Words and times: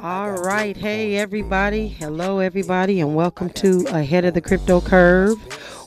All 0.00 0.32
right. 0.32 0.76
Hey, 0.76 1.16
everybody. 1.16 1.88
Hello, 1.88 2.38
everybody, 2.38 3.00
and 3.00 3.14
welcome 3.14 3.50
to 3.50 3.86
Ahead 3.88 4.24
of 4.24 4.34
the 4.34 4.40
Crypto 4.40 4.80
Curve, 4.80 5.38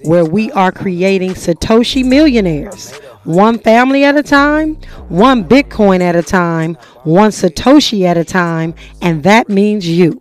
where 0.03 0.25
we 0.25 0.51
are 0.51 0.71
creating 0.71 1.31
Satoshi 1.31 2.03
millionaires. 2.03 2.93
One 3.23 3.59
family 3.59 4.03
at 4.03 4.17
a 4.17 4.23
time, 4.23 4.75
one 5.09 5.47
Bitcoin 5.47 6.01
at 6.01 6.15
a 6.15 6.23
time, 6.23 6.75
one 7.03 7.31
Satoshi 7.31 8.03
at 8.03 8.17
a 8.17 8.25
time, 8.25 8.73
and 9.01 9.23
that 9.23 9.49
means 9.49 9.87
you. 9.87 10.19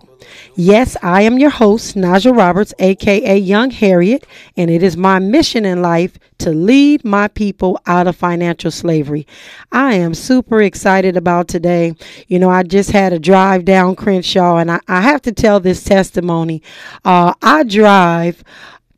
Yes, 0.55 0.97
I 1.03 1.23
am 1.23 1.39
your 1.39 1.51
host, 1.51 1.97
Najah 1.97 2.37
Roberts, 2.37 2.75
aka 2.79 3.37
Young 3.39 3.71
Harriet, 3.71 4.27
and 4.57 4.71
it 4.71 4.83
is 4.83 4.97
my 4.97 5.19
mission 5.19 5.65
in 5.65 5.83
life 5.83 6.19
to 6.39 6.51
lead 6.51 7.05
my 7.05 7.29
people 7.29 7.81
out 7.87 8.07
of 8.07 8.17
financial 8.17 8.71
slavery. 8.71 9.27
I 9.73 9.95
am 9.95 10.15
super 10.15 10.63
excited 10.63 11.17
about 11.17 11.49
today. 11.49 11.95
You 12.29 12.39
know, 12.39 12.51
I 12.51 12.63
just 12.63 12.91
had 12.91 13.13
a 13.13 13.19
drive 13.19 13.65
down 13.65 13.97
Crenshaw, 13.97 14.59
and 14.59 14.71
I, 14.71 14.81
I 14.89 15.01
have 15.01 15.23
to 15.23 15.33
tell 15.33 15.61
this 15.61 15.85
testimony. 15.85 16.63
Uh, 17.05 17.35
I 17.43 17.65
drive 17.65 18.43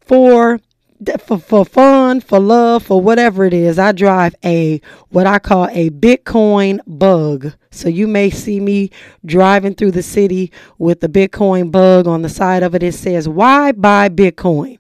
for 0.01 0.61
for, 1.21 1.39
for 1.39 1.65
fun, 1.65 2.21
for 2.21 2.41
love, 2.41 2.83
for 2.83 3.01
whatever 3.01 3.45
it 3.45 3.55
is, 3.55 3.79
I 3.79 3.93
drive 3.93 4.35
a 4.45 4.81
what 5.11 5.27
I 5.27 5.39
call 5.39 5.69
a 5.71 5.91
Bitcoin 5.91 6.81
bug. 6.87 7.53
So 7.71 7.89
you 7.89 8.09
may 8.09 8.31
see 8.31 8.59
me 8.61 8.91
driving 9.25 9.75
through 9.75 9.93
the 9.93 10.03
city 10.03 10.51
with 10.79 11.01
the 11.01 11.09
Bitcoin 11.09 11.71
bug 11.71 12.07
on 12.07 12.23
the 12.23 12.29
side 12.29 12.63
of 12.63 12.75
it. 12.75 12.83
It 12.83 12.95
says, 12.95 13.29
Why 13.29 13.73
buy 13.73 14.09
Bitcoin? 14.09 14.79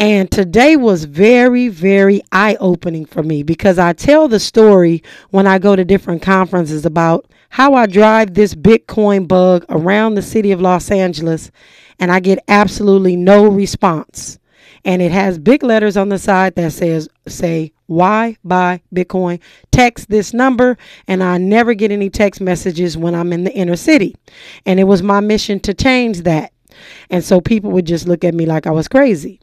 And 0.00 0.30
today 0.30 0.76
was 0.76 1.04
very, 1.04 1.66
very 1.66 2.22
eye 2.30 2.56
opening 2.60 3.04
for 3.04 3.24
me 3.24 3.42
because 3.42 3.80
I 3.80 3.92
tell 3.94 4.28
the 4.28 4.38
story 4.38 5.02
when 5.30 5.48
I 5.48 5.58
go 5.58 5.74
to 5.74 5.84
different 5.84 6.22
conferences 6.22 6.86
about 6.86 7.26
how 7.48 7.74
I 7.74 7.86
drive 7.86 8.34
this 8.34 8.54
Bitcoin 8.54 9.26
bug 9.26 9.64
around 9.68 10.14
the 10.14 10.22
city 10.22 10.52
of 10.52 10.60
Los 10.60 10.92
Angeles 10.92 11.50
and 11.98 12.12
I 12.12 12.20
get 12.20 12.38
absolutely 12.46 13.16
no 13.16 13.48
response. 13.48 14.38
And 14.84 15.02
it 15.02 15.10
has 15.10 15.36
big 15.36 15.64
letters 15.64 15.96
on 15.96 16.10
the 16.10 16.18
side 16.18 16.54
that 16.54 16.72
says 16.72 17.08
say 17.26 17.72
why 17.86 18.36
buy 18.44 18.80
bitcoin? 18.94 19.40
Text 19.72 20.08
this 20.10 20.32
number 20.32 20.76
and 21.08 21.22
i 21.22 21.38
never 21.38 21.74
get 21.74 21.90
any 21.90 22.10
text 22.10 22.40
messages 22.40 22.96
when 22.96 23.14
i'm 23.14 23.32
in 23.32 23.44
the 23.44 23.52
inner 23.52 23.76
city. 23.76 24.14
And 24.64 24.78
it 24.78 24.84
was 24.84 25.02
my 25.02 25.20
mission 25.20 25.58
to 25.60 25.74
change 25.74 26.22
that. 26.22 26.52
And 27.10 27.24
so 27.24 27.40
people 27.40 27.70
would 27.72 27.86
just 27.86 28.06
look 28.06 28.24
at 28.24 28.34
me 28.34 28.46
like 28.46 28.66
i 28.66 28.70
was 28.70 28.86
crazy 28.88 29.40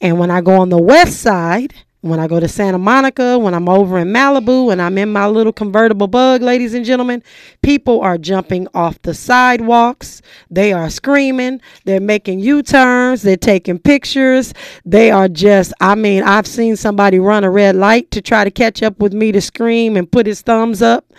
and 0.00 0.18
when 0.18 0.30
i 0.30 0.40
go 0.40 0.60
on 0.60 0.68
the 0.68 0.80
west 0.80 1.20
side 1.20 1.74
when 2.04 2.20
I 2.20 2.26
go 2.26 2.38
to 2.38 2.48
Santa 2.48 2.76
Monica, 2.76 3.38
when 3.38 3.54
I'm 3.54 3.66
over 3.66 3.96
in 3.96 4.08
Malibu, 4.08 4.70
and 4.70 4.82
I'm 4.82 4.98
in 4.98 5.10
my 5.10 5.26
little 5.26 5.54
convertible 5.54 6.06
bug, 6.06 6.42
ladies 6.42 6.74
and 6.74 6.84
gentlemen, 6.84 7.22
people 7.62 8.02
are 8.02 8.18
jumping 8.18 8.68
off 8.74 9.00
the 9.00 9.14
sidewalks. 9.14 10.20
They 10.50 10.74
are 10.74 10.90
screaming. 10.90 11.62
They're 11.86 12.00
making 12.00 12.40
U 12.40 12.62
turns. 12.62 13.22
They're 13.22 13.38
taking 13.38 13.78
pictures. 13.78 14.52
They 14.84 15.10
are 15.10 15.28
just, 15.28 15.72
I 15.80 15.94
mean, 15.94 16.24
I've 16.24 16.46
seen 16.46 16.76
somebody 16.76 17.18
run 17.18 17.42
a 17.42 17.50
red 17.50 17.74
light 17.74 18.10
to 18.10 18.20
try 18.20 18.44
to 18.44 18.50
catch 18.50 18.82
up 18.82 18.98
with 18.98 19.14
me 19.14 19.32
to 19.32 19.40
scream 19.40 19.96
and 19.96 20.12
put 20.12 20.26
his 20.26 20.42
thumbs 20.42 20.82
up. 20.82 21.10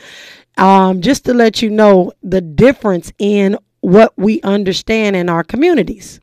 Um, 0.58 1.02
just 1.02 1.26
to 1.26 1.33
let 1.33 1.64
you 1.64 1.72
know 1.72 2.14
the 2.22 2.42
difference 2.42 3.11
in 3.17 3.58
what 3.86 4.14
we 4.17 4.41
understand 4.41 5.16
in 5.16 5.30
our 5.30 5.44
communities. 5.44 6.19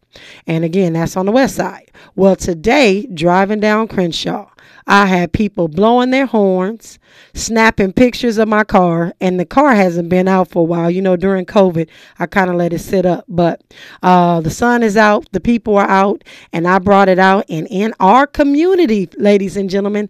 And 0.46 0.64
again, 0.64 0.94
that's 0.94 1.16
on 1.16 1.27
the 1.27 1.32
west 1.32 1.55
side. 1.55 1.91
Well, 2.16 2.34
today, 2.34 3.06
driving 3.06 3.60
down 3.60 3.86
Crenshaw, 3.86 4.50
I 4.86 5.06
had 5.06 5.32
people 5.32 5.69
blowing 5.69 6.10
their 6.10 6.27
horns, 6.27 6.98
snapping 7.34 7.92
pictures 7.92 8.36
of 8.38 8.48
my 8.48 8.64
car, 8.64 9.12
and 9.20 9.38
the 9.38 9.44
car 9.44 9.74
hasn't 9.77 10.08
been 10.08 10.27
out 10.27 10.48
for 10.48 10.60
a 10.60 10.64
while. 10.64 10.91
You 10.91 11.02
know, 11.02 11.14
during 11.14 11.46
COVID, 11.46 11.88
I 12.19 12.27
kind 12.27 12.50
of 12.50 12.56
let 12.56 12.72
it 12.72 12.80
sit 12.80 13.06
up, 13.06 13.24
but 13.28 13.62
uh, 14.02 14.41
the 14.41 14.50
sun 14.50 14.82
is 14.82 14.97
out, 14.97 15.30
the 15.30 15.41
people 15.41 15.76
are 15.76 15.88
out, 15.88 16.24
and 16.52 16.66
I 16.66 16.80
brought 16.80 17.08
it 17.08 17.20
out. 17.20 17.44
And 17.48 17.69
in 17.70 17.94
our 18.00 18.26
community, 18.26 19.08
ladies 19.19 19.56
and 19.56 19.70
gentlemen, 19.70 20.08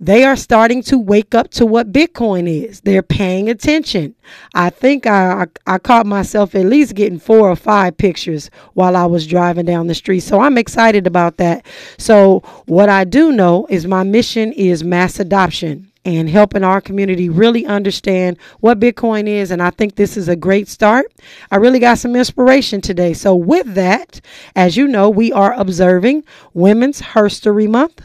they 0.00 0.24
are 0.24 0.36
starting 0.36 0.82
to 0.84 0.98
wake 0.98 1.34
up 1.34 1.50
to 1.50 1.66
what 1.66 1.92
Bitcoin 1.92 2.48
is. 2.48 2.80
They're 2.82 3.02
paying 3.02 3.48
attention. 3.48 4.14
I 4.54 4.70
think 4.70 5.06
I, 5.06 5.42
I, 5.66 5.74
I 5.74 5.78
caught 5.78 6.06
myself 6.06 6.54
at 6.54 6.66
least 6.66 6.94
getting 6.94 7.18
four 7.18 7.50
or 7.50 7.56
five 7.56 7.96
pictures 7.96 8.50
while 8.74 8.96
I 8.96 9.06
was 9.06 9.26
driving 9.26 9.66
down 9.66 9.88
the 9.88 9.94
street. 9.94 10.20
So 10.20 10.40
I'm 10.40 10.56
excited 10.56 11.06
about 11.06 11.38
that. 11.38 11.66
So, 11.98 12.40
what 12.66 12.88
I 12.88 13.04
do 13.04 13.32
know 13.32 13.66
is 13.68 13.86
my 13.86 14.02
mission 14.04 14.52
is 14.52 14.84
mass 14.84 15.18
adoption 15.18 15.87
and 16.04 16.28
helping 16.28 16.64
our 16.64 16.80
community 16.80 17.28
really 17.28 17.66
understand 17.66 18.38
what 18.60 18.80
Bitcoin 18.80 19.26
is. 19.26 19.50
And 19.50 19.62
I 19.62 19.70
think 19.70 19.96
this 19.96 20.16
is 20.16 20.28
a 20.28 20.36
great 20.36 20.68
start. 20.68 21.12
I 21.50 21.56
really 21.56 21.78
got 21.78 21.98
some 21.98 22.16
inspiration 22.16 22.80
today. 22.80 23.12
So, 23.14 23.34
with 23.34 23.74
that, 23.74 24.20
as 24.56 24.76
you 24.76 24.86
know, 24.86 25.10
we 25.10 25.32
are 25.32 25.52
observing 25.54 26.24
Women's 26.54 27.00
Herstory 27.00 27.68
Month. 27.68 28.02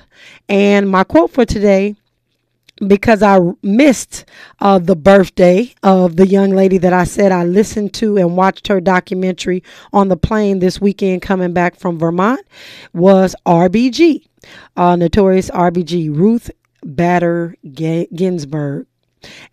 And 0.49 0.89
my 0.89 1.03
quote 1.03 1.31
for 1.31 1.45
today 1.45 1.95
because 2.87 3.21
I 3.21 3.39
missed 3.61 4.25
uh, 4.59 4.79
the 4.79 4.95
birthday 4.95 5.73
of 5.83 6.15
the 6.15 6.27
young 6.27 6.51
lady 6.51 6.77
that 6.79 6.93
I 6.93 7.03
said 7.03 7.31
I 7.31 7.43
listened 7.43 7.93
to 7.95 8.17
and 8.17 8.35
watched 8.35 8.67
her 8.67 8.81
documentary 8.81 9.63
on 9.91 10.07
the 10.07 10.17
plane 10.17 10.59
this 10.59 10.81
weekend 10.81 11.21
coming 11.21 11.53
back 11.53 11.75
from 11.75 11.99
Vermont 11.99 12.41
was 12.93 13.35
RBG, 13.45 14.27
uh, 14.75 14.95
notorious 14.95 15.49
RBG, 15.51 16.15
Ruth 16.15 16.49
Bader 16.83 17.55
Ginsburg. 17.73 18.87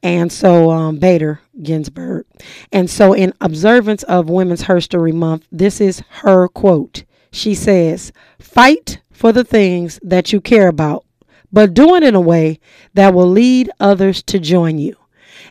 And 0.02 0.32
so, 0.32 0.70
um, 0.70 0.98
Bader 0.98 1.40
Ginsburg. 1.62 2.26
And 2.72 2.90
so, 2.90 3.12
in 3.12 3.32
observance 3.40 4.02
of 4.04 4.28
Women's 4.28 4.62
History 4.62 5.12
Month, 5.12 5.46
this 5.52 5.80
is 5.80 6.02
her 6.10 6.48
quote. 6.48 7.04
She 7.30 7.54
says, 7.54 8.12
Fight 8.38 9.00
for 9.12 9.32
the 9.32 9.44
things 9.44 10.00
that 10.02 10.32
you 10.32 10.40
care 10.40 10.68
about, 10.68 11.04
but 11.52 11.74
do 11.74 11.94
it 11.94 12.02
in 12.02 12.14
a 12.14 12.20
way 12.20 12.58
that 12.94 13.14
will 13.14 13.28
lead 13.28 13.70
others 13.78 14.22
to 14.24 14.38
join 14.38 14.78
you. 14.78 14.96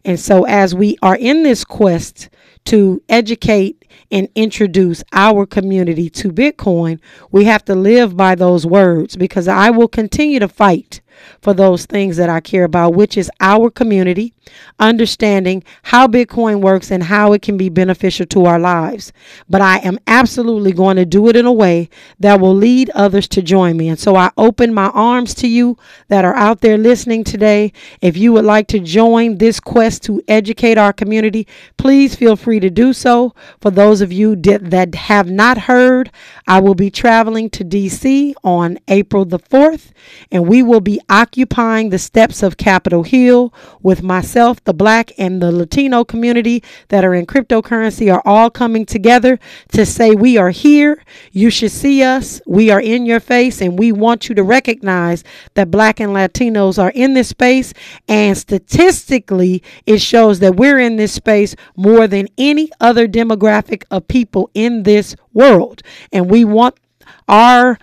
And 0.03 0.19
so, 0.19 0.45
as 0.45 0.75
we 0.75 0.97
are 1.01 1.15
in 1.15 1.43
this 1.43 1.63
quest 1.63 2.29
to 2.65 3.01
educate 3.09 3.85
and 4.11 4.27
introduce 4.35 5.03
our 5.13 5.45
community 5.45 6.09
to 6.09 6.31
Bitcoin, 6.31 6.99
we 7.31 7.45
have 7.45 7.63
to 7.65 7.75
live 7.75 8.17
by 8.17 8.35
those 8.35 8.65
words 8.65 9.15
because 9.15 9.47
I 9.47 9.69
will 9.69 9.87
continue 9.87 10.39
to 10.39 10.47
fight 10.47 11.01
for 11.41 11.53
those 11.53 11.85
things 11.85 12.17
that 12.17 12.29
I 12.29 12.39
care 12.39 12.63
about, 12.63 12.93
which 12.93 13.17
is 13.17 13.31
our 13.39 13.69
community, 13.69 14.33
understanding 14.79 15.63
how 15.83 16.07
Bitcoin 16.07 16.61
works 16.61 16.91
and 16.91 17.03
how 17.03 17.33
it 17.33 17.41
can 17.41 17.57
be 17.57 17.69
beneficial 17.69 18.25
to 18.27 18.45
our 18.45 18.59
lives. 18.59 19.11
But 19.49 19.61
I 19.61 19.77
am 19.79 19.99
absolutely 20.07 20.71
going 20.71 20.97
to 20.97 21.05
do 21.05 21.27
it 21.29 21.35
in 21.35 21.45
a 21.45 21.53
way 21.53 21.89
that 22.19 22.39
will 22.39 22.55
lead 22.55 22.89
others 22.91 23.27
to 23.29 23.41
join 23.41 23.77
me. 23.77 23.89
And 23.89 23.99
so 23.99 24.15
I 24.15 24.31
open 24.37 24.73
my 24.73 24.87
arms 24.89 25.33
to 25.35 25.47
you 25.47 25.77
that 26.07 26.25
are 26.25 26.35
out 26.35 26.61
there 26.61 26.77
listening 26.77 27.23
today. 27.23 27.73
If 28.01 28.17
you 28.17 28.33
would 28.33 28.45
like 28.45 28.67
to 28.67 28.79
join 28.79 29.37
this 29.37 29.59
quest 29.59 30.03
to 30.03 30.21
educate 30.27 30.77
our 30.77 30.93
community, 30.93 31.47
please 31.77 32.15
feel 32.15 32.35
free 32.35 32.59
to 32.59 32.69
do 32.69 32.93
so. 32.93 33.33
For 33.61 33.71
those 33.71 34.01
of 34.01 34.11
you 34.11 34.35
that 34.35 34.95
have 34.95 35.29
not 35.29 35.57
heard, 35.57 36.11
I 36.47 36.59
will 36.59 36.75
be 36.75 36.89
traveling 36.89 37.49
to 37.51 37.63
DC 37.63 38.33
on 38.43 38.79
April 38.87 39.25
the 39.25 39.39
4th, 39.39 39.91
and 40.31 40.47
we 40.47 40.63
will 40.63 40.81
be 40.81 40.99
occupying 41.09 41.89
the 41.89 41.99
steps 41.99 42.43
of 42.43 42.57
Capitol 42.57 43.03
Hill 43.03 43.53
with 43.81 44.03
myself, 44.03 44.63
the 44.63 44.73
black 44.73 45.11
and 45.17 45.41
the 45.41 45.51
Latino 45.51 46.03
community 46.03 46.63
that 46.89 47.03
are 47.03 47.13
in 47.13 47.25
cryptocurrency 47.25 48.13
are 48.13 48.21
all 48.25 48.49
coming 48.49 48.85
together 48.85 49.39
to 49.71 49.85
say 49.85 50.11
we 50.11 50.37
are 50.37 50.51
here. 50.51 51.03
You 51.31 51.49
should 51.49 51.71
see 51.71 52.03
us. 52.03 52.41
We 52.45 52.69
are 52.69 52.81
in 52.81 53.05
your 53.05 53.19
face 53.19 53.61
and 53.61 53.77
we 53.77 53.91
want 53.91 54.29
you 54.29 54.35
to 54.35 54.43
recognize 54.43 55.23
that 55.55 55.71
black 55.71 55.99
and 55.99 56.11
Latinos 56.13 56.81
are 56.81 56.91
in 56.91 57.13
this 57.13 57.29
space 57.29 57.73
and 58.07 58.37
statistically 58.37 59.63
it 59.85 59.99
shows 60.01 60.39
that 60.39 60.55
we're 60.55 60.79
in 60.79 60.95
this 60.95 61.13
space 61.13 61.55
more 61.75 62.07
than 62.07 62.27
any 62.37 62.69
other 62.79 63.07
demographic 63.07 63.83
of 63.91 64.07
people 64.07 64.49
in 64.53 64.83
this 64.83 65.15
world. 65.33 65.81
And 66.11 66.29
we 66.29 66.45
want 66.45 66.75
our 67.27 67.77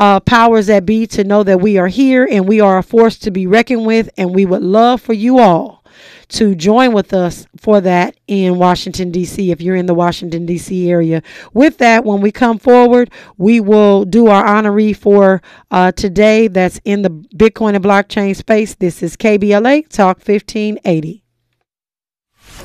uh, 0.00 0.18
powers 0.18 0.66
that 0.66 0.86
be 0.86 1.06
to 1.06 1.22
know 1.22 1.44
that 1.44 1.60
we 1.60 1.78
are 1.78 1.88
here 1.88 2.26
and 2.28 2.48
we 2.48 2.60
are 2.60 2.78
a 2.78 2.82
force 2.82 3.18
to 3.18 3.30
be 3.30 3.46
reckoned 3.46 3.86
with. 3.86 4.10
And 4.16 4.34
we 4.34 4.46
would 4.46 4.62
love 4.62 5.00
for 5.00 5.12
you 5.12 5.38
all 5.38 5.84
to 6.28 6.54
join 6.54 6.92
with 6.92 7.12
us 7.12 7.46
for 7.56 7.80
that 7.80 8.16
in 8.26 8.56
Washington, 8.56 9.10
D.C., 9.10 9.50
if 9.50 9.60
you're 9.60 9.76
in 9.76 9.86
the 9.86 9.94
Washington, 9.94 10.46
D.C. 10.46 10.88
area. 10.88 11.22
With 11.52 11.78
that, 11.78 12.04
when 12.04 12.20
we 12.20 12.32
come 12.32 12.58
forward, 12.58 13.10
we 13.36 13.60
will 13.60 14.04
do 14.04 14.28
our 14.28 14.44
honoree 14.44 14.96
for 14.96 15.42
uh, 15.70 15.92
today 15.92 16.48
that's 16.48 16.80
in 16.84 17.02
the 17.02 17.10
Bitcoin 17.10 17.74
and 17.74 17.84
blockchain 17.84 18.34
space. 18.34 18.74
This 18.74 19.02
is 19.02 19.16
KBLA 19.16 19.88
Talk 19.88 20.18
1580. 20.18 21.19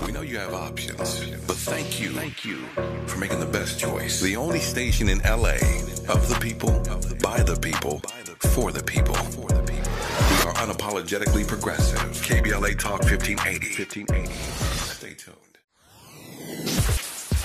We 0.03 0.11
know 0.11 0.21
you 0.21 0.37
have 0.37 0.53
options, 0.53 1.19
but 1.47 1.55
thank 1.55 1.99
you, 1.99 2.09
thank 2.13 2.43
you 2.43 2.57
for 3.07 3.17
making 3.17 3.39
the 3.39 3.45
best 3.45 3.79
choice. 3.79 4.21
The 4.21 4.35
only 4.35 4.59
station 4.59 5.09
in 5.09 5.19
LA 5.19 5.55
of 6.09 6.27
the 6.27 6.37
people, 6.41 6.71
by 7.21 7.41
the 7.43 7.57
people, 7.61 8.01
for 8.53 8.71
the 8.71 8.83
people. 8.83 9.15
We 9.15 10.35
are 10.45 10.53
unapologetically 10.55 11.47
progressive. 11.47 11.99
KBLA 11.99 12.77
Talk 12.77 13.03
1580. 13.03 13.83
1580. 13.83 14.33
Stay 14.93 15.13
tuned. 15.13 15.35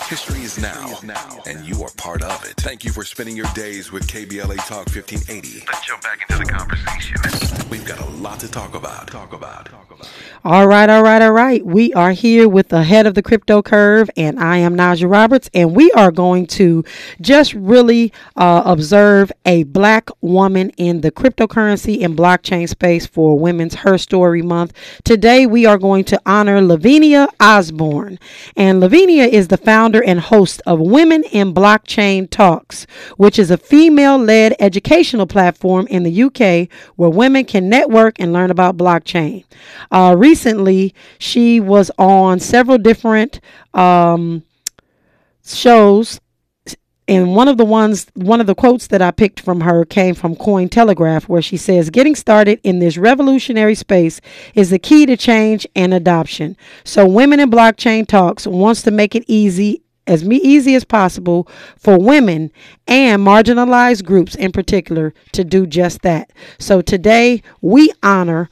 History 0.09 0.41
is 0.43 0.59
now, 0.59 0.99
and 1.47 1.65
you 1.65 1.83
are 1.85 1.91
part 1.97 2.23
of 2.23 2.45
it. 2.45 2.55
Thank 2.57 2.85
you 2.85 2.91
for 2.91 3.05
spending 3.05 3.37
your 3.37 3.47
days 3.55 3.93
with 3.93 4.07
KBLA 4.09 4.57
Talk 4.67 4.89
1580. 4.89 5.65
Let's 5.67 5.87
jump 5.87 6.03
back 6.03 6.27
into 6.29 6.43
the 6.43 6.51
conversation. 6.51 7.69
We've 7.71 7.85
got 7.85 8.01
a 8.01 8.11
lot 8.11 8.41
to 8.41 8.51
talk 8.51 8.75
about. 8.75 9.07
Talk 9.07 9.33
about. 9.33 9.69
All 10.43 10.67
right, 10.67 10.89
all 10.89 11.03
right, 11.03 11.21
all 11.21 11.33
right. 11.33 11.65
We 11.65 11.93
are 11.93 12.13
here 12.13 12.49
with 12.49 12.69
the 12.69 12.83
head 12.83 13.07
of 13.07 13.15
the 13.15 13.23
crypto 13.23 13.61
curve, 13.63 14.09
and 14.17 14.41
I 14.41 14.57
am 14.57 14.75
Najah 14.75 15.11
Roberts, 15.11 15.51
and 15.53 15.77
we 15.77 15.93
are 15.93 16.11
going 16.11 16.47
to 16.49 16.83
just 17.21 17.53
really 17.53 18.11
uh, 18.37 18.63
observe 18.65 19.31
a 19.45 19.65
black 19.65 20.09
woman 20.23 20.71
in 20.71 21.03
the 21.03 21.13
cryptocurrency 21.13 22.03
and 22.03 22.17
blockchain 22.17 22.69
space 22.69 23.07
for 23.07 23.39
Women's 23.39 23.75
Her 23.75 23.99
Story 23.99 24.41
Month. 24.41 24.73
Today, 25.05 25.47
we 25.47 25.67
are 25.67 25.77
going 25.79 26.05
to 26.05 26.21
honor 26.25 26.63
Lavinia 26.63 27.29
Osbourne, 27.39 28.19
and 28.57 28.81
Lavinia 28.81 29.25
is 29.25 29.49
the 29.49 29.59
founder 29.59 29.90
and 29.99 30.21
host 30.21 30.63
of 30.67 30.79
Women 30.79 31.25
in 31.25 31.53
Blockchain 31.53 32.31
Talks, 32.31 32.87
which 33.17 33.37
is 33.39 33.51
a 33.51 33.57
female-led 33.57 34.55
educational 34.61 35.27
platform 35.27 35.89
in 35.89 36.05
the 36.05 36.23
UK 36.23 36.69
where 36.95 37.11
women 37.11 37.45
can 37.45 37.69
network 37.69 38.21
and 38.21 38.33
learn 38.33 38.53
about 38.53 38.77
blockchain. 38.77 39.45
Uh, 39.91 40.15
recently, 40.17 40.95
she 41.19 41.59
was 41.59 41.91
on 41.99 42.39
several 42.39 42.79
different 42.79 43.41
um, 43.75 44.45
shows. 45.45 46.21
And 47.11 47.35
one 47.35 47.49
of 47.49 47.57
the 47.57 47.65
ones, 47.65 48.07
one 48.15 48.41
of 48.41 48.47
the 48.47 48.55
quotes 48.55 48.87
that 48.87 49.03
I 49.03 49.11
picked 49.11 49.41
from 49.41 49.63
her 49.63 49.85
came 49.85 50.15
from 50.15 50.37
Cointelegraph, 50.37 51.25
where 51.25 51.43
she 51.43 51.57
says, 51.57 51.91
Getting 51.91 52.15
started 52.15 52.61
in 52.63 52.79
this 52.79 52.97
revolutionary 52.97 53.75
space 53.75 54.21
is 54.55 54.71
the 54.71 54.79
key 54.79 55.07
to 55.07 55.17
change 55.17 55.67
and 55.75 55.93
adoption. 55.93 56.57
So, 56.85 57.09
Women 57.09 57.41
in 57.41 57.51
Blockchain 57.51 58.07
Talks 58.07 58.47
wants 58.47 58.83
to 58.83 58.93
make 58.93 59.17
it 59.17 59.25
easy 59.27 59.83
as 60.07 60.25
me 60.25 60.37
easy 60.37 60.77
as 60.77 60.85
possible 60.85 61.49
for 61.77 61.99
women 61.99 62.53
and 62.87 63.23
marginalized 63.27 64.05
groups 64.05 64.37
in 64.37 64.53
particular 64.53 65.13
to 65.33 65.43
do 65.43 65.67
just 65.67 66.03
that. 66.03 66.33
So 66.59 66.81
today 66.81 67.43
we 67.61 67.93
honor 68.03 68.49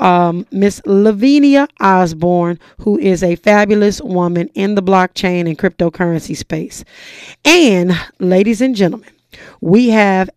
um, 0.00 0.46
Miss 0.50 0.80
Lavinia 0.84 1.68
Osbourne, 1.78 2.58
who 2.78 2.98
is 2.98 3.22
a 3.22 3.36
fabulous 3.36 4.00
woman 4.00 4.48
in 4.54 4.74
the 4.74 4.82
blockchain 4.82 5.46
and 5.46 5.58
cryptocurrency 5.58 6.36
space. 6.36 6.84
And 7.44 7.92
ladies 8.18 8.60
and 8.60 8.74
gentlemen, 8.74 9.10
we 9.60 9.90
have 9.90 10.30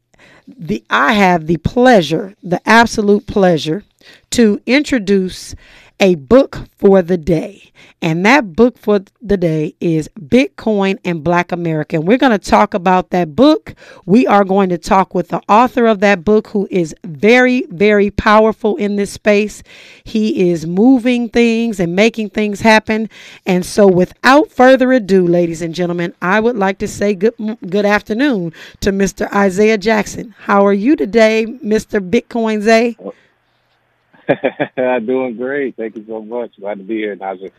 the 0.48 0.83
I 0.89 1.13
have 1.13 1.48
the 1.48 1.57
pleasure, 1.57 2.36
the 2.44 2.62
absolute 2.68 3.25
pleasure 3.25 3.83
to 4.31 4.62
introduce 4.65 5.56
a 6.00 6.16
book 6.16 6.60
for 6.75 7.01
the 7.01 7.18
day. 7.18 7.72
And 8.01 8.25
that 8.25 8.54
book 8.56 8.78
for 8.78 9.00
the 9.22 9.38
day 9.38 9.75
is 9.80 10.10
Bitcoin 10.19 11.00
and 11.06 11.24
Black 11.24 11.51
America. 11.51 11.95
And 11.95 12.07
we're 12.07 12.18
going 12.18 12.38
to 12.38 12.50
talk 12.50 12.74
about 12.74 13.12
that 13.12 13.36
book. 13.36 13.75
We 14.06 14.28
are 14.28 14.44
going 14.44 14.69
to 14.69 14.78
talk 14.78 15.16
with 15.16 15.30
the 15.30 15.42
author 15.48 15.86
of 15.86 16.01
that 16.01 16.25
book, 16.25 16.48
who 16.48 16.68
is 16.69 16.94
very, 17.06 17.66
very 17.69 18.10
powerful 18.10 18.75
in 18.75 18.98
this 18.98 19.13
space. 19.13 19.63
He 20.04 20.51
is 20.51 20.68
moving 20.68 21.30
things 21.30 21.80
and 21.80 21.95
making 21.95 22.31
things 22.31 22.62
happen. 22.62 23.10
And 23.45 23.66
so, 23.66 23.88
without 23.88 24.51
further 24.51 24.92
ado, 24.92 25.25
ladies 25.25 25.62
and 25.62 25.74
gentlemen, 25.74 26.13
I 26.22 26.42
would 26.42 26.57
like 26.57 26.80
to 26.80 26.88
say 26.88 27.16
good, 27.16 27.36
good 27.69 27.86
afternoon 27.86 28.54
to 28.81 28.92
Mr. 28.92 29.31
Isaiah 29.34 29.78
Jackson. 29.78 30.36
How 30.38 30.66
are 30.66 30.74
you 30.74 30.95
today, 30.95 31.45
Mr. 31.63 32.00
Bitcoin 32.01 32.62
Zay? 32.62 32.98
Doing 35.05 35.37
great. 35.37 35.75
Thank 35.75 35.95
you 35.95 36.05
so 36.07 36.21
much. 36.21 36.51
Glad 36.59 36.77
to 36.77 36.83
be 36.83 36.97
here, 36.97 37.15
Najah. 37.15 37.51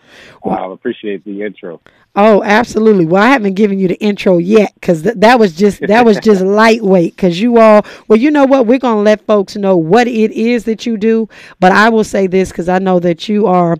Well, 0.42 0.70
uh, 0.70 0.72
appreciate 0.72 1.24
the 1.24 1.42
intro. 1.42 1.80
Oh, 2.16 2.42
absolutely. 2.44 3.06
Well, 3.06 3.22
I 3.22 3.28
haven't 3.28 3.54
given 3.54 3.78
you 3.78 3.88
the 3.88 4.00
intro 4.00 4.38
yet 4.38 4.72
because 4.74 5.02
th- 5.02 5.16
that 5.18 5.38
was 5.38 5.54
just 5.54 5.80
that 5.86 6.04
was 6.04 6.18
just 6.18 6.40
lightweight. 6.44 7.16
Because 7.16 7.40
you 7.40 7.58
all, 7.58 7.84
well, 8.08 8.18
you 8.18 8.30
know 8.30 8.44
what? 8.44 8.66
We're 8.66 8.78
gonna 8.78 9.02
let 9.02 9.26
folks 9.26 9.56
know 9.56 9.76
what 9.76 10.06
it 10.06 10.30
is 10.32 10.64
that 10.64 10.86
you 10.86 10.96
do. 10.96 11.28
But 11.60 11.72
I 11.72 11.88
will 11.88 12.04
say 12.04 12.26
this 12.26 12.50
because 12.50 12.68
I 12.68 12.78
know 12.78 13.00
that 13.00 13.28
you 13.28 13.46
are 13.46 13.76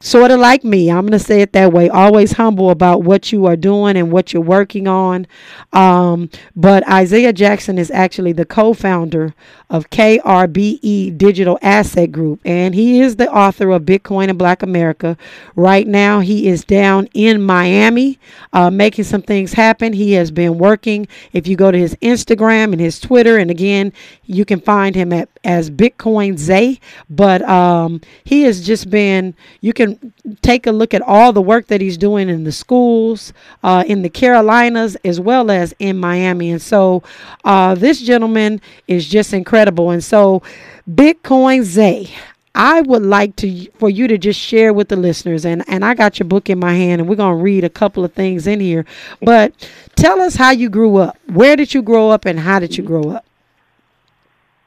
sort 0.00 0.30
of 0.30 0.38
like 0.38 0.62
me. 0.62 0.90
I'm 0.90 1.02
going 1.02 1.12
to 1.12 1.18
say 1.18 1.40
it 1.40 1.52
that 1.52 1.72
way. 1.72 1.88
Always 1.88 2.32
humble 2.32 2.70
about 2.70 3.02
what 3.02 3.32
you 3.32 3.46
are 3.46 3.56
doing 3.56 3.96
and 3.96 4.12
what 4.12 4.32
you're 4.32 4.42
working 4.42 4.86
on. 4.86 5.26
Um, 5.72 6.30
but 6.54 6.88
Isaiah 6.88 7.32
Jackson 7.32 7.78
is 7.78 7.90
actually 7.90 8.32
the 8.32 8.44
co 8.44 8.74
founder 8.74 9.34
of 9.70 9.90
KRBE 9.90 11.18
Digital 11.18 11.58
Asset 11.60 12.12
Group, 12.12 12.40
and 12.44 12.74
he 12.74 13.00
is 13.00 13.16
the 13.16 13.30
author 13.32 13.70
of 13.70 13.82
Bitcoin 13.82 14.28
and 14.28 14.38
Black 14.38 14.62
America. 14.62 15.16
Right 15.56 15.86
now, 15.86 16.20
he 16.20 16.46
is 16.46 16.64
down 16.64 17.08
in 17.14 17.42
Miami 17.42 18.18
uh, 18.52 18.70
making 18.70 19.04
some 19.04 19.22
things 19.22 19.54
happen. 19.54 19.92
He 19.92 20.12
has 20.12 20.30
been 20.30 20.58
working. 20.58 21.08
If 21.32 21.46
you 21.48 21.56
go 21.56 21.70
to 21.70 21.78
his 21.78 21.96
Instagram 21.96 22.72
and 22.72 22.80
his 22.80 23.00
Twitter, 23.00 23.38
and 23.38 23.50
again, 23.50 23.92
you 24.24 24.44
can 24.44 24.60
find 24.60 24.94
him 24.94 25.12
at 25.12 25.28
as 25.44 25.70
Bitcoin 25.70 26.38
Zay. 26.38 26.80
But 27.08 27.42
um, 27.42 28.00
he 28.24 28.42
has 28.42 28.64
just 28.64 28.90
been 28.90 29.34
you 29.60 29.72
can 29.72 30.12
take 30.42 30.66
a 30.66 30.72
look 30.72 30.94
at 30.94 31.02
all 31.02 31.32
the 31.32 31.42
work 31.42 31.66
that 31.68 31.80
he's 31.80 31.96
doing 31.96 32.28
in 32.28 32.44
the 32.44 32.52
schools, 32.52 33.32
uh, 33.62 33.84
in 33.86 34.02
the 34.02 34.08
Carolinas, 34.10 34.96
as 35.04 35.20
well 35.20 35.50
as 35.50 35.74
in 35.78 35.98
Miami. 35.98 36.50
And 36.50 36.62
so 36.62 37.02
uh, 37.44 37.74
this 37.74 38.00
gentleman 38.00 38.60
is 38.88 39.06
just 39.06 39.32
incredible. 39.32 39.90
And 39.90 40.02
so, 40.02 40.42
Bitcoin 40.88 41.62
Zay, 41.62 42.10
I 42.54 42.82
would 42.82 43.02
like 43.02 43.34
to 43.36 43.70
for 43.72 43.90
you 43.90 44.06
to 44.06 44.16
just 44.16 44.38
share 44.38 44.72
with 44.72 44.88
the 44.88 44.96
listeners 44.96 45.44
and 45.44 45.64
and 45.66 45.84
I 45.84 45.94
got 45.94 46.18
your 46.18 46.28
book 46.28 46.48
in 46.48 46.58
my 46.58 46.74
hand 46.74 47.00
and 47.00 47.10
we're 47.10 47.16
going 47.16 47.36
to 47.36 47.42
read 47.42 47.64
a 47.64 47.70
couple 47.70 48.04
of 48.04 48.12
things 48.12 48.46
in 48.46 48.60
here 48.60 48.84
but 49.20 49.52
tell 49.96 50.20
us 50.20 50.36
how 50.36 50.50
you 50.52 50.68
grew 50.68 50.96
up 50.98 51.18
where 51.32 51.56
did 51.56 51.74
you 51.74 51.82
grow 51.82 52.10
up 52.10 52.24
and 52.24 52.38
how 52.38 52.60
did 52.60 52.76
you 52.76 52.84
grow 52.84 53.10
up 53.10 53.24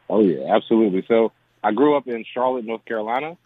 Oh 0.09 0.21
yeah 0.21 0.55
absolutely 0.55 1.05
so 1.07 1.31
I 1.63 1.71
grew 1.71 1.95
up 1.97 2.07
in 2.07 2.23
Charlotte 2.33 2.65
North 2.65 2.85
Carolina 2.85 3.37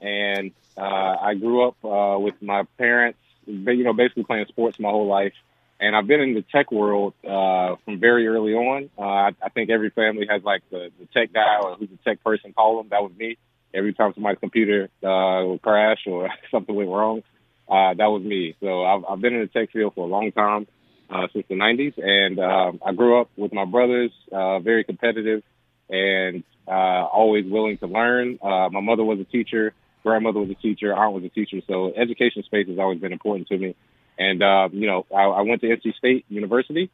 and 0.00 0.52
uh, 0.76 1.16
I 1.20 1.34
grew 1.34 1.66
up 1.66 1.76
uh, 1.84 2.18
with 2.18 2.34
my 2.42 2.64
parents, 2.78 3.18
you 3.46 3.84
know, 3.84 3.92
basically 3.92 4.24
playing 4.24 4.46
sports 4.48 4.78
my 4.78 4.90
whole 4.90 5.06
life. 5.06 5.32
And 5.78 5.94
I've 5.94 6.06
been 6.06 6.20
in 6.20 6.34
the 6.34 6.42
tech 6.42 6.72
world 6.72 7.14
uh, 7.24 7.76
from 7.84 8.00
very 8.00 8.26
early 8.26 8.54
on. 8.54 8.90
Uh, 8.98 9.32
I, 9.42 9.48
think 9.52 9.68
every 9.68 9.90
family 9.90 10.26
has 10.28 10.42
like 10.42 10.62
the, 10.70 10.90
the 10.98 11.06
tech 11.06 11.32
guy 11.34 11.58
or 11.62 11.76
who's 11.76 11.90
the 11.90 11.98
tech 12.04 12.22
person 12.24 12.54
call 12.54 12.78
them. 12.78 12.88
That 12.90 13.02
was 13.02 13.12
me. 13.16 13.36
Every 13.74 13.92
time 13.92 14.12
somebody's 14.14 14.38
computer 14.38 14.88
uh, 15.02 15.44
would 15.46 15.60
crash 15.60 16.06
or 16.06 16.30
something 16.50 16.74
went 16.74 16.88
wrong, 16.88 17.22
uh, 17.68 17.92
that 17.94 18.06
was 18.06 18.22
me. 18.22 18.56
So 18.60 18.84
I've, 18.84 19.04
I've 19.04 19.20
been 19.20 19.34
in 19.34 19.40
the 19.40 19.48
tech 19.48 19.70
field 19.70 19.94
for 19.94 20.06
a 20.06 20.08
long 20.08 20.32
time, 20.32 20.66
uh, 21.10 21.26
since 21.32 21.44
the 21.48 21.56
90s. 21.56 21.98
And 22.02 22.38
um, 22.38 22.80
I 22.84 22.92
grew 22.92 23.20
up 23.20 23.28
with 23.36 23.52
my 23.52 23.66
brothers, 23.66 24.12
uh, 24.32 24.60
very 24.60 24.84
competitive 24.84 25.42
and 25.88 26.44
uh, 26.68 26.70
always 26.70 27.44
willing 27.46 27.78
to 27.78 27.86
learn. 27.86 28.38
Uh, 28.42 28.68
my 28.70 28.80
mother 28.80 29.04
was 29.04 29.20
a 29.20 29.24
teacher 29.24 29.74
grandmother 30.06 30.38
was 30.38 30.50
a 30.50 30.54
teacher, 30.54 30.94
aunt 30.94 31.12
was 31.12 31.24
a 31.24 31.28
teacher, 31.28 31.58
so 31.66 31.92
education 31.96 32.44
space 32.44 32.68
has 32.68 32.78
always 32.78 33.00
been 33.00 33.12
important 33.12 33.48
to 33.48 33.58
me. 33.58 33.74
And 34.16 34.40
uh, 34.40 34.68
you 34.72 34.86
know, 34.86 35.04
I, 35.14 35.22
I 35.22 35.40
went 35.42 35.60
to 35.62 35.66
NC 35.66 35.96
State 35.96 36.24
University 36.28 36.90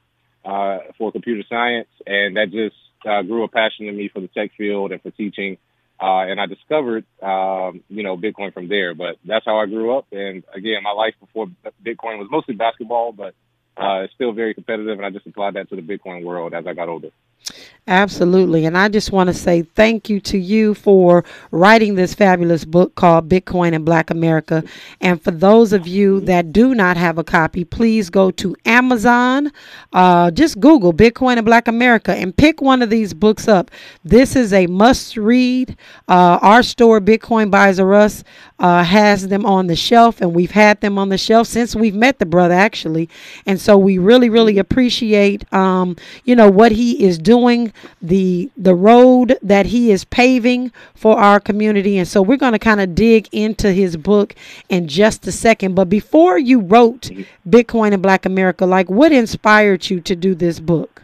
uh, 0.46 0.78
for 0.96 1.12
computer 1.12 1.42
science, 1.46 1.88
and 2.06 2.36
that 2.36 2.50
just 2.50 2.74
uh, 3.06 3.20
grew 3.22 3.44
a 3.44 3.48
passion 3.48 3.86
in 3.86 3.96
me 3.96 4.08
for 4.08 4.20
the 4.20 4.28
tech 4.28 4.50
field 4.56 4.92
and 4.92 5.02
for 5.02 5.10
teaching. 5.10 5.58
Uh, 6.00 6.24
and 6.26 6.40
I 6.40 6.46
discovered, 6.46 7.04
um, 7.22 7.84
you 7.88 8.02
know, 8.02 8.16
Bitcoin 8.16 8.52
from 8.52 8.66
there. 8.66 8.94
But 8.94 9.16
that's 9.24 9.44
how 9.44 9.58
I 9.58 9.66
grew 9.66 9.96
up. 9.96 10.06
And 10.10 10.42
again, 10.52 10.82
my 10.82 10.90
life 10.90 11.14
before 11.20 11.46
Bitcoin 11.84 12.18
was 12.18 12.28
mostly 12.28 12.54
basketball, 12.54 13.12
but 13.12 13.34
uh, 13.76 14.02
it's 14.02 14.14
still 14.14 14.32
very 14.32 14.54
competitive. 14.54 14.98
And 14.98 15.06
I 15.06 15.10
just 15.10 15.26
applied 15.26 15.54
that 15.54 15.68
to 15.68 15.76
the 15.76 15.82
Bitcoin 15.82 16.24
world 16.24 16.54
as 16.54 16.66
I 16.66 16.72
got 16.72 16.88
older. 16.88 17.10
Absolutely. 17.88 18.64
And 18.64 18.78
I 18.78 18.88
just 18.88 19.10
want 19.10 19.26
to 19.26 19.34
say 19.34 19.62
thank 19.62 20.08
you 20.08 20.20
to 20.20 20.38
you 20.38 20.72
for 20.72 21.24
writing 21.50 21.96
this 21.96 22.14
fabulous 22.14 22.64
book 22.64 22.94
called 22.94 23.28
Bitcoin 23.28 23.74
and 23.74 23.84
Black 23.84 24.08
America. 24.08 24.62
And 25.00 25.20
for 25.20 25.32
those 25.32 25.72
of 25.72 25.88
you 25.88 26.20
that 26.20 26.52
do 26.52 26.76
not 26.76 26.96
have 26.96 27.18
a 27.18 27.24
copy, 27.24 27.64
please 27.64 28.08
go 28.08 28.30
to 28.30 28.54
Amazon. 28.64 29.50
Uh, 29.92 30.30
just 30.30 30.60
Google 30.60 30.92
Bitcoin 30.92 31.38
and 31.38 31.44
Black 31.44 31.66
America 31.66 32.14
and 32.14 32.36
pick 32.36 32.60
one 32.60 32.82
of 32.82 32.90
these 32.90 33.12
books 33.12 33.48
up. 33.48 33.68
This 34.04 34.36
is 34.36 34.52
a 34.52 34.68
must 34.68 35.16
read. 35.16 35.76
Uh, 36.08 36.38
our 36.40 36.62
store, 36.62 37.00
Bitcoin 37.00 37.50
Buys 37.50 37.80
or 37.80 37.94
Us, 37.94 38.22
uh, 38.60 38.84
has 38.84 39.26
them 39.26 39.44
on 39.44 39.66
the 39.66 39.74
shelf, 39.74 40.20
and 40.20 40.32
we've 40.32 40.52
had 40.52 40.80
them 40.82 40.98
on 40.98 41.08
the 41.08 41.18
shelf 41.18 41.48
since 41.48 41.74
we've 41.74 41.96
met 41.96 42.20
the 42.20 42.26
brother, 42.26 42.54
actually. 42.54 43.08
And 43.44 43.60
so 43.60 43.76
we 43.76 43.98
really, 43.98 44.30
really 44.30 44.58
appreciate, 44.58 45.52
um, 45.52 45.96
you 46.24 46.36
know, 46.36 46.48
what 46.48 46.70
he 46.70 47.04
is 47.04 47.18
doing 47.18 47.71
the 48.00 48.50
the 48.56 48.74
road 48.74 49.38
that 49.42 49.66
he 49.66 49.90
is 49.90 50.04
paving 50.04 50.72
for 50.94 51.18
our 51.18 51.40
community. 51.40 51.98
And 51.98 52.08
so 52.08 52.22
we're 52.22 52.36
going 52.36 52.52
to 52.52 52.58
kind 52.58 52.80
of 52.80 52.94
dig 52.94 53.28
into 53.32 53.72
his 53.72 53.96
book 53.96 54.34
in 54.68 54.88
just 54.88 55.26
a 55.26 55.32
second. 55.32 55.74
But 55.74 55.88
before 55.88 56.38
you 56.38 56.60
wrote 56.60 57.10
Bitcoin 57.48 57.92
and 57.92 58.02
Black 58.02 58.26
America, 58.26 58.66
like 58.66 58.90
what 58.90 59.12
inspired 59.12 59.88
you 59.90 60.00
to 60.00 60.16
do 60.16 60.34
this 60.34 60.60
book? 60.60 61.02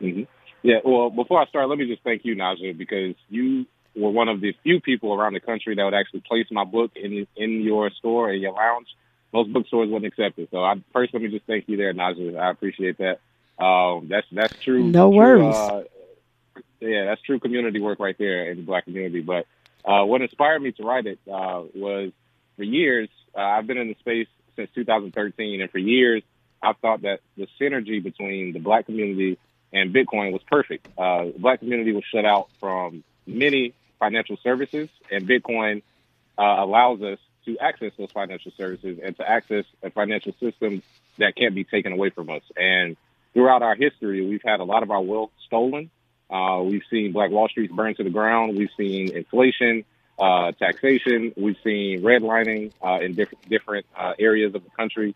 Mm-hmm. 0.00 0.22
Yeah, 0.62 0.76
well, 0.84 1.10
before 1.10 1.40
I 1.40 1.46
start, 1.46 1.68
let 1.68 1.78
me 1.78 1.86
just 1.88 2.04
thank 2.04 2.24
you, 2.24 2.36
Najah, 2.36 2.78
because 2.78 3.16
you 3.28 3.66
were 3.96 4.10
one 4.10 4.28
of 4.28 4.40
the 4.40 4.54
few 4.62 4.80
people 4.80 5.12
around 5.12 5.34
the 5.34 5.40
country 5.40 5.74
that 5.74 5.84
would 5.84 5.94
actually 5.94 6.20
place 6.20 6.46
my 6.50 6.64
book 6.64 6.92
in 6.94 7.26
in 7.36 7.62
your 7.62 7.90
store 7.90 8.32
in 8.32 8.40
your 8.40 8.52
lounge. 8.52 8.86
most 9.32 9.52
bookstores 9.52 9.90
wouldn't 9.90 10.12
accept 10.12 10.38
it. 10.38 10.48
So 10.50 10.62
I 10.62 10.74
first 10.92 11.12
let 11.12 11.22
me 11.22 11.28
just 11.28 11.46
thank 11.46 11.68
you 11.68 11.76
there, 11.76 11.92
Najah. 11.92 12.38
I 12.38 12.50
appreciate 12.50 12.98
that. 12.98 13.18
Um, 13.58 14.08
that's 14.08 14.26
that's 14.32 14.58
true. 14.60 14.84
No 14.84 15.10
true, 15.10 15.16
worries. 15.16 15.54
Uh, 15.54 15.84
yeah, 16.80 17.04
that's 17.04 17.22
true 17.22 17.38
community 17.38 17.80
work 17.80 18.00
right 18.00 18.16
there 18.18 18.50
in 18.50 18.58
the 18.58 18.62
black 18.62 18.84
community. 18.84 19.20
But 19.20 19.46
uh, 19.84 20.04
what 20.04 20.22
inspired 20.22 20.60
me 20.62 20.72
to 20.72 20.82
write 20.82 21.06
it 21.06 21.18
uh, 21.30 21.62
was 21.74 22.12
for 22.56 22.64
years 22.64 23.08
uh, 23.36 23.40
I've 23.40 23.66
been 23.66 23.78
in 23.78 23.88
the 23.88 23.96
space 24.00 24.28
since 24.56 24.70
2013, 24.74 25.60
and 25.60 25.70
for 25.70 25.78
years 25.78 26.22
I've 26.62 26.76
thought 26.78 27.02
that 27.02 27.20
the 27.36 27.48
synergy 27.60 28.02
between 28.02 28.52
the 28.52 28.58
black 28.58 28.86
community 28.86 29.38
and 29.72 29.94
Bitcoin 29.94 30.32
was 30.32 30.42
perfect. 30.42 30.86
Uh, 30.98 31.24
the 31.24 31.38
black 31.38 31.60
community 31.60 31.92
was 31.92 32.04
shut 32.04 32.24
out 32.24 32.48
from 32.60 33.02
many 33.26 33.74
financial 33.98 34.36
services, 34.42 34.88
and 35.10 35.26
Bitcoin 35.26 35.82
uh, 36.38 36.56
allows 36.58 37.02
us 37.02 37.18
to 37.46 37.58
access 37.58 37.92
those 37.98 38.10
financial 38.12 38.52
services 38.56 38.98
and 39.02 39.16
to 39.16 39.28
access 39.28 39.64
a 39.82 39.90
financial 39.90 40.32
system 40.38 40.82
that 41.18 41.34
can't 41.34 41.54
be 41.54 41.64
taken 41.64 41.92
away 41.92 42.10
from 42.10 42.30
us. 42.30 42.42
And 42.56 42.96
throughout 43.34 43.62
our 43.62 43.74
history, 43.74 44.26
we've 44.26 44.42
had 44.44 44.60
a 44.60 44.64
lot 44.64 44.82
of 44.82 44.90
our 44.90 45.02
wealth 45.02 45.30
stolen. 45.46 45.90
Uh, 46.30 46.62
we've 46.64 46.82
seen 46.90 47.12
Black 47.12 47.30
Wall 47.30 47.48
Street 47.48 47.70
burned 47.72 47.96
to 47.98 48.04
the 48.04 48.10
ground. 48.10 48.56
We've 48.56 48.70
seen 48.76 49.14
inflation, 49.14 49.84
uh, 50.18 50.52
taxation. 50.52 51.32
We've 51.36 51.56
seen 51.62 52.02
redlining 52.02 52.72
uh, 52.82 53.04
in 53.04 53.14
different 53.14 53.48
different 53.48 53.86
uh, 53.96 54.14
areas 54.18 54.54
of 54.54 54.64
the 54.64 54.70
country 54.70 55.14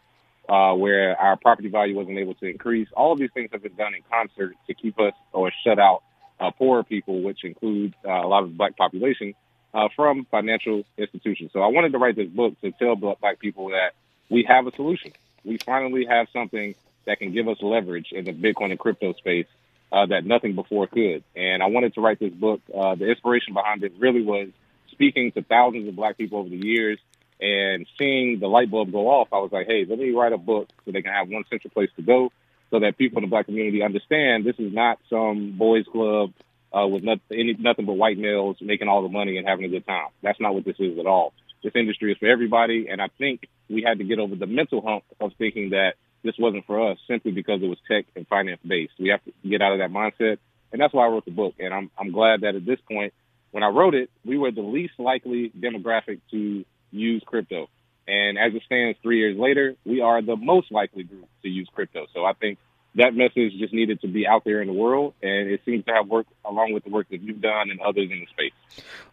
uh, 0.49 0.75
where 0.75 1.18
our 1.18 1.37
property 1.37 1.68
value 1.68 1.96
wasn't 1.96 2.18
able 2.18 2.35
to 2.35 2.46
increase. 2.46 2.88
All 2.94 3.12
of 3.12 3.18
these 3.18 3.30
things 3.32 3.50
have 3.52 3.62
been 3.62 3.76
done 3.76 3.94
in 3.94 4.02
concert 4.11 4.54
to 4.66 4.75
keep 4.75 4.99
us 5.00 5.14
or 5.32 5.50
shut 5.64 5.78
out 5.78 6.02
uh, 6.38 6.50
poorer 6.50 6.85
people, 6.85 7.23
which 7.23 7.44
includes 7.44 7.94
a 8.04 8.26
lot 8.26 8.42
of 8.42 8.50
the 8.50 8.56
black 8.56 8.76
population, 8.76 9.35
uh, 9.76 9.88
from 9.94 10.26
financial 10.30 10.85
institutions. 10.96 11.50
So 11.52 11.61
I 11.61 11.68
wanted 11.68 11.92
to 11.92 11.99
write 11.99 12.16
this 12.16 12.28
book 12.28 12.58
to 12.62 12.73
tell 12.73 12.96
black 12.96 13.38
people 13.38 13.70
that 13.70 13.92
we 14.30 14.44
have 14.49 14.66
a 14.66 14.73
solution. 14.73 15.12
We 15.44 15.58
finally 15.58 16.06
have 16.06 16.28
something 16.32 16.75
that 17.06 17.18
can 17.18 17.32
give 17.32 17.48
us 17.48 17.58
leverage 17.60 18.08
in 18.12 18.25
the 18.25 18.32
Bitcoin 18.32 18.70
and 18.70 18.78
crypto 18.78 19.12
space 19.14 19.46
uh, 19.92 20.06
that 20.06 20.25
nothing 20.25 20.54
before 20.54 20.86
could. 20.86 21.25
And 21.34 21.62
I 21.62 21.66
wanted 21.66 21.94
to 21.94 22.00
write 22.00 22.18
this 22.18 22.32
book. 22.32 22.60
Uh, 22.72 22.94
the 22.94 23.08
inspiration 23.08 23.54
behind 23.54 23.82
it 23.84 23.92
really 23.98 24.22
was 24.22 24.48
speaking 24.90 25.32
to 25.32 25.42
thousands 25.42 25.88
of 25.88 25.96
black 25.96 26.16
people 26.16 26.38
over 26.38 26.48
the 26.48 26.56
years 26.56 26.98
and 27.40 27.86
seeing 27.98 28.40
the 28.40 28.46
light 28.46 28.70
bulb 28.70 28.92
go 28.92 29.08
off. 29.08 29.28
I 29.32 29.38
was 29.38 29.52
like, 29.52 29.66
hey, 29.66 29.84
let 29.88 29.98
me 29.98 30.10
write 30.10 30.32
a 30.32 30.38
book 30.38 30.68
so 30.84 30.92
they 30.92 31.02
can 31.02 31.12
have 31.12 31.28
one 31.28 31.44
central 31.50 31.70
place 31.70 31.90
to 31.96 32.02
go 32.02 32.32
so 32.70 32.80
that 32.80 32.98
people 32.98 33.18
in 33.18 33.25
the 33.25 33.30
black 33.30 33.46
community 33.46 33.82
understand 33.82 34.44
this 34.44 34.56
is 34.58 34.72
not 34.72 34.98
some 35.08 35.56
boys 35.56 35.84
club 35.90 36.32
uh, 36.76 36.86
with 36.86 37.04
any, 37.30 37.54
nothing 37.58 37.86
but 37.86 37.92
white 37.92 38.18
males 38.18 38.56
making 38.60 38.88
all 38.88 39.02
the 39.02 39.08
money 39.08 39.36
and 39.36 39.46
having 39.46 39.64
a 39.64 39.68
good 39.68 39.86
time. 39.86 40.08
That's 40.22 40.40
not 40.40 40.54
what 40.54 40.64
this 40.64 40.76
is 40.78 40.98
at 40.98 41.06
all. 41.06 41.32
This 41.62 41.72
industry 41.75 42.12
is 42.12 42.18
for 42.18 42.26
everybody. 42.26 42.88
And 42.90 43.00
I 43.00 43.08
think 43.18 43.48
we 43.68 43.82
had 43.82 43.98
to 43.98 44.04
get 44.04 44.18
over 44.18 44.34
the 44.34 44.46
mental 44.46 44.82
hump 44.82 45.04
of 45.20 45.32
thinking 45.38 45.70
that 45.70 45.94
this 46.23 46.35
wasn't 46.38 46.66
for 46.66 46.90
us 46.90 46.99
simply 47.08 47.32
because 47.32 47.62
it 47.62 47.68
was 47.68 47.78
tech 47.90 48.06
and 48.14 48.26
finance 48.26 48.61
based. 48.66 48.92
We 48.99 49.08
have 49.08 49.25
to 49.25 49.32
get 49.49 49.62
out 49.62 49.73
of 49.73 49.78
that 49.78 49.90
mindset. 49.90 50.38
And 50.73 50.80
that's 50.80 50.92
why 50.92 51.06
I 51.06 51.08
wrote 51.08 51.25
the 51.25 51.30
book. 51.30 51.54
And 51.58 51.73
I'm, 51.73 51.90
I'm 51.99 52.12
glad 52.12 52.40
that 52.42 52.54
at 52.54 52.66
this 52.66 52.80
point, 52.90 53.14
when 53.52 53.62
I 53.62 53.68
wrote 53.68 53.94
it, 53.94 54.11
we 54.25 54.37
were 54.37 54.50
the 54.50 54.62
least 54.62 54.94
likely 54.99 55.50
demographic 55.58 56.20
to 56.32 56.64
use 56.90 57.23
crypto. 57.25 57.68
And 58.08 58.38
as 58.38 58.54
it 58.54 58.62
stands 58.66 58.99
three 59.02 59.18
years 59.18 59.37
later, 59.38 59.75
we 59.85 60.00
are 60.00 60.23
the 60.23 60.37
most 60.37 60.70
likely 60.70 61.04
group 61.04 61.28
to 61.42 61.49
use 61.49 61.68
crypto. 61.73 62.06
So 62.14 62.25
I 62.25 62.32
think 62.35 62.58
that 62.96 63.14
message 63.14 63.52
just 63.58 63.74
needed 63.74 64.00
to 64.00 64.08
be 64.08 64.26
out 64.26 64.44
there 64.44 64.62
in 64.62 64.68
the 64.68 64.74
world, 64.74 65.14
and 65.22 65.50
it 65.50 65.60
seems 65.64 65.84
to 65.84 65.92
have 65.92 66.08
worked 66.08 66.30
along 66.44 66.72
with 66.72 66.84
the 66.84 66.90
work 66.90 67.08
that 67.10 67.20
you've 67.20 67.40
done 67.40 67.70
and 67.70 67.78
others 67.80 68.10
in 68.10 68.20
the 68.20 68.26
space. 68.26 68.52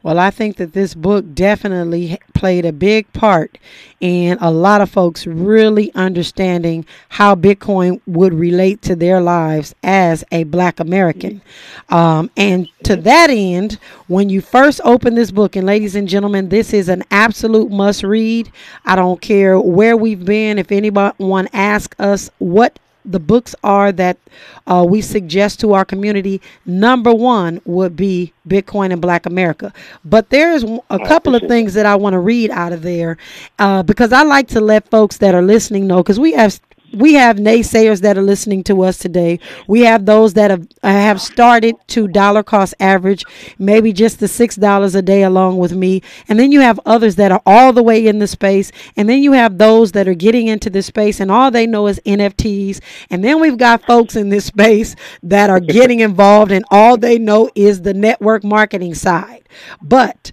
Well, 0.01 0.19
I 0.19 0.31
think 0.31 0.57
that 0.57 0.73
this 0.73 0.93
book 0.93 1.33
definitely 1.33 2.17
played 2.33 2.65
a 2.65 2.73
big 2.73 3.11
part 3.13 3.57
in 3.99 4.37
a 4.41 4.51
lot 4.51 4.81
of 4.81 4.89
folks 4.89 5.25
really 5.27 5.93
understanding 5.95 6.85
how 7.09 7.35
Bitcoin 7.35 8.01
would 8.05 8.33
relate 8.33 8.81
to 8.83 8.95
their 8.95 9.21
lives 9.21 9.75
as 9.83 10.23
a 10.31 10.43
Black 10.43 10.79
American. 10.79 11.41
Um, 11.89 12.29
and 12.35 12.67
to 12.83 12.95
that 12.97 13.29
end, 13.29 13.79
when 14.07 14.29
you 14.29 14.41
first 14.41 14.81
open 14.83 15.15
this 15.15 15.31
book, 15.31 15.55
and 15.55 15.65
ladies 15.65 15.95
and 15.95 16.07
gentlemen, 16.07 16.49
this 16.49 16.73
is 16.73 16.89
an 16.89 17.03
absolute 17.11 17.71
must 17.71 18.03
read. 18.03 18.51
I 18.85 18.95
don't 18.95 19.21
care 19.21 19.59
where 19.59 19.95
we've 19.95 20.25
been. 20.25 20.57
If 20.57 20.71
anyone 20.71 21.47
asks 21.53 21.97
us 21.99 22.29
what 22.39 22.77
the 23.05 23.19
books 23.19 23.55
are 23.63 23.91
that 23.91 24.17
uh, 24.67 24.85
we 24.87 25.01
suggest 25.01 25.59
to 25.61 25.73
our 25.73 25.85
community. 25.85 26.41
Number 26.65 27.13
one 27.13 27.61
would 27.65 27.95
be 27.95 28.33
Bitcoin 28.47 28.91
and 28.91 29.01
Black 29.01 29.25
America. 29.25 29.73
But 30.05 30.29
there's 30.29 30.63
a 30.89 30.99
couple 30.99 31.35
of 31.35 31.43
things 31.43 31.73
that 31.73 31.85
I 31.85 31.95
want 31.95 32.13
to 32.13 32.19
read 32.19 32.49
out 32.51 32.73
of 32.73 32.81
there 32.81 33.17
uh, 33.59 33.83
because 33.83 34.13
I 34.13 34.23
like 34.23 34.47
to 34.49 34.61
let 34.61 34.89
folks 34.89 35.17
that 35.17 35.35
are 35.35 35.41
listening 35.41 35.87
know 35.87 35.97
because 35.97 36.19
we 36.19 36.33
have 36.33 36.59
we 36.93 37.15
have 37.15 37.37
naysayers 37.37 38.01
that 38.01 38.17
are 38.17 38.23
listening 38.23 38.63
to 38.65 38.83
us 38.83 38.97
today. 38.97 39.39
We 39.67 39.81
have 39.81 40.05
those 40.05 40.33
that 40.33 40.51
have 40.51 40.67
uh, 40.83 40.89
have 40.89 41.19
started 41.21 41.75
to 41.87 42.07
dollar 42.07 42.43
cost 42.43 42.75
average, 42.79 43.23
maybe 43.57 43.91
just 43.93 44.19
the 44.19 44.27
six 44.27 44.55
dollars 44.55 44.95
a 44.95 45.01
day 45.01 45.23
along 45.23 45.57
with 45.57 45.73
me, 45.73 46.01
and 46.27 46.39
then 46.39 46.51
you 46.51 46.61
have 46.61 46.79
others 46.85 47.15
that 47.15 47.31
are 47.31 47.41
all 47.45 47.73
the 47.73 47.83
way 47.83 48.05
in 48.05 48.19
the 48.19 48.27
space, 48.27 48.71
and 48.95 49.09
then 49.09 49.23
you 49.23 49.31
have 49.31 49.57
those 49.57 49.91
that 49.93 50.07
are 50.07 50.13
getting 50.13 50.47
into 50.47 50.69
the 50.69 50.81
space 50.81 51.19
and 51.19 51.31
all 51.31 51.49
they 51.51 51.65
know 51.65 51.87
is 51.87 51.99
NFTs, 52.05 52.79
and 53.09 53.23
then 53.23 53.39
we've 53.41 53.57
got 53.57 53.85
folks 53.85 54.15
in 54.15 54.29
this 54.29 54.45
space 54.45 54.95
that 55.23 55.49
are 55.49 55.59
getting 55.73 55.99
involved 56.01 56.51
and 56.51 56.65
all 56.69 56.97
they 56.97 57.17
know 57.17 57.49
is 57.55 57.81
the 57.81 57.93
network 57.93 58.43
marketing 58.43 58.93
side, 58.93 59.47
but 59.81 60.31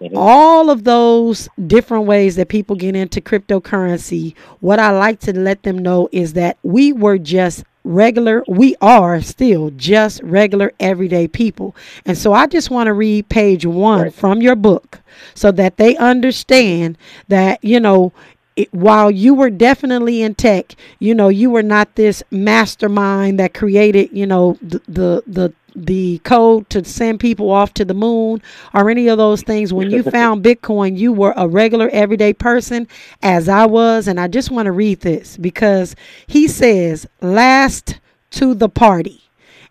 Mm-hmm. 0.00 0.16
All 0.16 0.70
of 0.70 0.84
those 0.84 1.48
different 1.66 2.06
ways 2.06 2.36
that 2.36 2.48
people 2.48 2.76
get 2.76 2.96
into 2.96 3.20
cryptocurrency, 3.20 4.34
what 4.60 4.78
I 4.78 4.90
like 4.90 5.20
to 5.20 5.38
let 5.38 5.62
them 5.62 5.78
know 5.78 6.08
is 6.10 6.32
that 6.34 6.56
we 6.62 6.92
were 6.92 7.18
just 7.18 7.64
regular, 7.84 8.42
we 8.48 8.76
are 8.80 9.20
still 9.20 9.70
just 9.70 10.22
regular 10.22 10.72
everyday 10.80 11.28
people. 11.28 11.74
And 12.04 12.16
so 12.16 12.32
I 12.32 12.46
just 12.46 12.70
want 12.70 12.86
to 12.86 12.92
read 12.92 13.28
page 13.28 13.66
one 13.66 14.02
right. 14.02 14.14
from 14.14 14.40
your 14.40 14.56
book 14.56 15.00
so 15.34 15.50
that 15.52 15.76
they 15.76 15.96
understand 15.96 16.98
that, 17.28 17.62
you 17.62 17.80
know, 17.80 18.12
it, 18.56 18.72
while 18.74 19.10
you 19.10 19.34
were 19.34 19.50
definitely 19.50 20.22
in 20.22 20.34
tech, 20.34 20.74
you 20.98 21.14
know, 21.14 21.28
you 21.28 21.50
were 21.50 21.62
not 21.62 21.94
this 21.94 22.22
mastermind 22.30 23.38
that 23.38 23.54
created, 23.54 24.10
you 24.12 24.26
know, 24.26 24.58
the 24.60 24.82
the 24.88 25.22
the, 25.26 25.54
the 25.86 26.18
code 26.18 26.68
to 26.70 26.84
send 26.84 27.20
people 27.20 27.50
off 27.50 27.74
to 27.74 27.84
the 27.84 27.94
moon 27.94 28.42
or 28.74 28.90
any 28.90 29.08
of 29.08 29.18
those 29.18 29.42
things. 29.42 29.72
When 29.72 29.90
you 29.90 30.02
found 30.02 30.44
Bitcoin, 30.44 30.96
you 30.96 31.12
were 31.12 31.34
a 31.36 31.48
regular 31.48 31.88
everyday 31.90 32.32
person, 32.32 32.88
as 33.22 33.48
I 33.48 33.66
was. 33.66 34.08
And 34.08 34.20
I 34.20 34.28
just 34.28 34.50
want 34.50 34.66
to 34.66 34.72
read 34.72 35.00
this 35.00 35.36
because 35.36 35.96
he 36.26 36.48
says, 36.48 37.06
last 37.20 37.98
to 38.32 38.54
the 38.54 38.68
party. 38.68 39.22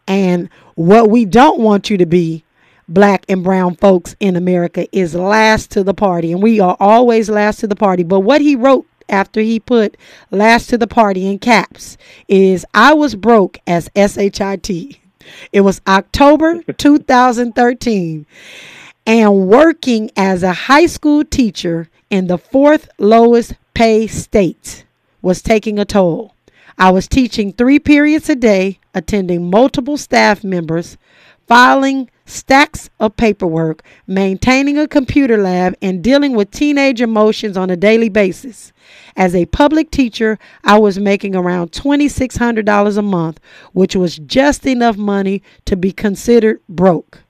And 0.07 0.49
what 0.75 1.09
we 1.09 1.25
don't 1.25 1.59
want 1.59 1.89
you 1.89 1.97
to 1.97 2.05
be 2.05 2.43
black 2.87 3.23
and 3.29 3.43
brown 3.43 3.75
folks 3.75 4.15
in 4.19 4.35
America 4.35 4.87
is 4.91 5.13
last 5.15 5.71
to 5.71 5.83
the 5.83 5.93
party. 5.93 6.31
And 6.31 6.41
we 6.41 6.59
are 6.59 6.75
always 6.79 7.29
last 7.29 7.59
to 7.59 7.67
the 7.67 7.75
party. 7.75 8.03
But 8.03 8.21
what 8.21 8.41
he 8.41 8.55
wrote 8.55 8.85
after 9.09 9.41
he 9.41 9.59
put 9.59 9.97
last 10.31 10.69
to 10.69 10.77
the 10.77 10.87
party 10.87 11.27
in 11.27 11.39
caps 11.39 11.97
is 12.27 12.65
I 12.73 12.93
was 12.93 13.15
broke 13.15 13.59
as 13.67 13.89
SHIT. 13.95 14.98
It 15.51 15.61
was 15.61 15.81
October 15.87 16.61
2013 16.77 18.25
and 19.05 19.47
working 19.47 20.11
as 20.15 20.43
a 20.43 20.53
high 20.53 20.85
school 20.85 21.23
teacher 21.23 21.89
in 22.09 22.27
the 22.27 22.37
fourth 22.37 22.89
lowest 22.99 23.53
pay 23.73 24.07
state 24.07 24.85
was 25.21 25.41
taking 25.41 25.79
a 25.79 25.85
toll. 25.85 26.35
I 26.77 26.91
was 26.91 27.07
teaching 27.07 27.51
three 27.51 27.79
periods 27.79 28.29
a 28.29 28.35
day, 28.35 28.79
attending 28.93 29.49
multiple 29.49 29.97
staff 29.97 30.43
members, 30.43 30.97
filing 31.49 32.07
stacks 32.25 32.91
of 32.99 33.17
paperwork, 33.17 33.81
maintaining 34.05 34.77
a 34.77 34.87
computer 34.87 35.35
lab, 35.35 35.75
and 35.81 36.03
dealing 36.03 36.35
with 36.35 36.51
teenage 36.51 37.01
emotions 37.01 37.57
on 37.57 37.71
a 37.71 37.75
daily 37.75 38.07
basis. 38.07 38.71
As 39.15 39.33
a 39.33 39.47
public 39.47 39.89
teacher, 39.89 40.37
I 40.63 40.77
was 40.77 40.99
making 40.99 41.35
around 41.35 41.71
$2,600 41.71 42.97
a 42.97 43.01
month, 43.01 43.39
which 43.73 43.95
was 43.95 44.19
just 44.19 44.67
enough 44.67 44.95
money 44.95 45.41
to 45.65 45.75
be 45.75 45.91
considered 45.91 46.61
broke. 46.69 47.23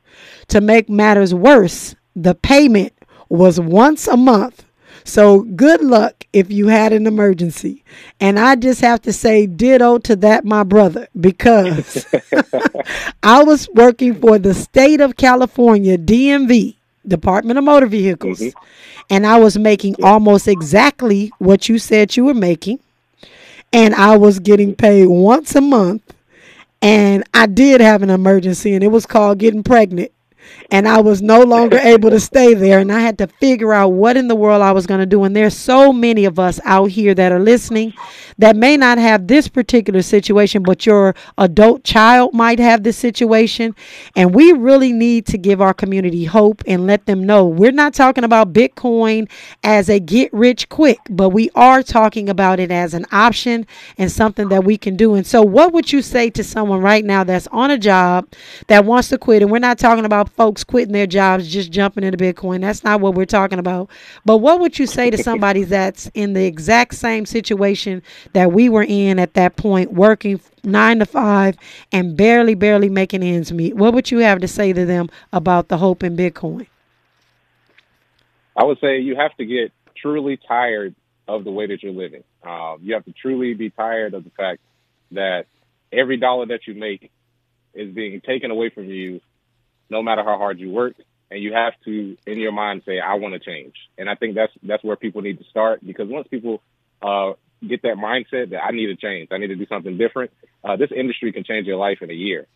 To 0.49 0.59
make 0.59 0.89
matters 0.89 1.33
worse, 1.33 1.95
the 2.13 2.35
payment 2.35 2.91
was 3.29 3.57
once 3.57 4.05
a 4.05 4.17
month 4.17 4.65
so 5.09 5.41
good 5.41 5.81
luck 5.81 6.25
if 6.33 6.51
you 6.51 6.67
had 6.67 6.93
an 6.93 7.07
emergency. 7.07 7.83
And 8.19 8.39
I 8.39 8.55
just 8.55 8.81
have 8.81 9.01
to 9.03 9.13
say 9.13 9.45
ditto 9.47 9.97
to 9.99 10.15
that, 10.17 10.45
my 10.45 10.63
brother, 10.63 11.07
because 11.19 12.05
I 13.23 13.43
was 13.43 13.67
working 13.73 14.15
for 14.15 14.37
the 14.37 14.53
state 14.53 15.01
of 15.01 15.17
California, 15.17 15.97
DMV, 15.97 16.75
Department 17.07 17.57
of 17.57 17.65
Motor 17.65 17.87
Vehicles, 17.87 18.39
mm-hmm. 18.39 18.59
and 19.09 19.25
I 19.25 19.39
was 19.39 19.57
making 19.57 19.95
almost 20.03 20.47
exactly 20.47 21.31
what 21.39 21.67
you 21.69 21.79
said 21.79 22.15
you 22.15 22.25
were 22.25 22.33
making. 22.33 22.79
And 23.71 23.93
I 23.95 24.17
was 24.17 24.39
getting 24.39 24.75
paid 24.75 25.07
once 25.07 25.55
a 25.55 25.61
month. 25.61 26.13
And 26.81 27.25
I 27.33 27.45
did 27.45 27.81
have 27.81 28.03
an 28.03 28.09
emergency, 28.09 28.73
and 28.73 28.83
it 28.83 28.87
was 28.87 29.05
called 29.05 29.39
getting 29.39 29.63
pregnant 29.63 30.13
and 30.71 30.87
I 30.87 31.01
was 31.01 31.21
no 31.21 31.43
longer 31.43 31.77
able 31.77 32.09
to 32.09 32.19
stay 32.19 32.53
there. 32.53 32.79
And 32.79 32.91
I 32.91 32.99
had 32.99 33.17
to 33.19 33.27
figure 33.27 33.73
out 33.73 33.89
what 33.89 34.17
in 34.17 34.27
the 34.27 34.35
world 34.35 34.61
I 34.61 34.71
was 34.71 34.85
going 34.85 34.99
to 34.99 35.05
do. 35.05 35.23
And 35.23 35.35
there's 35.35 35.55
so 35.55 35.91
many 35.91 36.25
of 36.25 36.39
us 36.39 36.59
out 36.63 36.91
here 36.91 37.13
that 37.15 37.31
are 37.31 37.39
listening 37.39 37.93
that 38.37 38.55
may 38.55 38.77
not 38.77 38.97
have 38.97 39.27
this 39.27 39.47
particular 39.47 40.01
situation, 40.01 40.63
but 40.63 40.85
your 40.85 41.15
adult 41.37 41.83
child 41.83 42.33
might 42.33 42.59
have 42.59 42.83
this 42.83 42.97
situation. 42.97 43.75
And 44.15 44.33
we 44.33 44.51
really 44.51 44.93
need 44.93 45.25
to 45.27 45.37
give 45.37 45.61
our 45.61 45.73
community 45.73 46.25
hope 46.25 46.63
and 46.67 46.85
let 46.85 47.05
them 47.05 47.25
know 47.25 47.45
we're 47.45 47.71
not 47.71 47.93
talking 47.93 48.23
about 48.23 48.53
Bitcoin 48.53 49.29
as 49.63 49.89
a 49.89 49.99
get 49.99 50.31
rich 50.33 50.69
quick, 50.69 50.99
but 51.09 51.29
we 51.29 51.49
are 51.55 51.83
talking 51.83 52.29
about 52.29 52.59
it 52.59 52.71
as 52.71 52.93
an 52.93 53.05
option 53.11 53.65
and 53.97 54.11
something 54.11 54.49
that 54.49 54.63
we 54.63 54.77
can 54.77 54.95
do. 54.95 55.15
And 55.15 55.25
so, 55.25 55.41
what 55.41 55.73
would 55.73 55.91
you 55.91 56.01
say 56.01 56.29
to 56.31 56.43
someone 56.43 56.81
right 56.81 57.03
now 57.03 57.23
that's 57.23 57.47
on 57.47 57.71
a 57.71 57.77
job 57.77 58.27
that 58.67 58.85
wants 58.85 59.09
to 59.09 59.17
quit? 59.17 59.41
And 59.41 59.51
we're 59.51 59.59
not 59.59 59.79
talking 59.79 60.05
about 60.05 60.29
folks 60.39 60.63
quitting 60.63 60.93
their 60.93 61.05
jobs, 61.05 61.51
just 61.51 61.69
jumping 61.69 62.01
into 62.01 62.17
Bitcoin. 62.17 62.62
That's 62.62 62.81
not 62.81 63.01
what 63.01 63.13
we're 63.13 63.25
talking 63.25 63.60
about. 63.60 63.89
But 64.24 64.38
what 64.38 64.62
would 64.62 64.79
you 64.79 64.88
say 64.88 65.10
to 65.10 65.17
somebody 65.24 65.65
that's 65.65 66.10
in 66.13 66.31
the 66.31 66.46
exact 66.46 66.96
same 66.96 67.25
situation 67.25 68.01
that 68.31 68.53
we 68.53 68.69
were 68.69 68.86
in 68.88 69.19
at 69.19 69.34
that 69.34 69.58
point, 69.58 69.91
working 69.91 70.39
nine 70.63 71.00
to 71.00 71.05
five 71.05 71.58
and 71.91 72.15
barely, 72.15 72.55
barely 72.55 72.88
making 72.88 73.22
ends 73.22 73.51
meet? 73.51 73.75
What 73.75 73.93
would 73.93 74.12
you 74.12 74.19
have 74.19 74.39
to 74.39 74.48
say 74.48 74.72
to 74.72 74.86
them 74.86 75.10
about 75.34 75.67
the 75.67 75.77
hope 75.77 76.03
in 76.03 76.15
Bitcoin? 76.15 76.67
I 78.55 78.63
would 78.63 78.79
say 78.79 79.00
you 79.00 79.17
have 79.17 79.36
to 79.36 79.46
get 79.46 79.74
truly 79.98 80.38
tired 80.38 80.96
of 81.27 81.43
the 81.43 81.51
way 81.51 81.67
that 81.67 81.84
you're 81.84 81.91
living. 81.91 82.24
Um, 82.43 82.77
you 82.81 82.93
have 82.93 83.03
to 83.03 83.12
truly 83.12 83.55
be 83.55 83.72
tired 83.72 84.13
of 84.13 84.24
the 84.24 84.31
fact 84.31 84.62
that 85.12 85.48
every 85.91 86.15
dollar 86.15 86.46
that 86.46 86.65
you 86.65 86.75
make 86.75 87.12
is 87.74 87.93
being 87.93 88.22
taken 88.22 88.51
away 88.51 88.69
from 88.69 88.86
you, 88.86 89.19
no 89.89 90.01
matter 90.01 90.24
how 90.24 90.38
hard 90.38 90.60
you 90.60 90.72
work. 90.72 90.96
And 91.31 91.43
you 91.43 91.53
have 91.53 91.74
to, 91.86 92.17
in 92.25 92.39
your 92.39 92.51
mind, 92.51 92.81
say, 92.86 93.00
"I 93.00 93.13
want 93.15 93.36
to 93.36 93.39
change." 93.39 93.75
And 93.98 94.10
I 94.10 94.15
think 94.15 94.34
that's 94.34 94.53
that's 94.63 94.84
where 94.84 94.96
people 94.96 95.22
need 95.22 95.38
to 95.38 95.43
start 95.46 95.86
because 95.86 96.08
once 96.10 96.27
people 96.27 96.62
uh, 97.03 97.34
get 97.67 97.81
that 97.84 97.96
mindset 97.98 98.51
that 98.51 98.63
I 98.63 98.72
need 98.72 98.88
to 98.88 98.96
change, 98.96 99.29
I 99.31 99.38
need 99.38 99.48
to 99.48 99.55
do 99.55 99.65
something 99.67 99.98
different, 99.98 100.31
uh, 100.63 100.75
this 100.75 100.91
industry 100.96 101.31
can 101.31 101.43
change 101.43 101.67
your 101.67 101.77
life 101.77 102.00
in 102.01 102.10
a 102.10 102.13
year, 102.13 102.48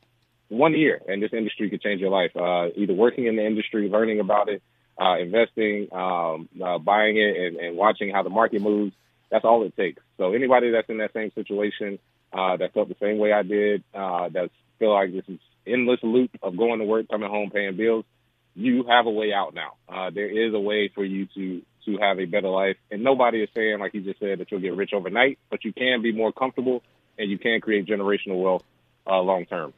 one 0.50 0.74
year, 0.74 1.02
and 1.08 1.22
this 1.22 1.34
industry 1.34 1.70
can 1.70 1.80
change 1.80 2.02
your 2.02 2.10
life. 2.10 2.32
Uh, 2.36 2.70
either 2.76 2.94
working 2.94 3.26
in 3.28 3.36
the 3.36 3.46
industry, 3.46 3.90
learning 3.90 4.20
about 4.20 4.50
it, 4.50 4.62
uh, 5.00 5.18
investing, 5.20 5.88
um, 5.92 6.50
uh, 6.64 6.78
buying 6.78 7.18
it, 7.18 7.38
and, 7.38 7.58
and 7.58 7.78
watching 7.78 8.12
how 8.12 8.24
the 8.24 8.30
market 8.30 8.62
moves. 8.62 8.94
That's 9.30 9.46
all 9.46 9.64
it 9.64 9.76
takes. 9.76 10.02
So 10.18 10.34
anybody 10.34 10.72
that's 10.72 10.90
in 10.90 10.98
that 10.98 11.14
same 11.14 11.32
situation, 11.34 12.00
uh, 12.32 12.58
that 12.58 12.74
felt 12.74 12.90
the 12.90 12.96
same 13.00 13.18
way 13.18 13.34
I 13.34 13.44
did, 13.44 13.84
uh, 13.94 14.30
that 14.30 14.52
feel 14.80 14.94
like 14.94 15.12
this 15.12 15.24
is 15.28 15.40
endless 15.66 16.00
loop 16.04 16.32
of 16.42 16.58
going 16.58 16.80
to 16.80 16.86
work, 16.86 17.08
coming 17.10 17.30
home, 17.30 17.50
paying 17.50 17.76
bills, 17.76 18.06
you 18.56 18.86
have 18.88 19.06
a 19.06 19.12
way 19.12 19.34
out 19.34 19.54
now. 19.54 19.74
Uh, 19.90 20.10
there 20.10 20.30
is 20.30 20.54
a 20.54 20.60
way 20.60 20.92
for 20.94 21.04
you 21.04 21.28
to 21.36 21.62
to 21.86 21.98
have 21.98 22.18
a 22.18 22.26
better 22.26 22.48
life, 22.48 22.78
and 22.92 23.04
nobody 23.04 23.44
is 23.44 23.50
saying, 23.54 23.80
like 23.80 23.94
you 23.94 24.02
just 24.02 24.20
said, 24.20 24.40
that 24.40 24.50
you'll 24.50 24.62
get 24.62 24.76
rich 24.76 24.92
overnight, 24.94 25.38
but 25.50 25.66
you 25.66 25.74
can 25.74 26.02
be 26.02 26.14
more 26.14 26.32
comfortable 26.32 26.82
and 27.20 27.30
you 27.30 27.38
can 27.38 27.60
create 27.60 27.86
generational 27.86 28.42
wealth 28.42 28.64
uh, 29.06 29.20
long 29.20 29.46
term. 29.46 29.74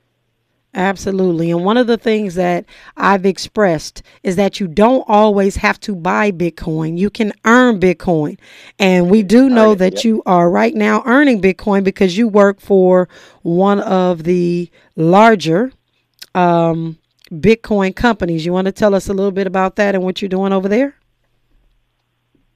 Absolutely. 0.75 1.51
And 1.51 1.63
one 1.63 1.77
of 1.77 1.87
the 1.87 1.97
things 1.97 2.35
that 2.35 2.65
I've 2.97 3.25
expressed 3.25 4.03
is 4.23 4.35
that 4.35 4.59
you 4.59 4.67
don't 4.67 5.05
always 5.07 5.55
have 5.55 5.79
to 5.81 5.95
buy 5.95 6.31
Bitcoin. 6.31 6.97
You 6.97 7.09
can 7.09 7.31
earn 7.45 7.79
Bitcoin. 7.79 8.37
And 8.77 9.09
we 9.09 9.23
do 9.23 9.49
know 9.49 9.73
that 9.73 9.95
yep. 9.95 10.03
you 10.03 10.21
are 10.25 10.49
right 10.49 10.75
now 10.75 11.01
earning 11.05 11.41
Bitcoin 11.41 11.85
because 11.85 12.17
you 12.17 12.27
work 12.27 12.59
for 12.59 13.07
one 13.41 13.79
of 13.79 14.23
the 14.23 14.69
larger 14.97 15.71
um, 16.35 16.97
Bitcoin 17.31 17.95
companies. 17.95 18.45
You 18.45 18.51
want 18.51 18.65
to 18.65 18.73
tell 18.73 18.93
us 18.93 19.07
a 19.07 19.13
little 19.13 19.31
bit 19.31 19.47
about 19.47 19.77
that 19.77 19.95
and 19.95 20.03
what 20.03 20.21
you're 20.21 20.27
doing 20.27 20.51
over 20.51 20.67
there? 20.67 20.95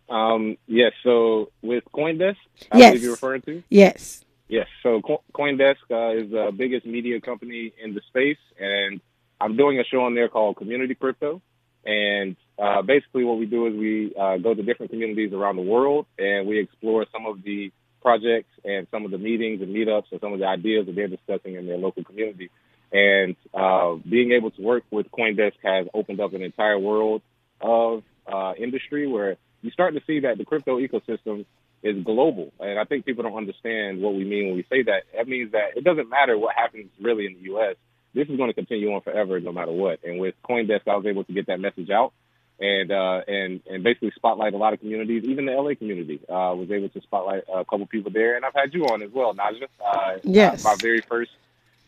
Um, 0.10 0.58
yes. 0.68 0.92
So 1.04 1.52
with 1.62 1.86
Coindesk, 1.96 2.36
I 2.70 2.80
yes. 2.80 2.90
believe 2.92 3.04
you're 3.04 3.12
referring 3.14 3.44
to? 3.44 3.64
Yes. 3.70 4.26
Yes. 4.50 4.68
So 4.82 5.00
CoinDesk 5.34 5.76
uh, 5.92 6.18
is 6.18 6.32
the 6.32 6.52
biggest 6.56 6.86
media 6.86 7.22
company 7.22 7.72
in 7.82 7.94
the 7.94 8.02
space, 8.10 8.40
and 8.60 9.00
I'm 9.40 9.56
doing 9.56 9.80
a 9.80 9.84
show 9.84 10.02
on 10.02 10.16
there 10.16 10.28
called 10.28 10.58
Community 10.58 10.96
Crypto. 10.96 11.42
And 11.86 12.36
uh, 12.58 12.82
basically, 12.82 13.24
what 13.24 13.38
we 13.38 13.46
do 13.46 13.68
is 13.68 13.74
we 13.76 14.14
uh, 14.20 14.38
go 14.38 14.54
to 14.54 14.64
different 14.64 14.92
communities 14.92 15.34
around 15.34 15.56
the 15.56 15.62
world, 15.62 16.08
and 16.18 16.48
we 16.48 16.60
explore 16.60 17.06
some 17.12 17.28
of 17.28 17.44
the 17.44 17.72
projects 18.02 18.50
and 18.66 18.88
some 18.90 19.06
of 19.06 19.12
the 19.12 19.20
meetings 19.20 19.62
and 19.62 19.74
meetups 19.74 20.12
and 20.12 20.20
some 20.20 20.34
of 20.34 20.40
the 20.40 20.46
ideas 20.46 20.88
that 20.88 20.96
they're 20.96 21.08
discussing 21.08 21.56
in 21.56 21.68
their 21.68 21.78
local 21.78 22.04
community. 22.04 22.50
And 22.92 23.36
uh, 23.54 23.96
being 23.96 24.32
able 24.32 24.50
to 24.52 24.62
work 24.62 24.84
with 24.90 25.12
CoinDesk 25.12 25.54
has 25.64 25.88
opened 25.94 26.20
up 26.20 26.34
an 26.34 26.42
entire 26.42 26.80
world 26.80 27.22
of 27.62 28.04
uh, 28.26 28.54
industry 28.58 29.06
where 29.06 29.38
you 29.62 29.70
start 29.70 29.94
to 29.94 30.02
see 30.08 30.22
that 30.22 30.38
the 30.40 30.46
crypto 30.46 30.80
ecosystem 30.80 31.46
is 31.84 32.04
global. 32.04 32.52
And 32.60 32.80
I 32.80 32.84
think 32.84 33.06
people 33.06 33.24
don't 33.24 33.38
understand 33.38 34.02
what 34.02 34.14
we 34.14 34.24
mean 34.24 34.48
when 34.48 34.56
we 34.56 34.66
say 34.70 34.84
that. 34.84 35.04
That 35.16 35.28
means 35.28 35.52
that 35.54 35.78
it 35.78 35.84
doesn't 35.84 36.10
matter 36.10 36.38
what 36.38 36.56
happens 36.56 36.88
really 37.02 37.26
in 37.26 37.34
the 37.34 37.42
U.S. 37.52 37.76
This 38.14 38.28
is 38.28 38.38
going 38.38 38.50
to 38.50 38.54
continue 38.54 38.94
on 38.94 39.02
forever, 39.02 39.40
no 39.40 39.52
matter 39.52 39.72
what. 39.72 40.00
And 40.04 40.20
with 40.20 40.36
CoinDesk, 40.48 40.88
I 40.88 40.96
was 40.96 41.06
able 41.06 41.24
to 41.24 41.34
get 41.34 41.48
that 41.48 41.60
message 41.60 41.90
out 41.90 42.14
and 42.60 42.92
uh, 42.92 43.22
and 43.28 43.62
and 43.70 43.84
basically 43.84 44.12
spotlight 44.16 44.54
a 44.54 44.58
lot 44.58 44.74
of 44.74 44.80
communities. 44.80 45.24
Even 45.24 45.46
the 45.46 45.54
LA 45.54 45.76
community 45.76 46.20
uh, 46.28 46.54
was 46.56 46.70
able 46.72 46.90
to 46.90 47.02
spotlight 47.02 47.44
a 47.54 47.64
couple 47.66 47.86
people 47.86 48.12
there. 48.12 48.36
And 48.36 48.46
I've 48.46 48.54
had 48.54 48.74
you 48.74 48.86
on 48.86 49.02
as 49.02 49.12
well, 49.12 49.34
Najah. 49.34 49.68
Uh, 49.86 50.18
yes, 50.24 50.64
my 50.64 50.76
very 50.76 51.02
first, 51.02 51.32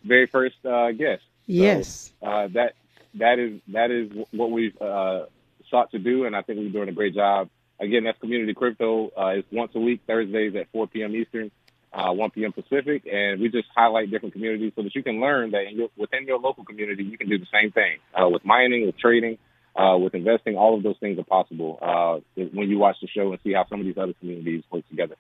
very 0.04 0.28
first 0.28 0.64
uh, 0.66 0.92
guest. 0.92 1.24
Yes, 1.48 2.14
so, 2.22 2.28
uh, 2.28 2.48
that 2.50 2.76
that 3.16 3.40
is 3.40 3.60
that 3.70 3.92
is 3.92 4.12
what 4.32 4.52
we've 4.52 4.80
uh, 4.82 5.26
sought 5.70 5.92
to 5.92 6.00
do, 6.00 6.26
and 6.26 6.36
I 6.36 6.42
think 6.42 6.60
we're 6.60 6.70
doing 6.70 6.90
a 6.90 6.94
great 6.94 7.16
job 7.16 7.50
Again, 7.82 8.04
that's 8.04 8.20
Community 8.20 8.54
Crypto. 8.54 9.08
Uh, 9.08 9.40
it's 9.40 9.48
once 9.52 9.72
a 9.74 9.80
week, 9.80 10.02
Thursdays 10.06 10.56
at 10.56 10.72
4 10.72 10.86
p.m. 10.86 11.16
Eastern, 11.16 11.50
uh, 11.92 12.12
1 12.12 12.30
p.m. 12.30 12.54
Pacific, 12.54 13.08
and 13.12 13.42
we 13.42 13.50
just 13.50 13.68
highlight 13.76 14.12
different 14.12 14.34
communities 14.34 14.72
so 14.76 14.84
that 14.84 14.94
you 14.94 15.02
can 15.02 15.20
learn 15.20 15.52
that 15.52 15.74
your, 15.74 15.90
within 15.98 16.28
your 16.28 16.38
local 16.38 16.64
community, 16.64 17.04
you 17.04 17.18
can 17.18 17.28
do 17.28 17.40
the 17.40 17.48
same 17.52 17.72
thing 17.72 17.98
uh, 18.14 18.30
with 18.30 18.46
mining, 18.46 18.86
with 18.86 19.00
trading, 19.00 19.40
uh, 19.76 19.98
with 19.98 20.14
investing. 20.14 20.58
All 20.58 20.78
of 20.78 20.84
those 20.84 20.98
things 21.00 21.18
are 21.18 21.24
possible 21.24 21.80
uh, 21.82 22.20
when 22.36 22.70
you 22.70 22.78
watch 22.78 22.98
the 23.02 23.08
show 23.08 23.32
and 23.32 23.42
see 23.44 23.54
how 23.54 23.66
some 23.68 23.80
of 23.80 23.86
these 23.88 23.98
other 23.98 24.14
communities 24.14 24.64
work 24.72 24.88
together. 24.88 25.16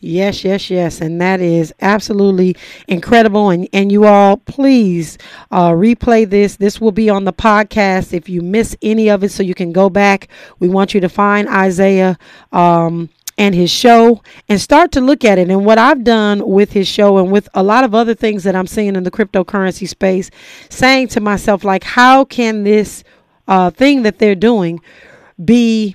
Yes, 0.00 0.44
yes, 0.44 0.70
yes. 0.70 1.00
And 1.00 1.20
that 1.20 1.40
is 1.40 1.74
absolutely 1.80 2.56
incredible. 2.86 3.50
And, 3.50 3.68
and 3.72 3.90
you 3.90 4.04
all, 4.04 4.36
please 4.36 5.18
uh, 5.50 5.70
replay 5.70 6.28
this. 6.28 6.56
This 6.56 6.80
will 6.80 6.92
be 6.92 7.10
on 7.10 7.24
the 7.24 7.32
podcast 7.32 8.12
if 8.12 8.28
you 8.28 8.40
miss 8.40 8.76
any 8.80 9.10
of 9.10 9.24
it, 9.24 9.32
so 9.32 9.42
you 9.42 9.54
can 9.54 9.72
go 9.72 9.90
back. 9.90 10.28
We 10.60 10.68
want 10.68 10.94
you 10.94 11.00
to 11.00 11.08
find 11.08 11.48
Isaiah. 11.48 12.18
Um, 12.52 13.10
and 13.40 13.54
his 13.54 13.70
show 13.70 14.20
and 14.48 14.60
start 14.60 14.90
to 14.90 15.00
look 15.00 15.24
at 15.24 15.38
it. 15.38 15.48
And 15.48 15.64
what 15.64 15.78
I've 15.78 16.02
done 16.02 16.44
with 16.44 16.72
his 16.72 16.88
show 16.88 17.18
and 17.18 17.30
with 17.30 17.48
a 17.54 17.62
lot 17.62 17.84
of 17.84 17.94
other 17.94 18.12
things 18.12 18.42
that 18.42 18.56
I'm 18.56 18.66
seeing 18.66 18.96
in 18.96 19.04
the 19.04 19.12
cryptocurrency 19.12 19.86
space, 19.88 20.28
saying 20.70 21.06
to 21.08 21.20
myself, 21.20 21.62
like, 21.62 21.84
how 21.84 22.24
can 22.24 22.64
this 22.64 23.04
uh, 23.46 23.70
thing 23.70 24.02
that 24.02 24.18
they're 24.18 24.34
doing 24.34 24.80
be 25.44 25.94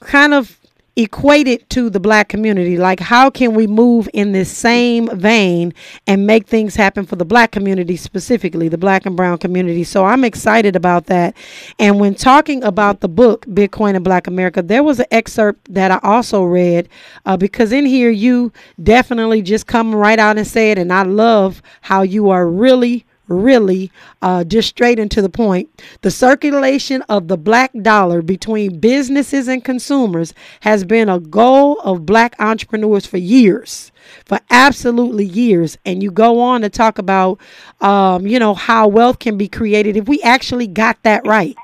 kind 0.00 0.34
of 0.34 0.58
equated 0.96 1.68
to 1.70 1.90
the 1.90 2.00
black 2.00 2.28
community. 2.28 2.78
Like, 2.78 3.00
how 3.00 3.28
can 3.28 3.54
we 3.54 3.66
move 3.66 4.08
in 4.14 4.32
this 4.32 4.50
same 4.50 5.08
vein 5.18 5.74
and 6.06 6.26
make 6.26 6.46
things 6.46 6.74
happen 6.74 7.04
for 7.04 7.16
the 7.16 7.24
black 7.24 7.52
community 7.52 7.96
specifically, 7.96 8.68
the 8.68 8.78
black 8.78 9.04
and 9.04 9.14
brown 9.14 9.38
community? 9.38 9.84
So 9.84 10.06
I'm 10.06 10.24
excited 10.24 10.74
about 10.74 11.06
that. 11.06 11.36
And 11.78 12.00
when 12.00 12.14
talking 12.14 12.64
about 12.64 13.00
the 13.00 13.08
book, 13.08 13.44
Bitcoin 13.46 13.94
and 13.94 14.04
Black 14.04 14.26
America, 14.26 14.62
there 14.62 14.82
was 14.82 14.98
an 14.98 15.06
excerpt 15.10 15.72
that 15.74 15.90
I 15.90 16.00
also 16.02 16.42
read 16.42 16.88
uh, 17.26 17.36
because 17.36 17.72
in 17.72 17.84
here 17.84 18.10
you 18.10 18.52
definitely 18.82 19.42
just 19.42 19.66
come 19.66 19.94
right 19.94 20.18
out 20.18 20.38
and 20.38 20.46
say 20.46 20.70
it. 20.70 20.78
And 20.78 20.92
I 20.92 21.02
love 21.02 21.60
how 21.82 22.02
you 22.02 22.30
are 22.30 22.48
really 22.48 23.04
really 23.28 23.90
uh, 24.22 24.44
just 24.44 24.68
straight 24.68 24.98
into 24.98 25.22
the 25.22 25.28
point. 25.28 25.68
The 26.02 26.10
circulation 26.10 27.02
of 27.02 27.28
the 27.28 27.36
black 27.36 27.72
dollar 27.82 28.22
between 28.22 28.78
businesses 28.78 29.48
and 29.48 29.64
consumers 29.64 30.34
has 30.60 30.84
been 30.84 31.08
a 31.08 31.20
goal 31.20 31.80
of 31.80 32.06
black 32.06 32.36
entrepreneurs 32.38 33.06
for 33.06 33.18
years, 33.18 33.92
for 34.24 34.40
absolutely 34.50 35.24
years. 35.24 35.78
And 35.84 36.02
you 36.02 36.10
go 36.10 36.40
on 36.40 36.60
to 36.62 36.68
talk 36.68 36.98
about, 36.98 37.40
um, 37.80 38.26
you 38.26 38.38
know, 38.38 38.54
how 38.54 38.88
wealth 38.88 39.18
can 39.18 39.36
be 39.36 39.48
created 39.48 39.96
if 39.96 40.08
we 40.08 40.22
actually 40.22 40.66
got 40.66 41.02
that 41.02 41.26
right. 41.26 41.56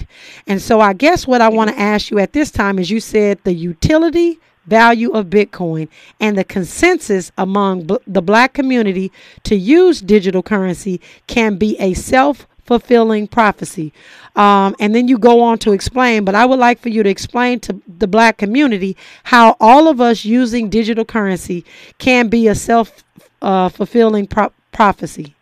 And 0.46 0.60
so 0.60 0.80
I 0.80 0.92
guess 0.92 1.26
what 1.26 1.40
I 1.40 1.48
want 1.48 1.70
to 1.70 1.78
ask 1.78 2.10
you 2.10 2.18
at 2.18 2.32
this 2.32 2.50
time 2.50 2.78
is 2.78 2.90
you 2.90 3.00
said 3.00 3.38
the 3.44 3.54
utility 3.54 4.40
value 4.66 5.10
of 5.12 5.26
Bitcoin 5.26 5.88
and 6.20 6.36
the 6.36 6.44
consensus 6.44 7.32
among 7.36 7.88
the 8.06 8.22
black 8.22 8.52
community 8.52 9.10
to 9.44 9.56
use 9.56 10.00
digital 10.00 10.42
currency 10.42 11.00
can 11.26 11.56
be 11.56 11.76
a 11.78 11.94
self 11.94 12.46
fulfilling 12.64 13.26
prophecy. 13.26 13.92
Um, 14.36 14.74
and 14.78 14.94
then 14.94 15.08
you 15.08 15.18
go 15.18 15.42
on 15.42 15.58
to 15.58 15.72
explain, 15.72 16.24
but 16.24 16.34
I 16.34 16.46
would 16.46 16.58
like 16.58 16.78
for 16.78 16.88
you 16.88 17.02
to 17.02 17.10
explain 17.10 17.60
to 17.60 17.82
the 17.98 18.06
black 18.06 18.38
community 18.38 18.96
how 19.24 19.56
all 19.60 19.88
of 19.88 20.00
us 20.00 20.24
using 20.24 20.70
digital 20.70 21.04
currency 21.04 21.64
can 21.98 22.28
be 22.28 22.48
a 22.48 22.54
self 22.54 23.04
uh, 23.42 23.68
fulfilling 23.68 24.26
pro- 24.26 24.52
prophecy. 24.70 25.34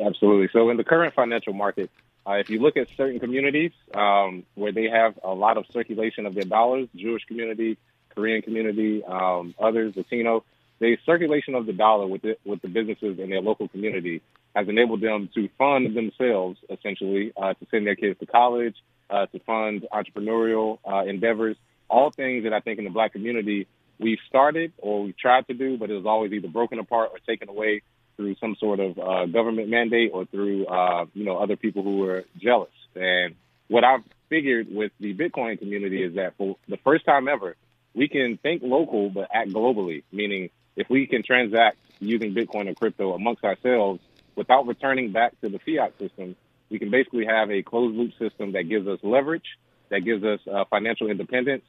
Absolutely. 0.00 0.48
So, 0.52 0.70
in 0.70 0.76
the 0.76 0.84
current 0.84 1.14
financial 1.14 1.52
market, 1.52 1.90
Uh, 2.26 2.34
if 2.34 2.50
you 2.50 2.60
look 2.60 2.76
at 2.76 2.88
certain 2.96 3.18
communities 3.18 3.72
um, 3.94 4.44
where 4.54 4.72
they 4.72 4.88
have 4.88 5.18
a 5.24 5.34
lot 5.34 5.56
of 5.56 5.64
circulation 5.72 6.26
of 6.26 6.34
their 6.34 6.44
dollars, 6.44 6.88
Jewish 6.94 7.24
community, 7.24 7.78
Korean 8.14 8.42
community, 8.42 9.02
um, 9.04 9.54
others, 9.60 9.94
Latino, 9.96 10.44
the 10.78 10.96
circulation 11.04 11.54
of 11.54 11.66
the 11.66 11.72
dollar 11.72 12.06
with 12.06 12.22
the, 12.22 12.36
with 12.44 12.62
the 12.62 12.68
businesses 12.68 13.18
in 13.18 13.30
their 13.30 13.40
local 13.40 13.68
community 13.68 14.22
has 14.54 14.68
enabled 14.68 15.00
them 15.00 15.30
to 15.34 15.48
fund 15.58 15.96
themselves, 15.96 16.58
essentially, 16.68 17.32
uh, 17.36 17.54
to 17.54 17.66
send 17.70 17.86
their 17.86 17.96
kids 17.96 18.18
to 18.20 18.26
college, 18.26 18.76
uh, 19.10 19.26
to 19.26 19.38
fund 19.40 19.86
entrepreneurial 19.92 20.78
uh, 20.90 21.04
endeavors, 21.04 21.56
all 21.88 22.10
things 22.10 22.44
that 22.44 22.52
I 22.52 22.60
think 22.60 22.78
in 22.78 22.84
the 22.84 22.90
black 22.90 23.12
community 23.12 23.66
we've 23.98 24.18
started 24.28 24.72
or 24.78 25.04
we've 25.04 25.16
tried 25.16 25.46
to 25.46 25.54
do, 25.54 25.78
but 25.78 25.90
it 25.90 25.94
was 25.94 26.06
always 26.06 26.32
either 26.32 26.48
broken 26.48 26.78
apart 26.78 27.10
or 27.12 27.18
taken 27.20 27.48
away 27.48 27.82
through 28.16 28.36
some 28.36 28.56
sort 28.56 28.80
of 28.80 28.98
uh, 28.98 29.26
government 29.26 29.68
mandate 29.68 30.10
or 30.12 30.24
through 30.26 30.66
uh, 30.66 31.06
you 31.14 31.24
know 31.24 31.38
other 31.38 31.56
people 31.56 31.82
who 31.82 31.98
were 31.98 32.24
jealous. 32.38 32.70
And 32.94 33.34
what 33.68 33.84
I've 33.84 34.02
figured 34.28 34.68
with 34.70 34.92
the 35.00 35.14
Bitcoin 35.14 35.58
community 35.58 36.02
is 36.02 36.14
that 36.16 36.36
for 36.36 36.56
the 36.68 36.76
first 36.78 37.04
time 37.04 37.28
ever, 37.28 37.56
we 37.94 38.08
can 38.08 38.38
think 38.38 38.62
local 38.62 39.10
but 39.10 39.28
act 39.32 39.50
globally. 39.50 40.02
Meaning, 40.12 40.50
if 40.76 40.88
we 40.88 41.06
can 41.06 41.22
transact 41.22 41.76
using 42.00 42.34
Bitcoin 42.34 42.70
or 42.70 42.74
crypto 42.74 43.14
amongst 43.14 43.44
ourselves 43.44 44.00
without 44.36 44.66
returning 44.66 45.12
back 45.12 45.38
to 45.40 45.48
the 45.48 45.58
fiat 45.58 45.98
system, 45.98 46.36
we 46.70 46.78
can 46.78 46.90
basically 46.90 47.26
have 47.26 47.50
a 47.50 47.62
closed 47.62 47.96
loop 47.96 48.12
system 48.18 48.52
that 48.52 48.64
gives 48.64 48.86
us 48.88 48.98
leverage, 49.02 49.58
that 49.90 50.00
gives 50.00 50.24
us 50.24 50.40
uh, 50.50 50.64
financial 50.70 51.10
independence, 51.10 51.64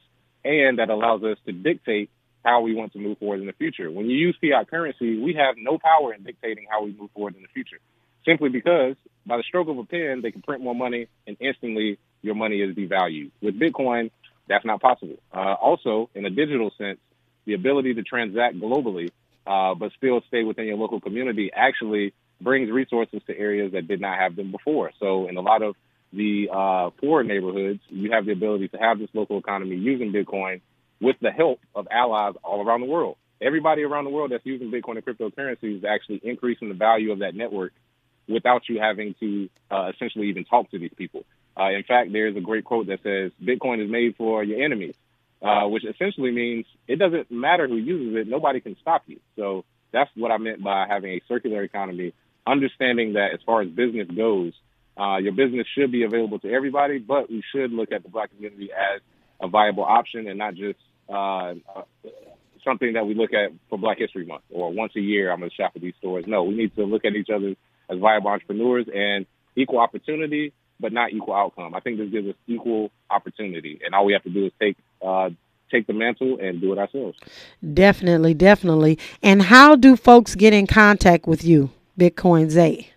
and 0.46 0.80
that 0.80 0.90
allows 0.90 1.24
us 1.24 1.38
to 1.46 1.52
dictate 1.52 2.10
how 2.44 2.62
we 2.62 2.76
want 2.76 2.94
to 2.94 3.00
move 3.00 3.18
forward 3.20 3.40
in 3.40 3.48
the 3.48 3.54
future. 3.54 3.90
When 3.90 4.10
you 4.10 4.18
use 4.18 4.38
fiat 4.42 4.70
currency, 4.70 5.18
we 5.18 5.34
have 5.34 5.56
no 5.58 5.78
power 5.78 6.14
in 6.14 6.24
dictating 6.24 6.66
how 6.70 6.84
we 6.84 6.94
move 6.94 7.12
forward 7.12 7.36
in 7.36 7.42
the 7.42 7.48
future, 7.48 7.80
simply 8.26 8.50
because 8.50 8.96
by 9.26 9.38
the 9.38 9.44
stroke 9.44 9.70
of 9.70 9.78
a 9.78 9.86
pen, 9.86 10.22
they 10.22 10.32
can 10.32 10.42
print 10.42 10.62
more 10.62 10.76
money 10.76 11.08
and 11.26 11.38
instantly 11.40 11.98
your 12.22 12.36
money 12.36 12.62
is 12.62 12.76
devalued. 12.76 13.32
With 13.42 13.60
Bitcoin, 13.60 14.12
that's 14.48 14.66
not 14.66 14.82
possible. 14.82 15.18
Uh, 15.34 15.54
also, 15.54 16.10
in 16.14 16.26
a 16.26 16.30
digital 16.30 16.72
sense, 16.78 17.00
the 17.46 17.54
ability 17.54 17.94
to 17.96 18.04
transact 18.04 18.56
globally, 18.56 19.10
uh, 19.48 19.76
but 19.76 19.92
still 19.98 20.22
stay 20.28 20.44
within 20.44 20.66
your 20.66 20.78
local 20.78 21.00
community 21.00 21.52
actually 21.54 22.14
brings 22.42 22.70
resources 22.70 23.22
to 23.28 23.38
areas 23.38 23.72
that 23.74 23.88
did 23.88 24.02
not 24.02 24.18
have 24.18 24.36
them 24.36 24.52
before. 24.52 24.92
So 25.00 25.28
in 25.28 25.38
a 25.38 25.42
lot 25.42 25.62
of 25.62 25.76
the 26.12 26.50
uh, 26.54 26.90
poor 27.02 27.24
neighborhoods, 27.24 27.80
you 27.90 28.12
have 28.12 28.26
the 28.26 28.34
ability 28.34 28.68
to 28.70 28.78
have 28.78 29.00
this 29.00 29.10
local 29.14 29.38
economy 29.38 29.76
using 29.76 30.12
Bitcoin 30.12 30.62
with 31.04 31.18
the 31.22 31.32
help 31.32 31.60
of 31.76 31.86
allies 31.92 32.34
all 32.44 32.66
around 32.66 32.80
the 32.80 32.88
world. 32.88 33.18
Everybody 33.42 33.84
around 33.84 34.06
the 34.06 34.10
world 34.10 34.32
that's 34.32 34.46
using 34.46 34.72
Bitcoin 34.72 34.96
and 34.96 35.06
cryptocurrency 35.06 35.78
is 35.78 35.84
actually 35.84 36.22
increasing 36.24 36.70
the 36.70 36.76
value 36.76 37.12
of 37.12 37.20
that 37.20 37.36
network 37.36 37.74
without 38.28 38.70
you 38.70 38.80
having 38.80 39.14
to 39.20 39.50
uh, 39.70 39.92
essentially 39.94 40.30
even 40.30 40.46
talk 40.46 40.72
to 40.72 40.80
these 40.80 40.94
people. 40.98 41.26
Uh, 41.60 41.72
in 41.72 41.84
fact, 41.84 42.14
there's 42.14 42.38
a 42.38 42.40
great 42.40 42.64
quote 42.64 42.88
that 42.88 43.04
says, 43.04 43.32
Bitcoin 43.44 43.84
is 43.84 43.92
made 43.92 44.16
for 44.16 44.46
your 44.46 44.64
enemies, 44.64 44.96
uh, 45.42 45.68
which 45.68 45.84
essentially 45.84 46.32
means 46.32 46.66
it 46.88 47.00
doesn't 47.00 47.30
matter 47.30 47.68
who 47.68 47.76
uses 47.76 48.16
it, 48.16 48.28
nobody 48.30 48.62
can 48.62 48.78
stop 48.80 49.04
you. 49.08 49.20
So 49.36 49.66
that's 49.92 50.10
what 50.16 50.32
I 50.32 50.38
meant 50.38 50.64
by 50.64 50.88
having 50.88 51.12
a 51.12 51.22
circular 51.28 51.64
economy, 51.64 52.14
understanding 52.48 53.14
that 53.14 53.34
as 53.34 53.42
far 53.46 53.62
as 53.62 53.68
business 53.68 54.08
goes, 54.08 54.54
uh, 54.98 55.18
your 55.18 55.34
business 55.34 55.68
should 55.76 55.92
be 55.92 56.04
available 56.04 56.40
to 56.40 56.50
everybody, 56.50 57.00
but 57.00 57.30
we 57.30 57.44
should 57.52 57.74
look 57.74 57.92
at 57.92 58.04
the 58.04 58.10
black 58.10 58.30
community 58.30 58.70
as 58.72 59.02
a 59.42 59.50
viable 59.50 59.84
option 59.84 60.28
and 60.28 60.40
not 60.40 60.56
just 60.56 60.80
uh, 61.10 61.54
something 62.64 62.94
that 62.94 63.06
we 63.06 63.14
look 63.14 63.34
at 63.34 63.52
for 63.70 63.78
Black 63.78 64.00
History 64.00 64.26
Month 64.26 64.44
or 64.50 64.72
once 64.72 64.94
a 64.96 65.02
year. 65.02 65.32
I'm 65.32 65.40
going 65.40 65.50
to 65.50 65.56
shop 65.56 65.74
at 65.76 65.82
these 65.82 65.94
stores. 66.00 66.26
No, 66.28 66.44
we 66.44 66.56
need 66.56 66.76
to 66.76 66.86
look 66.86 67.06
at 67.06 67.14
each 67.14 67.30
other 67.30 67.56
as 67.90 68.00
viable 68.00 68.30
entrepreneurs 68.30 68.88
and 68.94 69.26
equal 69.56 69.80
opportunity, 69.80 70.54
but 70.80 70.94
not 70.94 71.12
equal 71.12 71.34
outcome. 71.34 71.76
I 71.76 71.80
think 71.80 71.98
this 71.98 72.10
gives 72.10 72.30
us 72.30 72.36
equal 72.48 72.92
opportunity, 73.10 73.80
and 73.86 73.94
all 73.94 74.06
we 74.06 74.14
have 74.14 74.24
to 74.24 74.30
do 74.30 74.46
is 74.46 74.52
take 74.60 74.78
uh, 75.06 75.30
take 75.72 75.88
the 75.88 75.94
mantle 75.94 76.38
and 76.40 76.62
do 76.62 76.72
it 76.72 76.78
ourselves. 76.78 77.18
Definitely, 77.74 78.34
definitely. 78.34 79.00
And 79.22 79.42
how 79.44 79.76
do 79.76 79.96
folks 79.96 80.36
get 80.36 80.54
in 80.54 80.68
contact 80.68 81.28
with 81.28 81.44
you, 81.44 81.72
Bitcoin 82.00 82.50
Zay? 82.50 82.90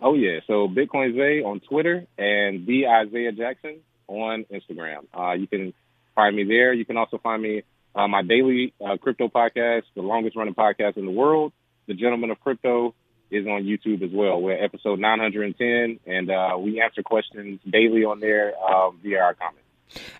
Oh 0.00 0.14
yeah, 0.14 0.40
so 0.46 0.68
Bitcoin 0.68 1.14
Zay 1.16 1.42
on 1.42 1.60
Twitter 1.60 2.06
and 2.18 2.66
the 2.66 2.86
Isaiah 2.86 3.32
Jackson 3.32 3.80
on 4.08 4.44
Instagram. 4.52 5.06
Uh, 5.16 5.32
you 5.32 5.46
can 5.46 5.72
find 6.16 6.34
me 6.34 6.42
there. 6.42 6.72
You 6.72 6.84
can 6.84 6.96
also 6.96 7.18
find 7.18 7.40
me 7.40 7.62
uh, 7.94 8.08
my 8.08 8.22
daily 8.22 8.74
uh, 8.84 8.96
crypto 8.96 9.28
podcast, 9.28 9.82
the 9.94 10.02
longest 10.02 10.36
running 10.36 10.54
podcast 10.54 10.96
in 10.96 11.04
the 11.06 11.12
world, 11.12 11.52
The 11.86 11.94
Gentlemen 11.94 12.30
of 12.30 12.40
Crypto, 12.40 12.94
is 13.30 13.46
on 13.46 13.64
YouTube 13.64 14.02
as 14.02 14.10
well. 14.12 14.40
We're 14.40 14.62
episode 14.62 14.98
910, 14.98 16.00
and 16.06 16.30
uh, 16.30 16.58
we 16.58 16.80
answer 16.80 17.02
questions 17.02 17.60
daily 17.68 18.04
on 18.04 18.20
there 18.20 18.52
um, 18.58 18.98
via 19.02 19.20
our 19.20 19.34
comments. 19.34 19.65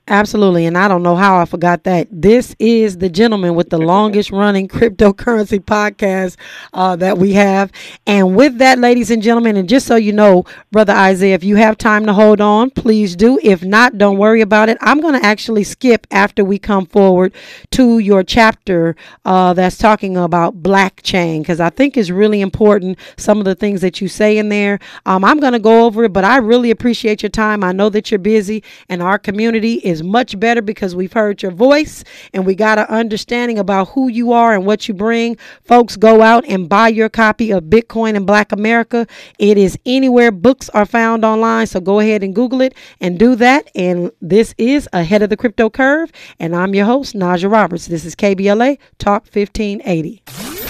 Absolutely. 0.09 0.67
And 0.67 0.79
I 0.79 0.87
don't 0.87 1.03
know 1.03 1.17
how 1.17 1.37
I 1.41 1.47
forgot 1.47 1.83
that. 1.83 2.07
This 2.13 2.55
is 2.61 2.99
the 2.99 3.09
gentleman 3.09 3.57
with 3.57 3.71
the 3.71 3.79
longest 3.79 4.31
running 4.31 4.69
cryptocurrency 4.69 5.59
podcast 5.65 6.37
uh, 6.73 6.95
that 6.97 7.19
we 7.19 7.33
have. 7.33 7.73
And 8.07 8.37
with 8.37 8.59
that, 8.59 8.79
ladies 8.79 9.11
and 9.11 9.21
gentlemen, 9.21 9.57
and 9.57 9.69
just 9.69 9.85
so 9.85 9.97
you 9.97 10.13
know, 10.13 10.45
Brother 10.71 10.93
Isaiah, 10.93 11.35
if 11.35 11.43
you 11.43 11.57
have 11.57 11.77
time 11.77 12.07
to 12.07 12.13
hold 12.13 12.41
on, 12.41 12.71
please 12.71 13.17
do. 13.17 13.41
If 13.43 13.65
not, 13.65 13.99
don't 13.99 14.17
worry 14.17 14.43
about 14.43 14.69
it. 14.69 14.79
I'm 14.81 15.01
going 15.01 15.21
to 15.21 15.27
actually 15.27 15.65
skip 15.65 16.07
after 16.13 16.45
we 16.45 16.61
come 16.61 16.87
forward 16.87 17.35
to 17.73 17.99
your 17.99 18.23
chapter 18.23 18.95
uh, 19.25 19.55
that's 19.55 19.77
talking 19.77 20.17
about 20.17 20.63
blockchain 20.63 21.41
because 21.41 21.59
I 21.59 21.71
think 21.71 21.97
it's 21.97 22.11
really 22.11 22.43
important, 22.43 22.97
some 23.17 23.41
of 23.41 23.45
the 23.45 23.57
things 23.57 23.81
that 23.81 24.01
you 24.01 24.07
say 24.07 24.39
in 24.39 24.51
there. 24.51 24.79
Um, 25.05 25.25
I'm 25.25 25.41
going 25.41 25.55
to 25.55 25.59
go 25.59 25.85
over 25.85 26.05
it, 26.05 26.13
but 26.13 26.25
I 26.25 26.37
really 26.37 26.71
appreciate 26.71 27.25
your 27.25 27.31
time. 27.31 27.65
I 27.65 27.73
know 27.73 27.89
that 27.89 28.13
you're 28.13 28.21
busy 28.21 28.63
and 28.89 29.03
our 29.03 29.19
community 29.19 29.56
is 29.65 30.03
much 30.03 30.39
better 30.39 30.63
because 30.63 30.95
we've 30.95 31.13
heard 31.13 31.43
your 31.43 31.53
voice 31.53 32.05
and 32.33 32.45
we 32.45 32.55
got 32.55 32.79
an 32.79 32.87
understanding 32.87 33.59
about 33.59 33.89
who 33.89 34.09
you 34.09 34.33
are 34.33 34.55
and 34.55 34.67
what 34.67 34.89
you 34.89 34.95
bring. 34.95 35.37
Folks, 35.65 35.97
go 35.97 36.23
out 36.23 36.45
and 36.47 36.69
buy 36.69 36.89
your 36.89 37.09
copy 37.09 37.51
of 37.51 37.65
Bitcoin 37.65 38.17
and 38.17 38.27
Black 38.27 38.53
America. 38.53 39.07
It 39.39 39.59
is 39.59 39.79
anywhere 39.87 40.31
books 40.31 40.69
are 40.71 40.87
found 40.87 41.25
online. 41.25 41.67
So 41.67 41.81
go 41.81 42.01
ahead 42.01 42.23
and 42.23 42.35
Google 42.35 42.61
it 42.61 42.75
and 43.01 43.19
do 43.19 43.37
that. 43.37 43.71
And 43.75 44.11
this 44.21 44.55
is 44.59 44.89
Ahead 44.93 45.23
of 45.23 45.31
the 45.31 45.37
Crypto 45.37 45.71
Curve. 45.71 46.11
And 46.39 46.55
I'm 46.55 46.75
your 46.75 46.87
host, 46.87 47.15
Najah 47.15 47.51
Roberts. 47.51 47.87
This 47.87 48.05
is 48.05 48.15
KBLA 48.15 48.79
Talk 48.99 49.25
1580. 49.25 50.23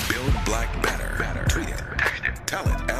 Build 0.08 0.44
Black 0.44 0.82
better. 0.82 1.06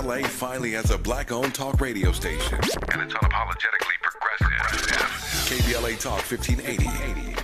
LA 0.07 0.23
finally 0.29 0.71
has 0.71 0.93
a 0.93 0.99
black 0.99 1.33
owned 1.33 1.53
talk 1.53 1.81
radio 1.81 2.13
station. 2.13 2.61
And 2.93 3.03
it's 3.03 3.15
unapologetically. 3.15 3.96
KBLA 5.57 5.99
Talk 5.99 6.21
1580. 6.31 7.35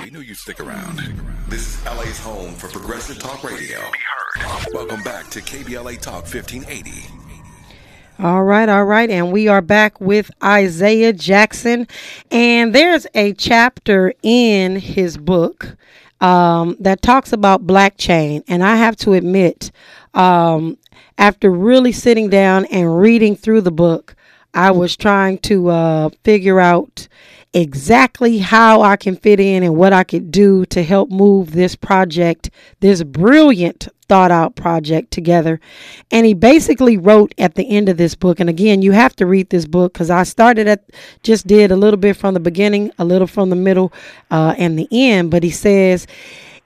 We 0.00 0.10
knew 0.10 0.20
you'd 0.20 0.36
stick 0.36 0.60
around. 0.60 0.98
This 1.48 1.74
is 1.74 1.84
LA's 1.84 2.20
home 2.20 2.52
for 2.54 2.68
progressive 2.68 3.18
talk 3.18 3.42
radio. 3.42 3.80
Be 3.80 3.98
heard. 4.38 4.66
Welcome 4.72 5.02
back 5.02 5.28
to 5.30 5.40
KBLA 5.40 6.00
Talk 6.00 6.32
1580. 6.32 7.10
All 8.20 8.44
right, 8.44 8.68
all 8.68 8.84
right. 8.84 9.10
And 9.10 9.32
we 9.32 9.48
are 9.48 9.60
back 9.60 10.00
with 10.00 10.30
Isaiah 10.44 11.12
Jackson. 11.12 11.88
And 12.30 12.72
there's 12.72 13.08
a 13.16 13.32
chapter 13.32 14.14
in 14.22 14.76
his 14.76 15.16
book 15.16 15.76
um, 16.20 16.76
that 16.78 17.02
talks 17.02 17.32
about 17.32 17.66
blockchain. 17.66 18.44
And 18.46 18.62
I 18.62 18.76
have 18.76 18.94
to 18.98 19.14
admit, 19.14 19.72
um, 20.14 20.78
after 21.18 21.50
really 21.50 21.90
sitting 21.90 22.30
down 22.30 22.64
and 22.66 23.00
reading 23.00 23.34
through 23.34 23.62
the 23.62 23.72
book, 23.72 24.14
I 24.58 24.72
was 24.72 24.96
trying 24.96 25.38
to 25.38 25.68
uh, 25.68 26.08
figure 26.24 26.58
out 26.58 27.06
exactly 27.54 28.38
how 28.38 28.82
I 28.82 28.96
can 28.96 29.14
fit 29.14 29.38
in 29.38 29.62
and 29.62 29.76
what 29.76 29.92
I 29.92 30.02
could 30.02 30.32
do 30.32 30.66
to 30.66 30.82
help 30.82 31.12
move 31.12 31.52
this 31.52 31.76
project, 31.76 32.50
this 32.80 33.04
brilliant 33.04 33.86
thought 34.08 34.32
out 34.32 34.56
project 34.56 35.12
together. 35.12 35.60
And 36.10 36.26
he 36.26 36.34
basically 36.34 36.96
wrote 36.96 37.34
at 37.38 37.54
the 37.54 37.70
end 37.70 37.88
of 37.88 37.98
this 37.98 38.16
book, 38.16 38.40
and 38.40 38.50
again, 38.50 38.82
you 38.82 38.90
have 38.90 39.14
to 39.16 39.26
read 39.26 39.50
this 39.50 39.64
book 39.64 39.92
because 39.92 40.10
I 40.10 40.24
started 40.24 40.66
at 40.66 40.82
just 41.22 41.46
did 41.46 41.70
a 41.70 41.76
little 41.76 41.96
bit 41.96 42.16
from 42.16 42.34
the 42.34 42.40
beginning, 42.40 42.90
a 42.98 43.04
little 43.04 43.28
from 43.28 43.50
the 43.50 43.56
middle, 43.56 43.92
uh, 44.32 44.56
and 44.58 44.76
the 44.76 44.88
end. 44.90 45.30
But 45.30 45.44
he 45.44 45.50
says, 45.50 46.08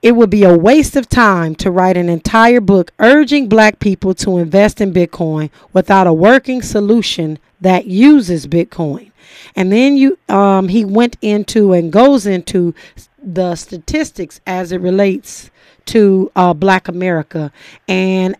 it 0.00 0.16
would 0.16 0.30
be 0.30 0.44
a 0.44 0.56
waste 0.56 0.96
of 0.96 1.10
time 1.10 1.54
to 1.56 1.70
write 1.70 1.98
an 1.98 2.08
entire 2.08 2.62
book 2.62 2.90
urging 2.98 3.50
black 3.50 3.80
people 3.80 4.14
to 4.14 4.38
invest 4.38 4.80
in 4.80 4.94
Bitcoin 4.94 5.50
without 5.74 6.06
a 6.06 6.12
working 6.14 6.62
solution 6.62 7.38
that 7.62 7.86
uses 7.86 8.46
Bitcoin. 8.46 9.10
And 9.56 9.72
then 9.72 9.96
you 9.96 10.18
um, 10.28 10.68
he 10.68 10.84
went 10.84 11.16
into 11.22 11.72
and 11.72 11.92
goes 11.92 12.26
into 12.26 12.74
the 13.22 13.54
statistics 13.54 14.40
as 14.46 14.72
it 14.72 14.80
relates 14.80 15.50
to 15.86 16.30
uh, 16.36 16.54
Black 16.54 16.88
America 16.88 17.52
and 17.88 18.36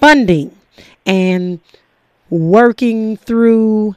funding 0.00 0.56
and 1.06 1.60
working 2.30 3.16
through 3.16 3.96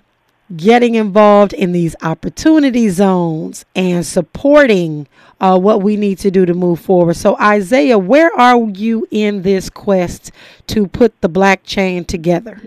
getting 0.55 0.95
involved 0.95 1.53
in 1.53 1.71
these 1.71 1.95
opportunity 2.01 2.89
zones 2.89 3.65
and 3.75 4.05
supporting 4.05 5.07
uh, 5.39 5.57
what 5.57 5.81
we 5.81 5.95
need 5.95 6.19
to 6.19 6.29
do 6.31 6.45
to 6.45 6.53
move 6.53 6.79
forward. 6.79 7.15
So, 7.15 7.37
Isaiah, 7.39 7.97
where 7.97 8.31
are 8.37 8.59
you 8.69 9.07
in 9.11 9.41
this 9.41 9.69
quest 9.69 10.31
to 10.67 10.87
put 10.87 11.19
the 11.21 11.29
blockchain 11.29 12.05
together? 12.05 12.61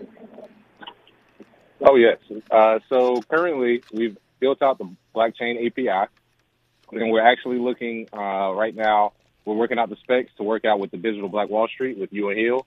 Oh, 1.87 1.97
yes. 1.97 2.17
Uh, 2.51 2.79
so, 2.89 3.21
currently, 3.23 3.83
we've 3.93 4.17
built 4.41 4.63
out 4.63 4.79
the 4.79 4.89
blockchain 5.15 5.67
API, 5.67 6.11
and 6.93 7.11
we're 7.11 7.25
actually 7.25 7.59
looking 7.59 8.09
uh, 8.13 8.53
right 8.53 8.75
now. 8.75 9.13
We're 9.45 9.55
working 9.55 9.79
out 9.79 9.91
the 9.91 9.97
specs 9.97 10.31
to 10.39 10.43
work 10.43 10.65
out 10.65 10.81
with 10.81 10.91
the 10.91 10.97
Digital 10.97 11.29
Black 11.29 11.51
Wall 11.51 11.69
Street 11.69 11.99
with 11.99 12.13
you 12.13 12.31
and 12.31 12.39
Hill. 12.39 12.67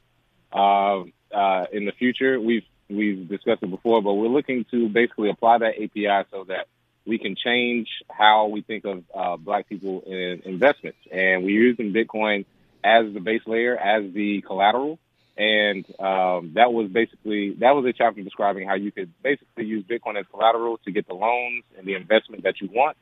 Uh, 0.53 1.03
uh, 1.33 1.65
in 1.71 1.85
the 1.85 1.91
future, 1.97 2.39
we've 2.39 2.65
we've 2.89 3.27
discussed 3.27 3.63
it 3.63 3.69
before, 3.69 4.01
but 4.01 4.13
we're 4.13 4.27
looking 4.27 4.65
to 4.71 4.87
basically 4.87 5.29
apply 5.29 5.57
that 5.57 5.81
API 5.81 6.27
so 6.31 6.45
that 6.45 6.67
we 7.05 7.17
can 7.17 7.35
change 7.35 7.87
how 8.09 8.47
we 8.47 8.61
think 8.61 8.85
of 8.85 9.03
uh, 9.15 9.37
black 9.37 9.67
people 9.67 10.03
in 10.05 10.41
investments. 10.45 10.99
And 11.11 11.43
we're 11.43 11.59
using 11.59 11.93
Bitcoin 11.93 12.45
as 12.83 13.11
the 13.13 13.19
base 13.19 13.41
layer, 13.47 13.75
as 13.77 14.13
the 14.13 14.41
collateral. 14.41 14.99
And 15.37 15.85
um, 15.99 16.53
that 16.55 16.73
was 16.73 16.89
basically 16.91 17.53
that 17.59 17.75
was 17.75 17.85
a 17.85 17.93
chapter 17.93 18.23
describing 18.23 18.67
how 18.67 18.73
you 18.73 18.91
could 18.91 19.11
basically 19.21 19.65
use 19.65 19.85
Bitcoin 19.85 20.19
as 20.19 20.25
collateral 20.31 20.79
to 20.85 20.91
get 20.91 21.07
the 21.07 21.13
loans 21.13 21.63
and 21.77 21.85
the 21.85 21.93
investment 21.93 22.43
that 22.43 22.59
you 22.59 22.69
want, 22.71 22.97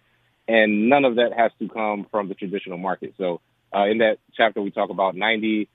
and 0.48 0.90
none 0.90 1.06
of 1.06 1.16
that 1.16 1.32
has 1.36 1.52
to 1.60 1.70
come 1.70 2.06
from 2.12 2.28
the 2.28 2.34
traditional 2.36 2.78
market. 2.78 3.14
So 3.18 3.40
uh, 3.74 3.86
in 3.86 4.00
that 4.00 4.18
chapter, 4.36 4.62
we 4.62 4.72
talk 4.72 4.90
about 4.90 5.16
98% 5.16 5.68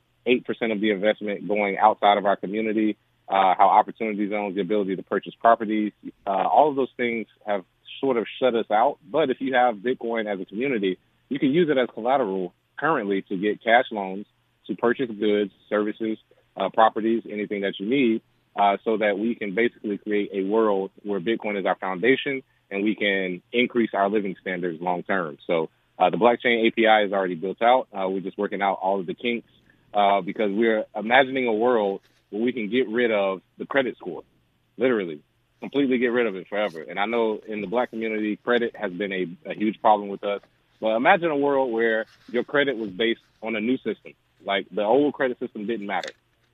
of 0.71 0.81
the 0.81 0.91
investment 0.91 1.49
going 1.49 1.79
outside 1.79 2.19
of 2.19 2.27
our 2.27 2.37
community, 2.37 2.99
uh, 3.27 3.55
how 3.57 3.69
opportunity 3.69 4.29
zones, 4.29 4.55
the 4.55 4.61
ability 4.61 4.97
to 4.97 5.03
purchase 5.03 5.35
properties, 5.41 5.93
uh, 6.27 6.31
all 6.31 6.69
of 6.69 6.77
those 6.77 6.93
things 6.97 7.27
have 7.47 7.65
sort 8.01 8.19
of 8.19 8.27
shut 8.39 8.55
us 8.55 8.71
out. 8.71 8.99
But 9.11 9.31
if 9.31 9.41
you 9.41 9.55
have 9.55 9.77
Bitcoin 9.77 10.33
as 10.33 10.41
a 10.41 10.45
community, 10.45 10.99
you 11.31 11.39
can 11.39 11.53
use 11.53 11.71
it 11.71 11.79
as 11.79 11.89
collateral 11.93 12.53
currently 12.79 13.23
to 13.23 13.37
get 13.37 13.63
cash 13.63 13.87
loans 13.91 14.27
to 14.67 14.77
purchase 14.77 15.11
goods, 15.11 15.53
services, 15.69 16.19
uh, 16.57 16.69
properties, 16.71 17.23
anything 17.31 17.63
that 17.63 17.75
you 17.79 17.89
need, 17.89 18.23
uh, 18.57 18.77
so 18.85 18.97
that 18.97 19.19
we 19.19 19.35
can 19.35 19.55
basically 19.55 19.99
create 19.99 20.31
a 20.33 20.43
world 20.43 20.91
where 21.03 21.21
Bitcoin 21.21 21.59
is 21.59 21.67
our 21.67 21.77
foundation 21.77 22.43
and 22.71 22.85
we 22.85 22.95
can 22.95 23.43
increase 23.53 23.91
our 23.95 24.09
living 24.09 24.37
standards 24.41 24.81
long 24.81 25.03
term. 25.03 25.39
So 25.47 25.71
uh, 25.99 26.11
the 26.11 26.17
blockchain 26.17 26.67
API 26.67 27.07
is 27.07 27.13
already 27.13 27.35
built 27.35 27.63
out. 27.63 27.89
Uh, 27.93 28.09
we're 28.09 28.21
just 28.21 28.39
working 28.39 28.63
out 28.63 28.79
all 28.81 29.01
of 29.01 29.07
the 29.07 29.15
kinks 29.15 29.49
uh, 29.93 30.21
because 30.21 30.51
we're 30.53 30.85
imagining 30.95 31.47
a 31.47 31.53
world 31.53 32.01
where 32.31 32.43
we 32.43 32.53
can 32.53 32.71
get 32.71 32.89
rid 32.89 33.11
of 33.11 33.43
the 33.59 33.67
credit 33.67 33.97
score, 33.97 34.23
literally 34.77 35.21
completely 35.61 35.99
get 35.99 36.09
rid 36.09 36.27
of 36.27 36.35
it 36.35 36.49
forever. 36.49 36.83
And 36.83 36.99
I 36.99 37.07
know 37.07 37.41
in 37.47 37.61
the 37.61 37.67
black 37.67 37.91
community, 37.91 38.37
credit 38.37 38.75
has 38.75 38.93
been 38.93 39.13
a, 39.13 39.27
a 39.51 39.55
huge 39.55 39.81
problem 39.81 40.09
with 40.09 40.25
us. 40.25 40.41
But 40.81 40.97
imagine 40.97 41.31
a 41.31 41.37
world 41.37 41.71
where 41.73 42.07
your 42.33 42.43
credit 42.43 42.77
was 42.77 42.91
based 42.91 43.21
on 43.43 43.55
a 43.55 43.61
new 43.61 43.77
system. 43.77 44.15
Like 44.45 44.67
the 44.71 44.83
old 44.83 45.13
credit 45.13 45.39
system 45.39 45.67
didn't 45.67 45.87
matter. 45.87 46.11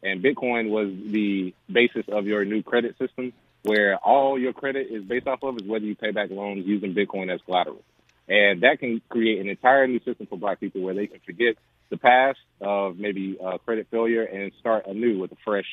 And 0.07 0.23
Bitcoin 0.23 0.71
was 0.71 0.89
the 1.05 1.53
basis 1.71 2.05
of 2.09 2.27
your 2.27 2.45
new 2.45 2.63
credit 2.63 2.97
system, 2.97 3.33
where 3.63 3.97
all 3.97 4.39
your 4.39 4.53
credit 4.53 4.87
is 4.89 5.03
based 5.03 5.27
off 5.27 5.43
of 5.43 5.57
is 5.57 5.67
whether 5.67 5.85
you 5.85 5.97
pay 5.97 6.13
back 6.13 6.31
loans 6.31 6.65
using 6.65 6.95
Bitcoin 6.95 7.35
as 7.35 7.41
collateral. 7.45 7.83
And 8.29 8.63
that 8.63 8.79
can 8.79 9.03
create 9.09 9.41
an 9.41 9.49
entire 9.49 9.89
new 9.89 9.99
system 10.05 10.29
for 10.29 10.39
black 10.39 10.61
people 10.61 10.81
where 10.81 10.95
they 10.95 11.09
can 11.09 11.19
forget 11.27 11.57
the 11.91 11.97
past 11.97 12.39
of 12.61 12.99
maybe 12.99 13.37
uh, 13.45 13.59
credit 13.59 13.89
failure 13.91 14.23
and 14.23 14.53
start 14.61 14.87
anew 14.87 15.19
with 15.19 15.33
a 15.33 15.37
fresh 15.45 15.67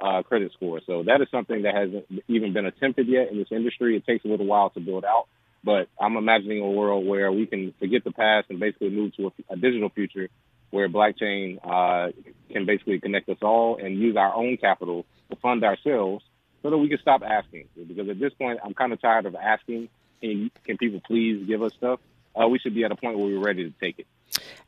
uh, 0.00 0.22
credit 0.24 0.52
score. 0.52 0.80
So 0.84 1.04
that 1.04 1.20
is 1.20 1.28
something 1.30 1.62
that 1.62 1.74
hasn't 1.74 2.06
even 2.26 2.52
been 2.52 2.66
attempted 2.66 3.06
yet 3.06 3.30
in 3.30 3.38
this 3.38 3.52
industry. 3.52 3.96
It 3.96 4.04
takes 4.04 4.24
a 4.24 4.28
little 4.28 4.46
while 4.46 4.70
to 4.70 4.80
build 4.80 5.04
out, 5.04 5.26
but 5.62 5.88
I'm 6.00 6.16
imagining 6.16 6.60
a 6.60 6.70
world 6.70 7.06
where 7.06 7.30
we 7.30 7.46
can 7.46 7.72
forget 7.78 8.02
the 8.02 8.12
past 8.12 8.50
and 8.50 8.58
basically 8.58 8.90
move 8.90 9.14
to 9.16 9.28
a, 9.28 9.54
a 9.54 9.56
digital 9.56 9.90
future 9.90 10.28
where 10.70 10.88
blockchain 10.88 11.58
uh, 11.64 12.12
can 12.50 12.66
basically 12.66 13.00
connect 13.00 13.28
us 13.28 13.38
all 13.42 13.76
and 13.76 13.98
use 13.98 14.16
our 14.16 14.34
own 14.34 14.56
capital 14.56 15.06
to 15.30 15.36
fund 15.36 15.64
ourselves 15.64 16.24
so 16.62 16.70
that 16.70 16.78
we 16.78 16.88
can 16.88 16.98
stop 16.98 17.22
asking. 17.22 17.68
Because 17.86 18.08
at 18.08 18.18
this 18.18 18.32
point, 18.34 18.58
I'm 18.64 18.74
kind 18.74 18.92
of 18.92 19.00
tired 19.00 19.26
of 19.26 19.34
asking, 19.34 19.88
can, 20.20 20.50
can 20.64 20.76
people 20.76 21.00
please 21.06 21.46
give 21.46 21.62
us 21.62 21.72
stuff? 21.74 22.00
Uh, 22.34 22.46
we 22.48 22.58
should 22.58 22.74
be 22.74 22.84
at 22.84 22.92
a 22.92 22.96
point 22.96 23.16
where 23.16 23.26
we're 23.26 23.42
ready 23.42 23.64
to 23.64 23.72
take 23.80 23.98
it. 23.98 24.06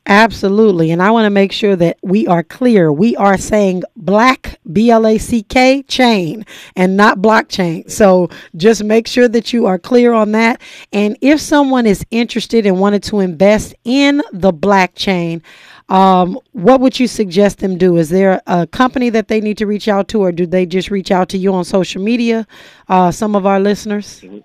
Absolutely. 0.07 0.91
And 0.91 1.03
I 1.03 1.11
want 1.11 1.27
to 1.27 1.31
make 1.31 1.53
sure 1.53 1.77
that 1.77 1.99
we 2.03 2.27
are 2.27 2.43
clear. 2.43 2.91
We 2.91 3.15
are 3.17 3.37
saying 3.37 3.83
black, 3.95 4.59
B 4.73 4.91
L 4.91 5.07
A 5.07 5.19
C 5.19 5.43
K, 5.43 5.83
chain, 5.83 6.47
and 6.77 6.97
not 6.97 7.19
blockchain. 7.19 7.91
So 7.91 8.31
just 8.57 8.83
make 8.85 9.07
sure 9.07 9.29
that 9.29 9.53
you 9.53 9.67
are 9.67 9.79
clear 9.79 10.15
on 10.15 10.33
that. 10.33 10.63
And 10.95 11.19
if 11.21 11.41
someone 11.41 11.85
is 11.85 12.07
interested 12.11 12.65
and 12.65 12.81
wanted 12.81 13.03
to 13.05 13.21
invest 13.21 13.75
in 13.85 14.23
the 14.33 14.53
blockchain, 14.53 15.43
um, 15.89 16.39
what 16.53 16.81
would 16.81 17.01
you 17.01 17.07
suggest 17.07 17.59
them 17.59 17.79
do? 17.79 17.97
Is 17.97 18.11
there 18.11 18.43
a 18.47 18.67
company 18.67 19.11
that 19.11 19.29
they 19.29 19.41
need 19.41 19.59
to 19.59 19.67
reach 19.67 19.89
out 19.89 20.09
to, 20.09 20.21
or 20.23 20.33
do 20.33 20.47
they 20.47 20.67
just 20.67 20.91
reach 20.91 21.11
out 21.11 21.29
to 21.31 21.39
you 21.39 21.53
on 21.55 21.65
social 21.65 22.03
media? 22.03 22.47
Uh, 22.89 23.11
some 23.11 23.35
of 23.35 23.47
our 23.47 23.61
listeners. 23.61 24.21
Mm-hmm. 24.21 24.39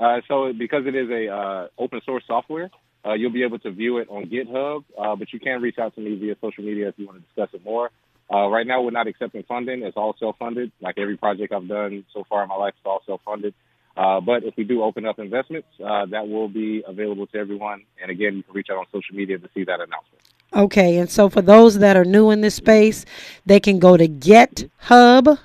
Uh, 0.00 0.20
so, 0.26 0.52
because 0.52 0.86
it 0.86 0.96
is 0.96 1.08
a 1.10 1.28
uh, 1.28 1.68
open 1.78 2.00
source 2.04 2.24
software, 2.26 2.70
uh, 3.04 3.12
you'll 3.12 3.30
be 3.30 3.44
able 3.44 3.58
to 3.60 3.70
view 3.70 3.98
it 3.98 4.08
on 4.10 4.24
GitHub, 4.24 4.84
uh, 4.98 5.14
but 5.14 5.32
you 5.32 5.38
can 5.38 5.60
reach 5.60 5.78
out 5.78 5.94
to 5.94 6.00
me 6.00 6.16
via 6.16 6.36
social 6.40 6.64
media 6.64 6.88
if 6.88 6.94
you 6.98 7.06
want 7.06 7.18
to 7.18 7.24
discuss 7.26 7.54
it 7.54 7.64
more. 7.64 7.90
Uh, 8.32 8.48
right 8.48 8.66
now, 8.66 8.80
we're 8.80 8.90
not 8.90 9.06
accepting 9.06 9.42
funding. 9.42 9.82
It's 9.82 9.96
all 9.96 10.14
self-funded. 10.18 10.72
Like 10.80 10.96
every 10.98 11.16
project 11.16 11.52
I've 11.52 11.68
done 11.68 12.04
so 12.14 12.24
far 12.28 12.42
in 12.42 12.48
my 12.48 12.56
life, 12.56 12.74
it's 12.76 12.86
all 12.86 13.02
self-funded. 13.04 13.54
Uh, 13.96 14.20
but 14.20 14.44
if 14.44 14.56
we 14.56 14.64
do 14.64 14.82
open 14.82 15.04
up 15.06 15.18
investments, 15.18 15.68
uh, 15.84 16.06
that 16.06 16.28
will 16.28 16.48
be 16.48 16.82
available 16.86 17.26
to 17.26 17.38
everyone. 17.38 17.82
And 18.00 18.10
again, 18.10 18.36
you 18.36 18.42
can 18.42 18.54
reach 18.54 18.68
out 18.70 18.78
on 18.78 18.86
social 18.92 19.14
media 19.14 19.38
to 19.38 19.48
see 19.54 19.64
that 19.64 19.80
announcement. 19.80 20.22
Okay, 20.54 20.98
and 20.98 21.10
so 21.10 21.28
for 21.30 21.40
those 21.40 21.78
that 21.78 21.96
are 21.96 22.04
new 22.04 22.30
in 22.30 22.42
this 22.42 22.56
space, 22.56 23.06
they 23.46 23.58
can 23.58 23.78
go 23.78 23.96
to 23.96 24.06
GitHub, 24.06 25.38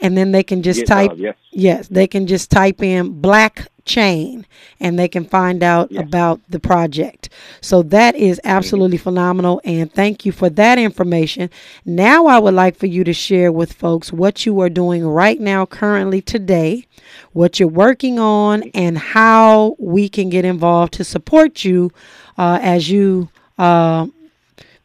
and 0.00 0.16
then 0.16 0.32
they 0.32 0.42
can 0.42 0.62
just 0.62 0.86
type. 0.86 1.12
yes. 1.16 1.36
Yes, 1.50 1.88
they 1.88 2.06
can 2.06 2.26
just 2.26 2.50
type 2.50 2.82
in 2.82 3.20
black 3.20 3.68
chain 3.84 4.46
and 4.80 4.98
they 4.98 5.08
can 5.08 5.24
find 5.24 5.62
out 5.62 5.90
Yes. 5.90 6.04
about 6.04 6.40
the 6.48 6.60
project. 6.60 7.30
So 7.62 7.82
that 7.84 8.14
is 8.14 8.38
absolutely 8.44 8.98
phenomenal 8.98 9.60
and 9.64 9.92
thank 9.92 10.24
you 10.26 10.30
for 10.30 10.50
that 10.50 10.78
information. 10.78 11.50
Now 11.84 12.26
I 12.26 12.38
would 12.38 12.54
like 12.54 12.76
for 12.76 12.86
you 12.86 13.02
to 13.04 13.12
share 13.14 13.50
with 13.50 13.72
folks 13.72 14.12
what 14.12 14.44
you 14.46 14.60
are 14.60 14.68
doing 14.68 15.06
right 15.06 15.40
now 15.40 15.64
currently 15.66 16.20
today, 16.20 16.84
what 17.32 17.58
you're 17.58 17.68
working 17.68 18.18
on 18.18 18.64
and 18.74 18.98
how 18.98 19.74
we 19.78 20.08
can 20.08 20.28
get 20.28 20.44
involved 20.44 20.92
to 20.94 21.04
support 21.04 21.64
you 21.64 21.90
uh, 22.36 22.58
as 22.62 22.90
you 22.90 23.30
uh, 23.56 24.06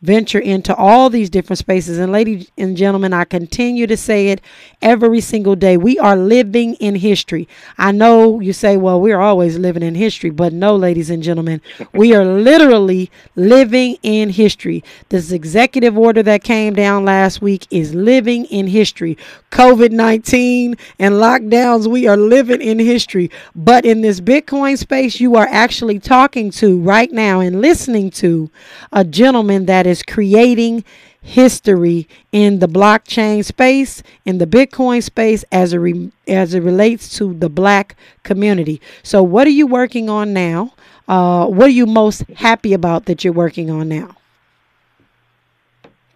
venture 0.03 0.39
into 0.39 0.75
all 0.75 1.09
these 1.09 1.29
different 1.29 1.57
spaces. 1.57 1.97
And, 1.97 2.11
ladies 2.11 2.51
and 2.57 2.75
gentlemen, 2.75 3.13
I 3.13 3.23
continue 3.23 3.87
to 3.87 3.95
say 3.95 4.27
it 4.27 4.41
every 4.81 5.21
single 5.21 5.55
day. 5.55 5.77
We 5.77 5.97
are 5.97 6.17
living 6.17 6.73
in 6.75 6.95
history. 6.95 7.47
I 7.77 7.93
know 7.93 8.41
you 8.41 8.51
say, 8.51 8.75
well, 8.75 8.99
we're 8.99 9.21
always 9.21 9.57
living 9.57 9.81
in 9.81 9.95
history, 9.95 10.29
but 10.29 10.51
no, 10.51 10.75
ladies 10.75 11.09
and 11.09 11.23
gentlemen, 11.23 11.61
we 11.93 12.13
are 12.13 12.25
literally 12.25 13.09
living 13.37 13.97
in 14.03 14.29
history. 14.29 14.83
This 15.07 15.31
executive 15.31 15.97
order 15.97 16.21
that 16.23 16.43
came 16.43 16.73
down 16.73 17.05
last 17.05 17.41
week 17.41 17.65
is 17.71 17.95
living 17.95 18.43
in 18.45 18.67
history. 18.67 19.17
COVID 19.51 19.91
19 19.91 20.75
and 20.99 21.15
lockdowns, 21.15 21.87
we 21.87 22.07
are 22.07 22.17
living 22.17 22.61
in 22.61 22.77
history. 22.77 23.31
But 23.55 23.85
in 23.85 24.01
this 24.01 24.19
Bitcoin 24.19 24.77
space, 24.77 25.21
you 25.21 25.37
are 25.37 25.47
actually 25.49 25.99
talking 25.99 26.51
to 26.51 26.77
right 26.79 27.11
now 27.11 27.39
and 27.39 27.61
listening 27.61 28.11
to 28.11 28.51
a 28.91 29.05
gentleman 29.05 29.65
that 29.67 29.87
is 29.87 29.92
creating 30.01 30.83
history 31.21 32.07
in 32.31 32.59
the 32.59 32.67
blockchain 32.67 33.45
space, 33.45 34.01
in 34.25 34.39
the 34.39 34.47
Bitcoin 34.47 35.03
space, 35.03 35.45
as 35.51 35.73
a 35.73 35.79
re- 35.79 36.11
as 36.27 36.53
it 36.53 36.61
relates 36.61 37.15
to 37.17 37.33
the 37.33 37.49
Black 37.49 37.95
community. 38.23 38.81
So, 39.03 39.21
what 39.21 39.45
are 39.45 39.51
you 39.51 39.67
working 39.67 40.09
on 40.09 40.33
now? 40.33 40.73
Uh, 41.07 41.45
what 41.47 41.67
are 41.67 41.77
you 41.77 41.85
most 41.85 42.21
happy 42.35 42.73
about 42.73 43.05
that 43.05 43.23
you're 43.23 43.33
working 43.33 43.69
on 43.69 43.89
now? 43.89 44.15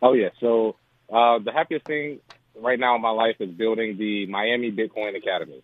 Oh 0.01 0.13
yeah. 0.13 0.29
So 0.39 0.75
uh, 1.11 1.39
the 1.39 1.51
happiest 1.51 1.85
thing 1.85 2.19
right 2.55 2.79
now 2.79 2.95
in 2.95 3.01
my 3.01 3.09
life 3.09 3.35
is 3.39 3.49
building 3.49 3.97
the 3.97 4.25
Miami 4.27 4.71
Bitcoin 4.71 5.15
Academy. 5.17 5.61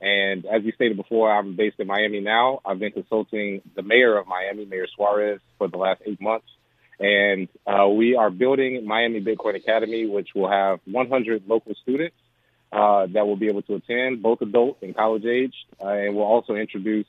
And 0.00 0.44
as 0.44 0.64
you 0.64 0.72
stated 0.72 0.96
before, 0.96 1.32
I'm 1.32 1.56
based 1.56 1.78
in 1.78 1.86
Miami 1.86 2.20
now. 2.20 2.60
I've 2.64 2.78
been 2.78 2.92
consulting 2.92 3.62
the 3.74 3.82
mayor 3.82 4.18
of 4.18 4.26
Miami, 4.26 4.64
Mayor 4.64 4.86
Suarez, 4.94 5.40
for 5.56 5.68
the 5.68 5.78
last 5.78 6.02
eight 6.04 6.20
months. 6.20 6.46
And 7.00 7.48
uh, 7.66 7.88
we 7.88 8.16
are 8.16 8.30
building 8.30 8.86
Miami 8.86 9.20
Bitcoin 9.20 9.56
Academy, 9.56 10.06
which 10.06 10.28
will 10.34 10.50
have 10.50 10.80
100 10.84 11.42
local 11.48 11.74
students 11.82 12.16
uh, 12.72 13.06
that 13.12 13.26
will 13.26 13.36
be 13.36 13.48
able 13.48 13.62
to 13.62 13.74
attend, 13.76 14.22
both 14.22 14.40
adult 14.40 14.78
and 14.82 14.96
college 14.96 15.24
age. 15.24 15.54
Uh, 15.80 15.88
and 15.88 16.14
we'll 16.14 16.24
also 16.24 16.54
introduce, 16.54 17.06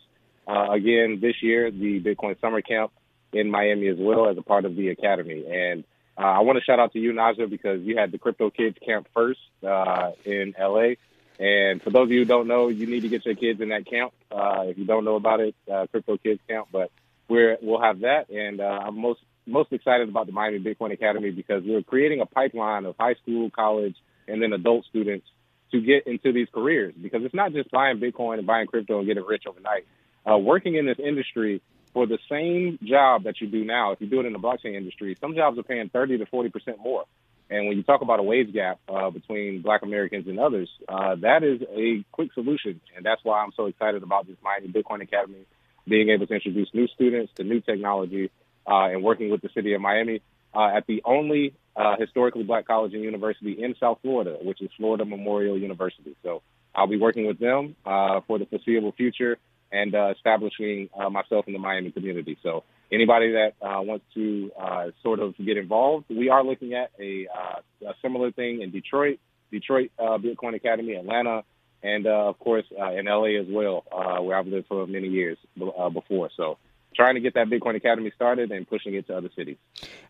uh, 0.47 0.71
again, 0.71 1.19
this 1.21 1.35
year, 1.41 1.71
the 1.71 2.01
Bitcoin 2.01 2.39
Summer 2.39 2.61
Camp 2.61 2.91
in 3.33 3.49
Miami 3.49 3.87
as 3.87 3.97
well 3.99 4.29
as 4.29 4.37
a 4.37 4.41
part 4.41 4.65
of 4.65 4.75
the 4.75 4.89
academy. 4.89 5.45
And 5.47 5.83
uh, 6.17 6.21
I 6.21 6.39
want 6.39 6.57
to 6.57 6.63
shout 6.63 6.79
out 6.79 6.93
to 6.93 6.99
you, 6.99 7.13
Najah, 7.13 7.49
because 7.49 7.81
you 7.81 7.97
had 7.97 8.11
the 8.11 8.17
Crypto 8.17 8.49
Kids 8.49 8.77
Camp 8.85 9.07
first 9.13 9.39
uh, 9.67 10.11
in 10.23 10.53
LA. 10.59 10.93
And 11.37 11.81
for 11.81 11.89
those 11.89 12.03
of 12.03 12.11
you 12.11 12.19
who 12.19 12.25
don't 12.25 12.47
know, 12.47 12.69
you 12.69 12.87
need 12.87 13.01
to 13.01 13.09
get 13.09 13.25
your 13.25 13.35
kids 13.35 13.59
in 13.59 13.69
that 13.69 13.85
camp. 13.85 14.13
If 14.31 14.77
you 14.77 14.85
don't 14.85 15.03
know 15.03 15.15
about 15.15 15.41
it, 15.41 15.55
Crypto 15.91 16.17
Kids 16.17 16.39
Camp. 16.47 16.67
But 16.71 16.91
we're 17.27 17.57
we'll 17.61 17.81
have 17.81 18.01
that, 18.01 18.29
and 18.29 18.61
I'm 18.61 18.97
most 19.01 19.19
most 19.45 19.71
excited 19.71 20.09
about 20.09 20.27
the 20.27 20.31
Miami 20.31 20.59
Bitcoin 20.59 20.91
Academy 20.91 21.31
because 21.31 21.63
we're 21.65 21.83
creating 21.83 22.21
a 22.21 22.25
pipeline 22.25 22.85
of 22.85 22.95
high 22.99 23.15
school, 23.15 23.49
college, 23.49 23.95
and 24.27 24.41
then 24.41 24.53
adult 24.53 24.85
students 24.85 25.25
to 25.71 25.81
get 25.81 26.07
into 26.07 26.31
these 26.31 26.47
careers. 26.53 26.93
Because 26.99 27.23
it's 27.23 27.35
not 27.35 27.53
just 27.53 27.71
buying 27.71 27.99
Bitcoin 27.99 28.37
and 28.37 28.47
buying 28.47 28.67
crypto 28.67 28.99
and 28.99 29.07
getting 29.07 29.23
rich 29.23 29.43
overnight. 29.47 29.85
Uh, 30.29 30.37
working 30.37 30.75
in 30.75 30.85
this 30.85 30.97
industry 30.99 31.61
for 31.93 32.07
the 32.07 32.17
same 32.29 32.79
job 32.83 33.23
that 33.23 33.39
you 33.39 33.47
do 33.47 33.63
now, 33.63 33.91
if 33.91 34.01
you 34.01 34.07
do 34.07 34.19
it 34.19 34.25
in 34.25 34.33
the 34.33 34.39
blockchain 34.39 34.75
industry, 34.75 35.15
some 35.21 35.35
jobs 35.35 35.57
are 35.57 35.63
paying 35.63 35.89
30 35.89 36.17
to 36.19 36.25
40 36.25 36.49
percent 36.49 36.79
more. 36.79 37.05
And 37.49 37.67
when 37.67 37.77
you 37.77 37.83
talk 37.83 38.01
about 38.01 38.19
a 38.19 38.23
wage 38.23 38.51
gap 38.53 38.79
uh, 38.89 39.11
between 39.11 39.61
Black 39.61 39.83
Americans 39.83 40.27
and 40.27 40.39
others, 40.39 40.69
uh, 40.89 41.15
that 41.21 41.43
is 41.43 41.61
a 41.61 42.03
quick 42.11 42.33
solution, 42.33 42.81
and 42.95 43.05
that's 43.05 43.23
why 43.23 43.43
I'm 43.43 43.51
so 43.55 43.67
excited 43.67 44.01
about 44.01 44.27
this 44.27 44.35
Miami 44.43 44.67
Bitcoin 44.69 45.03
Academy, 45.03 45.45
being 45.87 46.09
able 46.09 46.25
to 46.25 46.33
introduce 46.33 46.73
new 46.73 46.87
students 46.87 47.31
to 47.35 47.43
new 47.43 47.61
technology, 47.61 48.31
uh, 48.67 48.85
and 48.85 49.03
working 49.03 49.29
with 49.29 49.41
the 49.41 49.49
city 49.53 49.73
of 49.73 49.81
Miami 49.81 50.21
uh, 50.53 50.71
at 50.75 50.87
the 50.87 51.01
only 51.05 51.53
uh, 51.75 51.95
historically 51.99 52.43
Black 52.43 52.65
college 52.65 52.93
and 52.93 53.03
university 53.03 53.61
in 53.61 53.75
South 53.79 53.99
Florida, 54.01 54.37
which 54.41 54.61
is 54.61 54.69
Florida 54.77 55.05
Memorial 55.05 55.57
University. 55.57 56.15
So 56.23 56.41
I'll 56.73 56.87
be 56.87 56.97
working 56.97 57.27
with 57.27 57.39
them 57.39 57.75
uh, 57.85 58.21
for 58.27 58.39
the 58.39 58.45
foreseeable 58.45 58.93
future 58.93 59.37
and 59.71 59.93
uh, 59.93 60.13
establishing 60.15 60.89
uh, 60.97 61.09
myself 61.09 61.45
in 61.47 61.53
the 61.53 61.59
Miami 61.59 61.91
community. 61.91 62.37
So 62.43 62.63
anybody 62.91 63.33
that 63.33 63.53
uh, 63.61 63.81
wants 63.81 64.05
to 64.13 64.51
uh, 64.59 64.85
sort 65.03 65.19
of 65.19 65.35
get 65.37 65.57
involved, 65.57 66.05
we 66.09 66.29
are 66.29 66.43
looking 66.43 66.73
at 66.73 66.91
a, 66.99 67.27
uh, 67.27 67.89
a 67.89 67.93
similar 68.01 68.31
thing 68.31 68.61
in 68.61 68.71
Detroit, 68.71 69.19
Detroit 69.51 69.91
uh, 69.99 70.17
Bitcoin 70.17 70.55
Academy, 70.55 70.93
Atlanta, 70.93 71.43
and 71.83 72.07
uh, 72.07 72.29
of 72.29 72.39
course 72.39 72.65
uh, 72.79 72.91
in 72.91 73.05
LA 73.05 73.39
as 73.39 73.47
well, 73.49 73.83
uh, 73.91 74.21
where 74.21 74.37
I've 74.37 74.47
lived 74.47 74.67
for 74.67 74.87
many 74.87 75.07
years 75.07 75.37
uh, 75.61 75.89
before. 75.89 76.29
So 76.35 76.57
trying 76.95 77.15
to 77.15 77.21
get 77.21 77.33
that 77.33 77.47
Bitcoin 77.47 77.75
Academy 77.75 78.11
started 78.15 78.51
and 78.51 78.67
pushing 78.67 78.95
it 78.95 79.07
to 79.07 79.17
other 79.17 79.29
cities. 79.35 79.57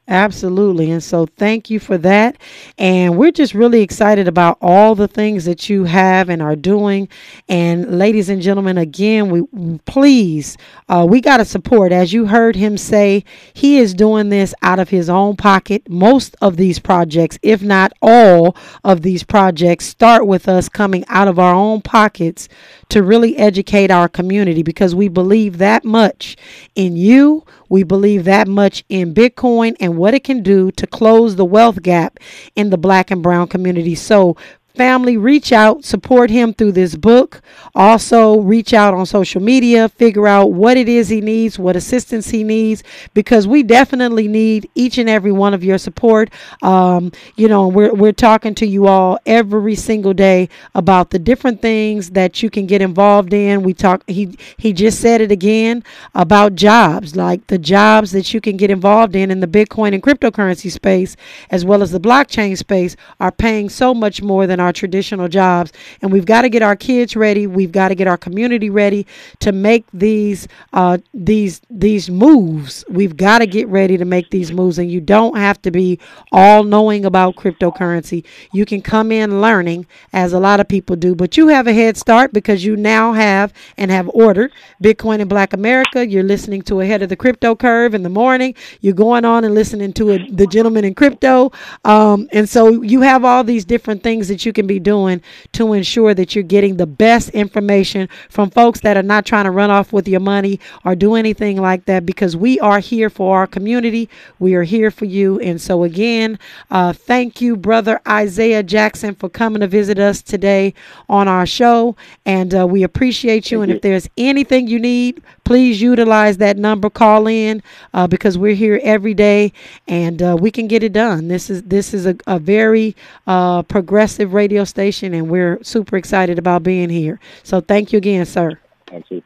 Absolutely. 0.07 0.91
And 0.91 1.03
so 1.03 1.25
thank 1.25 1.69
you 1.69 1.79
for 1.79 1.97
that. 1.97 2.37
And 2.77 3.17
we're 3.17 3.31
just 3.31 3.55
really 3.55 3.81
excited 3.81 4.27
about 4.27 4.57
all 4.61 4.93
the 4.93 5.07
things 5.07 5.45
that 5.45 5.67
you 5.67 5.85
have 5.85 6.29
and 6.29 6.41
are 6.41 6.55
doing. 6.55 7.09
And 7.49 7.97
ladies 7.97 8.29
and 8.29 8.41
gentlemen, 8.41 8.77
again, 8.77 9.29
we 9.29 9.79
please, 9.85 10.57
uh, 10.87 11.05
we 11.09 11.21
got 11.21 11.37
to 11.37 11.45
support. 11.45 11.91
As 11.91 12.13
you 12.13 12.27
heard 12.27 12.55
him 12.55 12.77
say, 12.77 13.23
he 13.53 13.79
is 13.79 13.93
doing 13.93 14.29
this 14.29 14.53
out 14.61 14.79
of 14.79 14.89
his 14.89 15.09
own 15.09 15.35
pocket. 15.35 15.89
Most 15.89 16.35
of 16.41 16.57
these 16.57 16.77
projects, 16.77 17.39
if 17.41 17.63
not 17.63 17.91
all 18.01 18.55
of 18.83 19.01
these 19.01 19.23
projects, 19.23 19.85
start 19.85 20.27
with 20.27 20.47
us 20.47 20.69
coming 20.69 21.03
out 21.07 21.27
of 21.27 21.39
our 21.39 21.55
own 21.55 21.81
pockets 21.81 22.47
to 22.95 23.03
really 23.03 23.35
educate 23.35 23.91
our 23.91 24.07
community 24.07 24.63
because 24.63 24.95
we 24.95 25.09
believe 25.09 25.57
that 25.57 25.83
much 25.83 26.37
in 26.75 26.95
you. 26.95 27.43
We 27.67 27.83
believe 27.83 28.23
that 28.23 28.47
much 28.47 28.85
in 28.87 29.13
Bitcoin 29.13 29.75
and 29.81 29.97
what 29.97 30.13
it 30.13 30.23
can 30.23 30.41
do 30.41 30.71
to 30.71 30.87
close 30.87 31.35
the 31.35 31.43
wealth 31.43 31.81
gap 31.81 32.19
in 32.55 32.69
the 32.69 32.77
black 32.77 33.11
and 33.11 33.21
brown 33.21 33.49
community. 33.49 33.95
So 33.95 34.37
family, 34.75 35.17
reach 35.17 35.51
out, 35.51 35.85
support 35.85 36.29
him 36.29 36.53
through 36.53 36.73
this 36.73 36.95
book. 36.95 37.41
Also, 37.73 38.39
reach 38.39 38.73
out 38.73 38.93
on 38.93 39.05
social 39.05 39.41
media, 39.41 39.89
figure 39.89 40.27
out 40.27 40.51
what 40.51 40.77
it 40.77 40.87
is 40.87 41.09
he 41.09 41.21
needs, 41.21 41.57
what 41.57 41.75
assistance 41.75 42.29
he 42.29 42.43
needs, 42.43 42.83
because 43.13 43.47
we 43.47 43.63
definitely 43.63 44.27
need 44.27 44.69
each 44.75 44.97
and 44.97 45.09
every 45.09 45.31
one 45.31 45.53
of 45.53 45.63
your 45.63 45.77
support. 45.77 46.29
Um, 46.61 47.11
you 47.35 47.47
know, 47.47 47.67
we're, 47.67 47.93
we're 47.93 48.11
talking 48.11 48.55
to 48.55 48.65
you 48.65 48.87
all 48.87 49.19
every 49.25 49.75
single 49.75 50.13
day 50.13 50.49
about 50.73 51.09
the 51.09 51.19
different 51.19 51.61
things 51.61 52.11
that 52.11 52.43
you 52.43 52.49
can 52.49 52.65
get 52.65 52.81
involved 52.81 53.33
in. 53.33 53.63
We 53.63 53.73
talk, 53.73 54.03
he, 54.07 54.37
he 54.57 54.73
just 54.73 54.99
said 55.01 55.21
it 55.21 55.31
again 55.31 55.83
about 56.13 56.55
jobs, 56.55 57.15
like 57.15 57.47
the 57.47 57.57
jobs 57.57 58.11
that 58.11 58.33
you 58.33 58.41
can 58.41 58.57
get 58.57 58.69
involved 58.69 59.15
in 59.15 59.31
in 59.31 59.39
the 59.39 59.47
Bitcoin 59.47 59.93
and 59.93 60.03
cryptocurrency 60.03 60.71
space, 60.71 61.15
as 61.49 61.65
well 61.65 61.81
as 61.81 61.91
the 61.91 61.99
blockchain 61.99 62.57
space, 62.57 62.95
are 63.19 63.31
paying 63.31 63.69
so 63.69 63.93
much 63.93 64.21
more 64.21 64.47
than 64.47 64.59
our 64.59 64.64
traditional 64.73 65.27
jobs. 65.27 65.71
And 66.01 66.11
we've 66.11 66.25
got 66.25 66.41
to 66.41 66.49
get 66.49 66.61
our 66.61 66.75
kids 66.75 67.15
ready. 67.15 67.47
We've 67.47 67.71
got 67.71 67.89
to 67.89 67.95
get 67.95 68.07
our 68.07 68.17
community 68.17 68.69
ready 68.69 69.05
to 69.39 69.51
make 69.51 69.85
these 69.93 70.47
uh, 70.73 70.97
these 71.13 71.61
these 71.69 72.09
moves. 72.09 72.83
We've 72.89 73.15
got 73.17 73.39
to 73.39 73.47
get 73.47 73.67
ready 73.67 73.97
to 73.97 74.05
make 74.05 74.29
these 74.29 74.51
moves. 74.51 74.79
And 74.79 74.91
you 74.91 75.01
don't 75.01 75.37
have 75.37 75.61
to 75.63 75.71
be 75.71 75.99
all 76.31 76.63
knowing 76.63 77.05
about 77.05 77.35
cryptocurrency. 77.35 78.23
You 78.51 78.65
can 78.65 78.81
come 78.81 79.11
in 79.11 79.41
learning, 79.41 79.85
as 80.13 80.33
a 80.33 80.39
lot 80.39 80.59
of 80.59 80.67
people 80.67 80.95
do, 80.95 81.15
but 81.15 81.37
you 81.37 81.47
have 81.47 81.67
a 81.67 81.73
head 81.73 81.97
start 81.97 82.33
because 82.33 82.63
you 82.63 82.75
now 82.75 83.13
have 83.13 83.53
and 83.77 83.91
have 83.91 84.09
ordered 84.13 84.51
Bitcoin 84.83 85.19
in 85.19 85.27
Black 85.27 85.53
America. 85.53 86.07
You're 86.07 86.23
listening 86.23 86.61
to 86.63 86.81
Ahead 86.81 87.01
of 87.01 87.09
the 87.09 87.15
Crypto 87.15 87.55
Curve 87.55 87.93
in 87.93 88.03
the 88.03 88.09
morning. 88.09 88.55
You're 88.81 88.93
going 88.93 89.25
on 89.25 89.43
and 89.43 89.53
listening 89.53 89.93
to 89.93 90.11
a, 90.11 90.29
the 90.29 90.47
Gentlemen 90.47 90.85
of 90.85 90.95
Crypto. 90.95 91.51
Um, 91.83 92.27
and 92.31 92.47
so 92.47 92.81
you 92.81 93.01
have 93.01 93.25
all 93.25 93.43
these 93.43 93.65
different 93.65 94.03
things 94.03 94.27
that 94.27 94.45
you 94.45 94.53
can 94.55 94.65
be 94.65 94.79
doing 94.79 95.21
to 95.51 95.73
ensure 95.73 96.13
that 96.13 96.33
you're 96.33 96.43
getting 96.43 96.77
the 96.77 96.87
best 96.87 97.29
information 97.29 98.09
from 98.29 98.49
folks 98.49 98.79
that 98.79 98.97
are 98.97 99.03
not 99.03 99.25
trying 99.25 99.45
to 99.45 99.51
run 99.51 99.69
off 99.69 99.93
with 99.93 100.07
your 100.07 100.19
money 100.19 100.59
or 100.83 100.95
do 100.95 101.13
anything 101.15 101.61
like 101.61 101.85
that 101.85 102.05
because 102.05 102.35
we 102.35 102.59
are 102.59 102.79
here 102.79 103.09
for 103.09 103.37
our 103.37 103.47
community. 103.47 104.09
We 104.39 104.55
are 104.55 104.63
here 104.63 104.89
for 104.89 105.05
you. 105.05 105.39
And 105.39 105.61
so, 105.61 105.83
again, 105.83 106.39
uh, 106.71 106.93
thank 106.93 107.41
you, 107.41 107.55
Brother 107.55 108.01
Isaiah 108.07 108.63
Jackson, 108.63 109.13
for 109.15 109.29
coming 109.29 109.59
to 109.59 109.67
visit 109.67 109.99
us 109.99 110.21
today 110.21 110.73
on 111.07 111.27
our 111.27 111.45
show. 111.45 111.95
And 112.25 112.55
uh, 112.55 112.65
we 112.65 112.83
appreciate 112.83 113.51
you. 113.51 113.61
and 113.61 113.71
if 113.71 113.81
there's 113.81 114.09
anything 114.17 114.67
you 114.67 114.79
need, 114.79 115.21
please 115.45 115.81
utilize 115.81 116.37
that 116.37 116.57
number. 116.57 116.89
Call 116.89 117.27
in 117.27 117.63
uh, 117.93 118.07
because 118.07 118.37
we're 118.37 118.55
here 118.55 118.81
every 118.83 119.13
day 119.13 119.53
and 119.87 120.21
uh, 120.21 120.35
we 120.37 120.51
can 120.51 120.67
get 120.67 120.83
it 120.83 120.91
done. 120.91 121.29
This 121.29 121.49
is 121.49 121.63
this 121.63 121.93
is 121.93 122.05
a, 122.05 122.17
a 122.27 122.37
very 122.37 122.95
uh, 123.25 123.63
progressive 123.63 124.33
radio 124.33 124.65
station, 124.65 125.13
and 125.13 125.29
we're 125.29 125.63
super 125.63 125.95
excited 125.95 126.37
about 126.37 126.63
being 126.63 126.89
here. 126.89 127.19
So 127.43 127.61
thank 127.61 127.93
you 127.93 127.97
again, 127.97 128.25
sir. 128.25 128.59
Thank 128.87 129.09
you. 129.09 129.23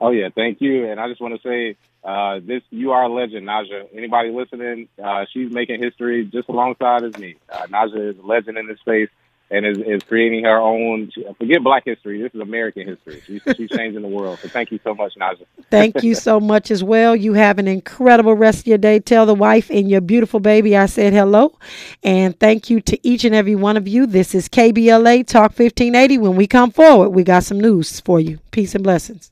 Oh 0.00 0.10
yeah, 0.10 0.30
thank 0.34 0.60
you. 0.60 0.90
And 0.90 0.98
I 0.98 1.08
just 1.08 1.20
want 1.20 1.40
to 1.40 1.48
say, 1.48 1.76
uh, 2.02 2.40
this 2.44 2.62
you 2.70 2.90
are 2.92 3.04
a 3.04 3.08
legend, 3.08 3.46
Najah. 3.46 3.88
Anybody 3.94 4.30
listening, 4.30 4.88
uh, 5.02 5.26
she's 5.32 5.52
making 5.52 5.82
history 5.82 6.24
just 6.24 6.48
alongside 6.48 7.04
as 7.04 7.16
me. 7.16 7.36
Uh, 7.48 7.66
Najah 7.66 8.10
is 8.10 8.18
a 8.18 8.26
legend 8.26 8.58
in 8.58 8.66
this 8.66 8.80
space 8.80 9.08
and 9.50 9.66
is, 9.66 9.78
is 9.78 10.02
creating 10.02 10.44
her 10.44 10.58
own. 10.58 11.10
Forget 11.38 11.62
Black 11.62 11.84
history. 11.84 12.22
This 12.22 12.34
is 12.34 12.40
American 12.40 12.86
history. 12.86 13.22
She's, 13.26 13.42
she's 13.56 13.70
changing 13.70 14.02
the 14.02 14.08
world. 14.08 14.38
So 14.40 14.48
thank 14.48 14.72
you 14.72 14.80
so 14.82 14.94
much, 14.94 15.14
Najah. 15.16 15.44
thank 15.70 16.02
you 16.02 16.14
so 16.14 16.40
much 16.40 16.70
as 16.70 16.82
well. 16.82 17.14
You 17.14 17.34
have 17.34 17.58
an 17.58 17.68
incredible 17.68 18.34
rest 18.34 18.60
of 18.60 18.66
your 18.66 18.78
day. 18.78 18.98
Tell 19.00 19.26
the 19.26 19.34
wife 19.34 19.70
and 19.70 19.88
your 19.88 20.00
beautiful 20.00 20.40
baby 20.40 20.76
I 20.76 20.86
said 20.86 21.12
hello, 21.12 21.58
and 22.02 22.38
thank 22.38 22.70
you 22.70 22.80
to 22.82 23.06
each 23.06 23.24
and 23.24 23.34
every 23.34 23.54
one 23.54 23.76
of 23.76 23.86
you. 23.86 24.06
This 24.06 24.34
is 24.34 24.48
KBLA 24.48 25.26
Talk 25.26 25.50
1580. 25.50 26.18
When 26.18 26.36
we 26.36 26.46
come 26.46 26.70
forward, 26.70 27.10
we 27.10 27.22
got 27.22 27.44
some 27.44 27.60
news 27.60 28.00
for 28.00 28.20
you. 28.20 28.38
Peace 28.50 28.74
and 28.74 28.84
blessings. 28.84 29.30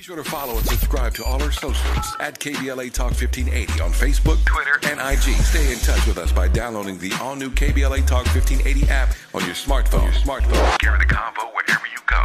Be 0.00 0.04
sure 0.04 0.16
to 0.16 0.24
follow 0.24 0.56
and 0.56 0.66
subscribe 0.66 1.12
to 1.12 1.24
all 1.24 1.42
our 1.42 1.52
socials 1.52 2.16
at 2.20 2.40
KBLA 2.40 2.90
Talk 2.90 3.12
1580 3.12 3.82
on 3.82 3.90
Facebook, 3.90 4.42
Twitter, 4.46 4.80
and 4.90 4.98
IG. 4.98 5.36
Stay 5.44 5.70
in 5.70 5.78
touch 5.80 6.06
with 6.06 6.16
us 6.16 6.32
by 6.32 6.48
downloading 6.48 6.96
the 6.96 7.12
all 7.20 7.36
new 7.36 7.50
KBLA 7.50 8.06
Talk 8.06 8.24
1580 8.32 8.88
app 8.88 9.10
on 9.34 9.44
your 9.44 9.54
smartphone. 9.54 10.04
Your 10.04 10.12
smartphone. 10.12 10.78
Carry 10.78 10.98
the 11.00 11.04
convo 11.04 11.52
wherever 11.52 11.84
you 11.92 11.98
go. 12.06 12.22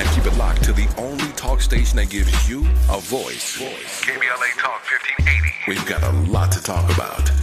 And 0.00 0.08
keep 0.16 0.26
it 0.26 0.36
locked 0.36 0.64
to 0.64 0.72
the 0.72 0.92
only 0.98 1.30
talk 1.34 1.60
station 1.60 1.96
that 1.98 2.10
gives 2.10 2.48
you 2.48 2.62
a 2.90 2.98
voice. 2.98 3.56
voice. 3.56 4.02
KBLA 4.02 4.58
Talk 4.58 4.82
1580. 4.90 5.52
We've 5.68 5.86
got 5.86 6.02
a 6.02 6.10
lot 6.28 6.50
to 6.50 6.60
talk 6.60 6.92
about. 6.92 7.41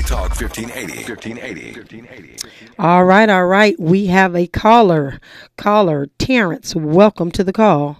KBLA 0.00 0.06
Talk 0.06 0.40
1580. 0.40 1.04
1580. 1.04 1.80
1580. 1.80 2.72
All 2.78 3.04
right, 3.04 3.28
all 3.28 3.46
right. 3.46 3.78
We 3.78 4.06
have 4.06 4.34
a 4.34 4.46
caller. 4.46 5.20
Caller, 5.56 6.08
Terrence. 6.18 6.74
Welcome 6.74 7.30
to 7.32 7.44
the 7.44 7.52
call. 7.52 7.98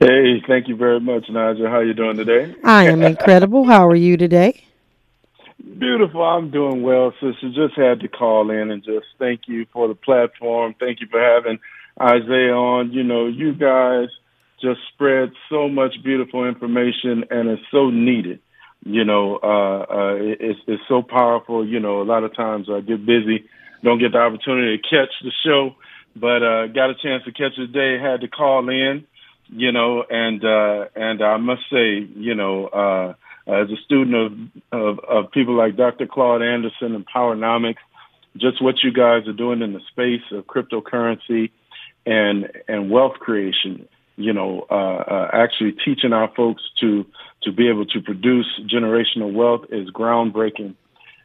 Hey, 0.00 0.42
thank 0.46 0.68
you 0.68 0.76
very 0.76 1.00
much, 1.00 1.24
Nigel. 1.30 1.68
How 1.68 1.80
you 1.80 1.94
doing 1.94 2.16
today? 2.16 2.54
I 2.62 2.88
am 2.88 3.02
incredible. 3.02 3.64
How 3.64 3.86
are 3.88 3.94
you 3.94 4.16
today? 4.16 4.64
Beautiful. 5.78 6.22
I'm 6.22 6.50
doing 6.50 6.82
well, 6.82 7.12
sister. 7.12 7.50
Just 7.54 7.74
had 7.76 8.00
to 8.00 8.08
call 8.08 8.50
in 8.50 8.70
and 8.70 8.84
just 8.84 9.06
thank 9.18 9.42
you 9.46 9.66
for 9.72 9.88
the 9.88 9.94
platform. 9.94 10.74
Thank 10.78 11.00
you 11.00 11.06
for 11.10 11.20
having 11.20 11.58
Isaiah 12.00 12.54
on. 12.54 12.92
You 12.92 13.04
know, 13.04 13.26
you 13.26 13.54
guys 13.54 14.08
just 14.60 14.80
spread 14.92 15.32
so 15.48 15.68
much 15.68 15.94
beautiful 16.02 16.46
information 16.46 17.24
and 17.30 17.48
it's 17.48 17.62
so 17.70 17.88
needed. 17.88 18.40
You 18.84 19.04
know, 19.04 19.38
uh, 19.42 19.80
uh, 19.80 20.14
it's, 20.20 20.60
it's 20.66 20.82
so 20.88 21.02
powerful. 21.02 21.66
You 21.66 21.80
know, 21.80 22.02
a 22.02 22.04
lot 22.04 22.22
of 22.22 22.36
times 22.36 22.68
I 22.70 22.80
get 22.80 23.04
busy, 23.04 23.48
don't 23.82 23.98
get 23.98 24.12
the 24.12 24.18
opportunity 24.18 24.76
to 24.76 24.82
catch 24.82 25.10
the 25.22 25.32
show, 25.44 25.74
but 26.14 26.42
uh, 26.42 26.66
got 26.68 26.90
a 26.90 26.94
chance 26.94 27.24
to 27.24 27.32
catch 27.32 27.58
it 27.58 27.72
today. 27.72 27.98
Had 27.98 28.20
to 28.20 28.28
call 28.28 28.68
in 28.68 29.06
you 29.48 29.72
know, 29.72 30.04
and 30.08 30.44
uh, 30.44 30.86
and 30.94 31.22
I 31.22 31.36
must 31.36 31.62
say, 31.70 32.06
you 32.16 32.34
know, 32.34 32.66
uh, 32.66 33.14
as 33.46 33.70
a 33.70 33.76
student 33.84 34.14
of, 34.72 34.98
of 34.98 34.98
of 35.04 35.30
people 35.32 35.54
like 35.54 35.76
Dr. 35.76 36.06
Claude 36.06 36.42
Anderson 36.42 36.94
and 36.94 37.06
Powernomics, 37.06 37.82
just 38.36 38.62
what 38.62 38.82
you 38.82 38.92
guys 38.92 39.28
are 39.28 39.32
doing 39.32 39.62
in 39.62 39.72
the 39.72 39.80
space 39.90 40.22
of 40.32 40.46
cryptocurrency 40.46 41.50
and 42.06 42.50
and 42.68 42.90
wealth 42.90 43.14
creation, 43.20 43.88
you 44.16 44.32
know, 44.32 44.66
uh, 44.70 44.74
uh, 44.74 45.30
actually 45.32 45.72
teaching 45.84 46.12
our 46.12 46.30
folks 46.34 46.62
to 46.80 47.06
to 47.42 47.52
be 47.52 47.68
able 47.68 47.84
to 47.86 48.00
produce 48.00 48.46
generational 48.66 49.32
wealth 49.32 49.66
is 49.70 49.90
groundbreaking. 49.90 50.74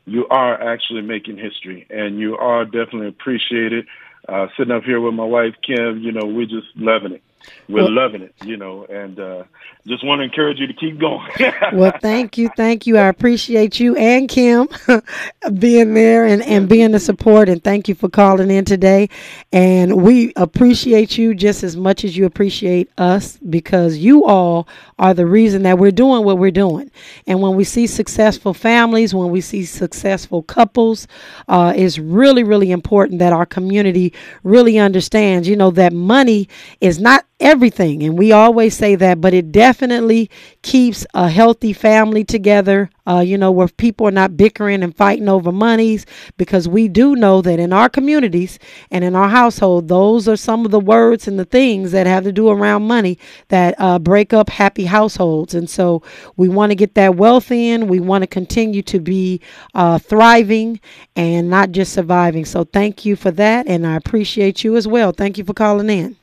You 0.05 0.27
are 0.27 0.61
actually 0.73 1.01
making 1.01 1.37
history, 1.37 1.87
and 1.89 2.19
you 2.19 2.35
are 2.37 2.65
definitely 2.65 3.07
appreciated. 3.07 3.85
Uh, 4.27 4.47
sitting 4.57 4.73
up 4.73 4.83
here 4.83 4.99
with 4.99 5.13
my 5.13 5.23
wife 5.23 5.55
Kim, 5.65 5.99
you 6.01 6.11
know, 6.11 6.25
we're 6.25 6.45
just 6.45 6.67
loving 6.75 7.13
it 7.13 7.23
we're 7.67 7.83
well, 7.83 7.91
loving 7.91 8.21
it, 8.21 8.33
you 8.43 8.57
know, 8.57 8.85
and 8.85 9.19
uh, 9.19 9.43
just 9.87 10.03
want 10.03 10.19
to 10.19 10.23
encourage 10.23 10.59
you 10.59 10.67
to 10.67 10.73
keep 10.73 10.99
going. 10.99 11.29
well, 11.73 11.93
thank 12.01 12.37
you, 12.37 12.49
thank 12.55 12.87
you. 12.87 12.97
I 12.97 13.07
appreciate 13.07 13.79
you 13.79 13.95
and 13.95 14.27
Kim 14.27 14.67
being 15.59 15.93
there 15.93 16.25
and, 16.25 16.41
and 16.43 16.67
being 16.67 16.91
the 16.91 16.99
support, 16.99 17.47
and 17.47 17.63
thank 17.63 17.87
you 17.87 17.95
for 17.95 18.09
calling 18.09 18.51
in 18.51 18.65
today. 18.65 19.09
And 19.51 20.01
we 20.01 20.33
appreciate 20.35 21.17
you 21.17 21.33
just 21.33 21.63
as 21.63 21.77
much 21.77 22.03
as 22.03 22.17
you 22.17 22.25
appreciate 22.25 22.89
us 22.97 23.37
because 23.37 23.97
you 23.97 24.25
all 24.25 24.67
are 24.97 25.13
the 25.13 25.25
reason 25.25 25.63
that 25.63 25.79
we're 25.79 25.91
doing 25.91 26.23
what 26.23 26.37
we're 26.37 26.51
doing. 26.51 26.91
And 27.25 27.41
when 27.41 27.55
we 27.55 27.63
see 27.63 27.87
successful 27.87 28.53
families, 28.53 29.13
when 29.13 29.31
we 29.31 29.41
see 29.41 29.63
successful 29.65 30.43
couples, 30.43 31.07
uh, 31.47 31.73
it's 31.75 31.97
really, 31.97 32.43
really 32.43 32.71
important 32.71 33.19
that 33.19 33.33
our 33.33 33.45
community 33.45 34.13
really 34.43 34.77
understands, 34.77 35.47
you 35.47 35.55
know, 35.55 35.71
that 35.71 35.93
money 35.93 36.49
is 36.81 36.99
not 36.99 37.25
everything. 37.39 38.03
And 38.03 38.17
we 38.17 38.31
always 38.31 38.75
say 38.75 38.95
that, 38.95 39.21
but 39.21 39.33
it 39.33 39.51
definitely 39.51 40.29
keeps 40.61 41.05
a 41.13 41.29
healthy 41.29 41.73
family 41.73 42.23
together, 42.23 42.89
uh, 43.07 43.19
you 43.19 43.37
know, 43.37 43.51
where 43.51 43.69
people 43.69 44.07
are 44.07 44.11
not 44.11 44.35
bickering 44.35 44.83
and 44.83 44.95
fighting 44.95 45.29
over 45.29 45.51
monies, 45.51 46.05
because 46.37 46.67
we 46.67 46.89
do 46.89 47.15
know 47.15 47.41
that 47.41 47.59
in 47.59 47.71
our 47.71 47.89
communities 47.89 48.59
and 48.91 49.03
in 49.03 49.15
our 49.15 49.29
household, 49.29 49.87
those 49.87 50.27
are 50.27 50.35
some 50.35 50.65
of 50.65 50.71
the 50.71 50.79
words 50.79 51.27
and 51.27 51.39
the 51.39 51.45
things 51.45 51.91
that 51.91 52.05
have 52.05 52.25
to 52.25 52.31
do 52.33 52.49
around 52.49 52.83
money 52.83 53.17
that 53.47 53.73
uh, 53.79 53.97
break 53.97 54.33
up 54.33 54.49
happy 54.49 54.85
households. 54.85 55.55
And 55.55 55.69
so 55.69 56.03
we 56.35 56.49
want 56.49 56.71
to 56.71 56.75
get 56.75 56.95
that 56.95 57.15
wealth 57.15 57.51
in. 57.51 57.87
We 57.87 58.01
want 58.01 58.23
to 58.23 58.27
continue 58.27 58.81
to 58.83 58.99
be 58.99 59.41
uh, 59.73 59.97
thriving 59.97 60.79
and 61.15 61.49
not 61.49 61.71
just 61.71 61.93
surviving. 61.93 62.43
So 62.43 62.65
thank 62.65 63.05
you 63.05 63.15
for 63.15 63.31
that. 63.31 63.67
And 63.67 63.87
I 63.87 63.95
appreciate 63.95 64.63
you 64.63 64.75
as 64.75 64.87
well. 64.87 65.13
Thank 65.13 65.37
you 65.37 65.45
for 65.45 65.53
calling 65.53 65.89
in. 65.89 66.18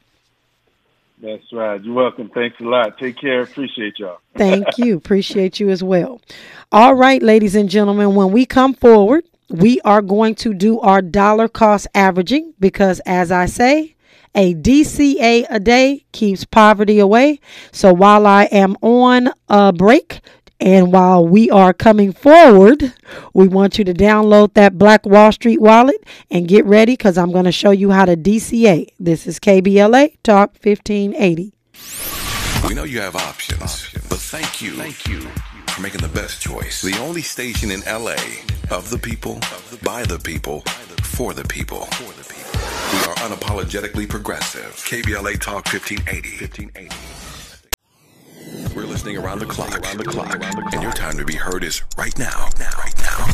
That's 1.23 1.51
right. 1.53 1.83
You're 1.83 1.95
welcome. 1.95 2.31
Thanks 2.35 2.61
a 2.61 2.65
lot. 2.65 2.99
Take 2.99 3.19
care. 3.19 3.43
Appreciate 3.43 3.99
y'all. 3.99 4.19
Thank 4.37 4.79
you. 4.79 4.97
Appreciate 4.97 5.59
you 5.59 5.71
as 5.71 5.83
well. 5.83 6.21
All 6.73 6.95
right, 6.95 7.23
ladies 7.23 7.55
and 7.55 7.71
gentlemen, 7.71 8.15
when 8.15 8.33
we 8.33 8.45
come 8.45 8.75
forward, 8.75 9.25
we 9.49 9.81
are 9.83 10.03
going 10.03 10.35
to 10.37 10.53
do 10.53 10.79
our 10.81 11.01
dollar 11.01 11.49
cost 11.49 11.87
averaging 11.95 12.53
because, 12.61 13.01
as 13.07 13.33
I 13.33 13.47
say, 13.47 13.97
a 14.35 14.55
DCA 14.55 15.47
a 15.49 15.59
day 15.59 16.05
keeps 16.13 16.45
poverty 16.45 16.99
away. 16.99 17.41
So 17.73 17.95
while 17.95 18.27
I 18.27 18.45
am 18.45 18.77
on 18.83 19.31
a 19.49 19.73
break, 19.73 20.21
and 20.61 20.93
while 20.93 21.27
we 21.27 21.51
are 21.51 21.73
coming 21.73 22.13
forward, 22.13 22.93
we 23.35 23.49
want 23.49 23.79
you 23.79 23.85
to 23.85 23.95
download 23.95 24.55
that 24.55 24.79
Black 24.79 25.05
Wall 25.05 25.33
Street 25.33 25.61
wallet 25.61 26.03
and 26.31 26.49
get 26.49 26.65
ready 26.65 26.93
because 26.95 27.19
I'm 27.19 27.33
going 27.33 27.45
to 27.45 27.53
show 27.53 27.71
you 27.71 27.91
how 27.91 28.05
to 28.07 28.17
DCA. 28.17 28.89
This 28.99 29.27
is 29.27 29.39
KBLA 29.39 30.17
Talk 30.23 30.57
1580. 30.63 31.53
We 32.67 32.75
know 32.75 32.85
you 32.85 33.01
have 33.01 33.17
options, 33.17 33.91
but 34.09 34.19
thank 34.19 34.63
you. 34.63 34.73
Thank 34.73 35.07
you 35.07 35.21
for 35.69 35.83
making 35.83 36.01
the 36.01 36.09
best 36.09 36.41
choice. 36.41 36.81
The 36.81 36.99
only 36.99 37.23
station 37.23 37.71
in 37.71 37.81
LA 37.81 38.17
of 38.71 38.89
the 38.91 38.99
people, 38.99 39.41
by 39.83 40.05
the 40.05 40.19
people, 40.19 40.63
for 41.03 41.35
the 41.35 41.45
people. 41.45 41.89
We 42.93 42.99
are 43.01 43.15
unapologetically 43.17 44.09
progressive. 44.09 44.75
KBLA 44.87 45.39
Talk 45.41 45.67
1580. 45.67 46.39
1580. 46.39 47.16
We're 48.77 48.87
listening 48.87 49.19
around 49.19 49.41
the 49.41 49.47
clock, 49.47 49.73
around 49.73 49.99
the 49.99 50.05
clock, 50.05 50.31
around 50.31 50.55
the 50.55 50.63
clock. 50.63 50.75
and 50.75 50.83
your 50.83 50.93
time 50.93 51.19
to 51.19 51.25
be 51.25 51.35
heard 51.35 51.65
is 51.65 51.83
right 51.99 52.17
now, 52.17 52.49
now, 52.61 52.71
right 52.79 52.97
now. 52.99 53.27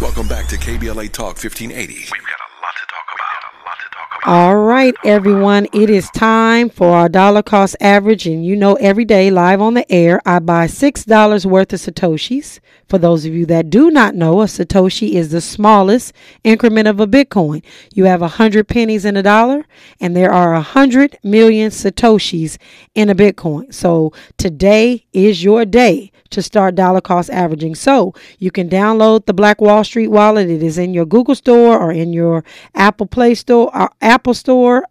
Welcome 0.00 0.26
back 0.26 0.48
to 0.48 0.56
KBLA 0.56 1.12
Talk 1.12 1.36
1580. 1.36 1.92
We've 1.92 2.08
got 2.08 2.16
a 2.16 2.48
lot 2.64 2.72
to 2.72 2.86
talk 2.88 3.08
about. 3.12 3.44
A 3.44 3.68
lot 3.68 3.76
to 3.76 3.88
talk 3.92 4.07
about. 4.07 4.07
All 4.26 4.56
right, 4.56 4.94
everyone, 5.04 5.68
it 5.72 5.88
is 5.88 6.10
time 6.10 6.70
for 6.70 6.88
our 6.88 7.08
dollar 7.08 7.40
cost 7.40 7.76
average, 7.80 8.26
and 8.26 8.44
you 8.44 8.56
know, 8.56 8.74
every 8.74 9.04
day 9.04 9.30
live 9.30 9.60
on 9.60 9.74
the 9.74 9.90
air, 9.90 10.20
I 10.26 10.40
buy 10.40 10.66
six 10.66 11.04
dollars 11.04 11.46
worth 11.46 11.72
of 11.72 11.80
satoshis. 11.80 12.58
For 12.88 12.98
those 12.98 13.26
of 13.26 13.34
you 13.34 13.44
that 13.46 13.68
do 13.68 13.90
not 13.90 14.14
know, 14.14 14.40
a 14.40 14.46
Satoshi 14.46 15.12
is 15.12 15.30
the 15.30 15.42
smallest 15.42 16.14
increment 16.42 16.88
of 16.88 17.00
a 17.00 17.06
Bitcoin. 17.06 17.62
You 17.92 18.04
have 18.04 18.22
a 18.22 18.28
hundred 18.28 18.66
pennies 18.66 19.04
in 19.04 19.14
a 19.14 19.22
dollar, 19.22 19.66
and 20.00 20.16
there 20.16 20.32
are 20.32 20.54
a 20.54 20.62
hundred 20.62 21.18
million 21.22 21.70
Satoshis 21.70 22.56
in 22.94 23.10
a 23.10 23.14
Bitcoin. 23.14 23.74
So 23.74 24.14
today 24.38 25.04
is 25.12 25.44
your 25.44 25.66
day 25.66 26.12
to 26.30 26.42
start 26.42 26.74
dollar 26.74 27.00
cost 27.00 27.30
averaging. 27.30 27.74
So 27.74 28.14
you 28.38 28.50
can 28.50 28.68
download 28.68 29.26
the 29.26 29.34
Black 29.34 29.60
Wall 29.60 29.84
Street 29.84 30.08
wallet. 30.08 30.48
It 30.48 30.62
is 30.62 30.78
in 30.78 30.94
your 30.94 31.06
Google 31.06 31.34
Store 31.34 31.78
or 31.78 31.92
in 31.92 32.12
your 32.12 32.44
Apple 32.74 33.06
Play 33.06 33.34
Store, 33.34 33.74
or 33.74 33.82
uh, 33.82 33.88
Apple 34.00 34.34
Store 34.34 34.84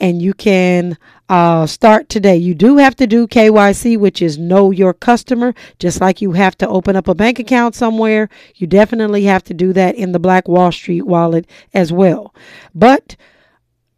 and 0.00 0.20
you 0.20 0.34
can 0.34 0.98
uh, 1.28 1.66
start 1.66 2.08
today. 2.08 2.36
You 2.36 2.54
do 2.54 2.76
have 2.78 2.96
to 2.96 3.06
do 3.06 3.26
KYC, 3.26 3.96
which 3.96 4.20
is 4.20 4.38
know 4.38 4.70
your 4.70 4.92
customer, 4.92 5.54
just 5.78 6.00
like 6.00 6.20
you 6.20 6.32
have 6.32 6.58
to 6.58 6.68
open 6.68 6.96
up 6.96 7.08
a 7.08 7.14
bank 7.14 7.38
account 7.38 7.74
somewhere. 7.74 8.28
You 8.56 8.66
definitely 8.66 9.24
have 9.24 9.44
to 9.44 9.54
do 9.54 9.72
that 9.72 9.94
in 9.94 10.12
the 10.12 10.18
Black 10.18 10.48
Wall 10.48 10.72
Street 10.72 11.02
wallet 11.02 11.46
as 11.72 11.92
well. 11.92 12.34
But 12.74 13.16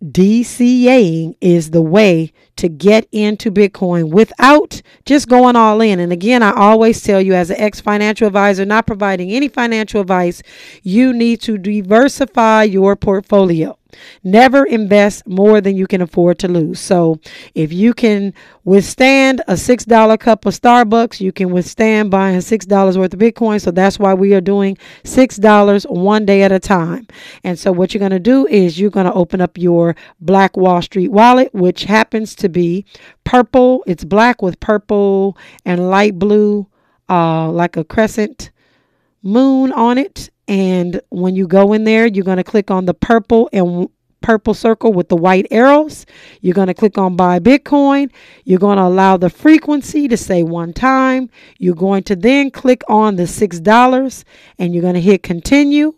DCAing 0.04 1.36
is 1.40 1.70
the 1.70 1.82
way 1.82 2.32
to 2.56 2.68
get 2.68 3.06
into 3.12 3.50
Bitcoin 3.50 4.10
without 4.10 4.82
just 5.04 5.28
going 5.28 5.56
all 5.56 5.80
in. 5.80 6.00
And 6.00 6.12
again, 6.12 6.42
I 6.42 6.52
always 6.52 7.02
tell 7.02 7.20
you, 7.20 7.34
as 7.34 7.50
an 7.50 7.56
ex 7.58 7.80
financial 7.80 8.26
advisor, 8.26 8.64
not 8.64 8.86
providing 8.86 9.30
any 9.30 9.48
financial 9.48 10.00
advice, 10.00 10.42
you 10.82 11.12
need 11.12 11.40
to 11.42 11.58
diversify 11.58 12.64
your 12.64 12.96
portfolio. 12.96 13.78
Never 14.24 14.64
invest 14.64 15.26
more 15.26 15.60
than 15.60 15.76
you 15.76 15.86
can 15.86 16.02
afford 16.02 16.38
to 16.40 16.48
lose. 16.48 16.80
So 16.80 17.20
if 17.54 17.72
you 17.72 17.94
can 17.94 18.34
withstand 18.64 19.42
a 19.46 19.54
$6 19.54 20.20
cup 20.20 20.44
of 20.44 20.54
Starbucks, 20.54 21.20
you 21.20 21.32
can 21.32 21.50
withstand 21.50 22.10
buying 22.10 22.38
$6 22.38 22.96
worth 22.96 23.14
of 23.14 23.20
Bitcoin. 23.20 23.60
So 23.60 23.70
that's 23.70 23.98
why 23.98 24.14
we 24.14 24.34
are 24.34 24.40
doing 24.40 24.76
$6 25.04 25.90
one 25.90 26.26
day 26.26 26.42
at 26.42 26.52
a 26.52 26.58
time. 26.58 27.06
And 27.44 27.58
so 27.58 27.72
what 27.72 27.94
you're 27.94 28.00
going 28.00 28.10
to 28.10 28.18
do 28.18 28.46
is 28.48 28.78
you're 28.78 28.90
going 28.90 29.06
to 29.06 29.12
open 29.12 29.40
up 29.40 29.56
your 29.56 29.94
Black 30.20 30.56
Wall 30.56 30.82
Street 30.82 31.12
wallet, 31.12 31.54
which 31.54 31.84
happens 31.84 32.34
to 32.36 32.48
be 32.48 32.84
purple. 33.24 33.84
It's 33.86 34.04
black 34.04 34.42
with 34.42 34.58
purple 34.60 35.36
and 35.64 35.90
light 35.90 36.18
blue, 36.18 36.66
uh, 37.08 37.50
like 37.50 37.76
a 37.76 37.84
crescent 37.84 38.50
moon 39.22 39.72
on 39.72 39.98
it 39.98 40.30
and 40.48 41.00
when 41.08 41.34
you 41.34 41.46
go 41.46 41.72
in 41.72 41.84
there, 41.84 42.06
you're 42.06 42.24
going 42.24 42.36
to 42.36 42.44
click 42.44 42.70
on 42.70 42.86
the 42.86 42.94
purple 42.94 43.48
and 43.52 43.88
purple 44.20 44.54
circle 44.54 44.92
with 44.92 45.08
the 45.08 45.16
white 45.16 45.46
arrows. 45.50 46.06
You're 46.40 46.54
going 46.54 46.66
to 46.66 46.74
click 46.74 46.98
on 46.98 47.16
buy 47.16 47.38
Bitcoin. 47.38 48.10
You're 48.44 48.58
going 48.58 48.76
to 48.76 48.84
allow 48.84 49.16
the 49.16 49.30
frequency 49.30 50.08
to 50.08 50.16
say 50.16 50.42
one 50.42 50.72
time. 50.72 51.30
You're 51.58 51.74
going 51.74 52.02
to 52.04 52.16
then 52.16 52.50
click 52.50 52.82
on 52.88 53.16
the 53.16 53.24
$6 53.24 54.24
and 54.58 54.74
you're 54.74 54.82
going 54.82 54.94
to 54.94 55.00
hit 55.00 55.22
continue. 55.22 55.94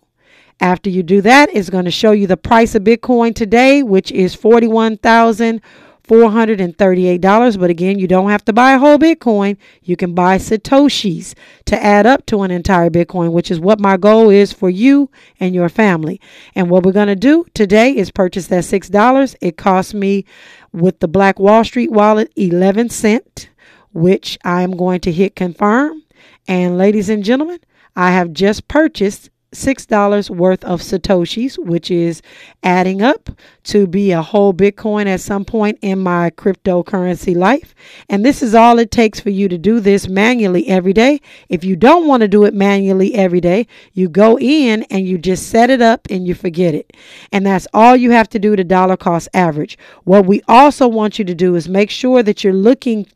After 0.60 0.90
you 0.90 1.02
do 1.02 1.20
that, 1.22 1.48
it's 1.54 1.70
going 1.70 1.84
to 1.84 1.90
show 1.90 2.10
you 2.10 2.26
the 2.26 2.36
price 2.36 2.74
of 2.74 2.82
Bitcoin 2.82 3.34
today, 3.34 3.82
which 3.82 4.10
is 4.10 4.34
41,000. 4.34 5.62
$438. 6.08 7.60
But 7.60 7.70
again, 7.70 7.98
you 7.98 8.08
don't 8.08 8.30
have 8.30 8.44
to 8.46 8.52
buy 8.52 8.72
a 8.72 8.78
whole 8.78 8.98
Bitcoin. 8.98 9.56
You 9.82 9.96
can 9.96 10.14
buy 10.14 10.38
Satoshis 10.38 11.34
to 11.66 11.82
add 11.82 12.06
up 12.06 12.26
to 12.26 12.42
an 12.42 12.50
entire 12.50 12.90
Bitcoin, 12.90 13.32
which 13.32 13.50
is 13.50 13.60
what 13.60 13.78
my 13.78 13.96
goal 13.96 14.30
is 14.30 14.52
for 14.52 14.68
you 14.68 15.10
and 15.38 15.54
your 15.54 15.68
family. 15.68 16.20
And 16.54 16.70
what 16.70 16.84
we're 16.84 16.92
going 16.92 17.08
to 17.08 17.16
do 17.16 17.46
today 17.54 17.96
is 17.96 18.10
purchase 18.10 18.48
that 18.48 18.64
$6. 18.64 19.36
It 19.40 19.56
cost 19.56 19.94
me 19.94 20.24
with 20.72 21.00
the 21.00 21.08
Black 21.08 21.38
Wall 21.38 21.64
Street 21.64 21.92
wallet 21.92 22.32
11 22.36 22.90
cent, 22.90 23.50
which 23.92 24.38
I 24.44 24.62
am 24.62 24.76
going 24.76 25.00
to 25.00 25.12
hit 25.12 25.36
confirm. 25.36 26.02
And 26.46 26.78
ladies 26.78 27.08
and 27.08 27.24
gentlemen, 27.24 27.60
I 27.94 28.12
have 28.12 28.32
just 28.32 28.68
purchased 28.68 29.30
$6 29.58 30.30
worth 30.30 30.64
of 30.64 30.80
Satoshis, 30.80 31.58
which 31.58 31.90
is 31.90 32.22
adding 32.62 33.02
up 33.02 33.30
to 33.64 33.86
be 33.86 34.12
a 34.12 34.22
whole 34.22 34.54
Bitcoin 34.54 35.06
at 35.06 35.20
some 35.20 35.44
point 35.44 35.78
in 35.82 35.98
my 35.98 36.30
cryptocurrency 36.30 37.36
life. 37.36 37.74
And 38.08 38.24
this 38.24 38.42
is 38.42 38.54
all 38.54 38.78
it 38.78 38.90
takes 38.90 39.20
for 39.20 39.30
you 39.30 39.48
to 39.48 39.58
do 39.58 39.80
this 39.80 40.08
manually 40.08 40.68
every 40.68 40.92
day. 40.92 41.20
If 41.48 41.64
you 41.64 41.76
don't 41.76 42.06
want 42.06 42.22
to 42.22 42.28
do 42.28 42.44
it 42.44 42.54
manually 42.54 43.14
every 43.14 43.40
day, 43.40 43.66
you 43.92 44.08
go 44.08 44.38
in 44.38 44.84
and 44.84 45.06
you 45.06 45.18
just 45.18 45.48
set 45.48 45.70
it 45.70 45.82
up 45.82 46.06
and 46.10 46.26
you 46.26 46.34
forget 46.34 46.74
it. 46.74 46.96
And 47.32 47.44
that's 47.44 47.66
all 47.74 47.96
you 47.96 48.10
have 48.12 48.28
to 48.30 48.38
do 48.38 48.56
to 48.56 48.64
dollar 48.64 48.96
cost 48.96 49.28
average. 49.34 49.76
What 50.04 50.26
we 50.26 50.42
also 50.48 50.88
want 50.88 51.18
you 51.18 51.24
to 51.24 51.34
do 51.34 51.54
is 51.54 51.68
make 51.68 51.90
sure 51.90 52.22
that 52.22 52.42
you're 52.42 52.52
looking 52.52 53.06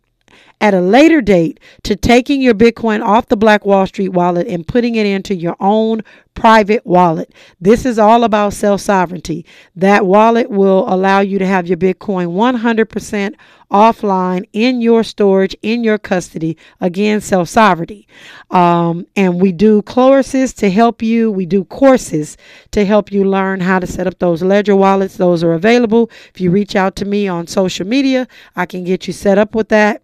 at 0.62 0.74
a 0.74 0.80
later 0.80 1.20
date 1.20 1.58
to 1.82 1.96
taking 1.96 2.40
your 2.40 2.54
Bitcoin 2.54 3.04
off 3.04 3.26
the 3.26 3.36
Black 3.36 3.66
Wall 3.66 3.84
Street 3.84 4.10
wallet 4.10 4.46
and 4.46 4.66
putting 4.66 4.94
it 4.94 5.04
into 5.04 5.34
your 5.34 5.56
own 5.58 6.02
private 6.34 6.86
wallet. 6.86 7.34
This 7.60 7.84
is 7.84 7.98
all 7.98 8.22
about 8.22 8.52
self 8.52 8.80
sovereignty. 8.80 9.44
That 9.74 10.06
wallet 10.06 10.50
will 10.50 10.86
allow 10.88 11.18
you 11.18 11.40
to 11.40 11.46
have 11.46 11.66
your 11.66 11.76
Bitcoin 11.76 12.28
100% 12.28 13.34
offline 13.72 14.48
in 14.52 14.80
your 14.80 15.02
storage, 15.02 15.56
in 15.62 15.82
your 15.82 15.98
custody. 15.98 16.56
Again, 16.80 17.20
self 17.20 17.48
sovereignty. 17.48 18.06
Um, 18.52 19.04
and 19.16 19.42
we 19.42 19.50
do 19.50 19.82
courses 19.82 20.52
to 20.54 20.70
help 20.70 21.02
you, 21.02 21.32
we 21.32 21.44
do 21.44 21.64
courses 21.64 22.36
to 22.70 22.84
help 22.84 23.10
you 23.10 23.24
learn 23.24 23.60
how 23.60 23.80
to 23.80 23.86
set 23.86 24.06
up 24.06 24.20
those 24.20 24.42
ledger 24.42 24.76
wallets. 24.76 25.16
Those 25.16 25.42
are 25.42 25.54
available. 25.54 26.08
If 26.32 26.40
you 26.40 26.52
reach 26.52 26.76
out 26.76 26.94
to 26.96 27.04
me 27.04 27.26
on 27.26 27.48
social 27.48 27.86
media, 27.86 28.28
I 28.54 28.66
can 28.66 28.84
get 28.84 29.08
you 29.08 29.12
set 29.12 29.38
up 29.38 29.56
with 29.56 29.68
that. 29.70 30.01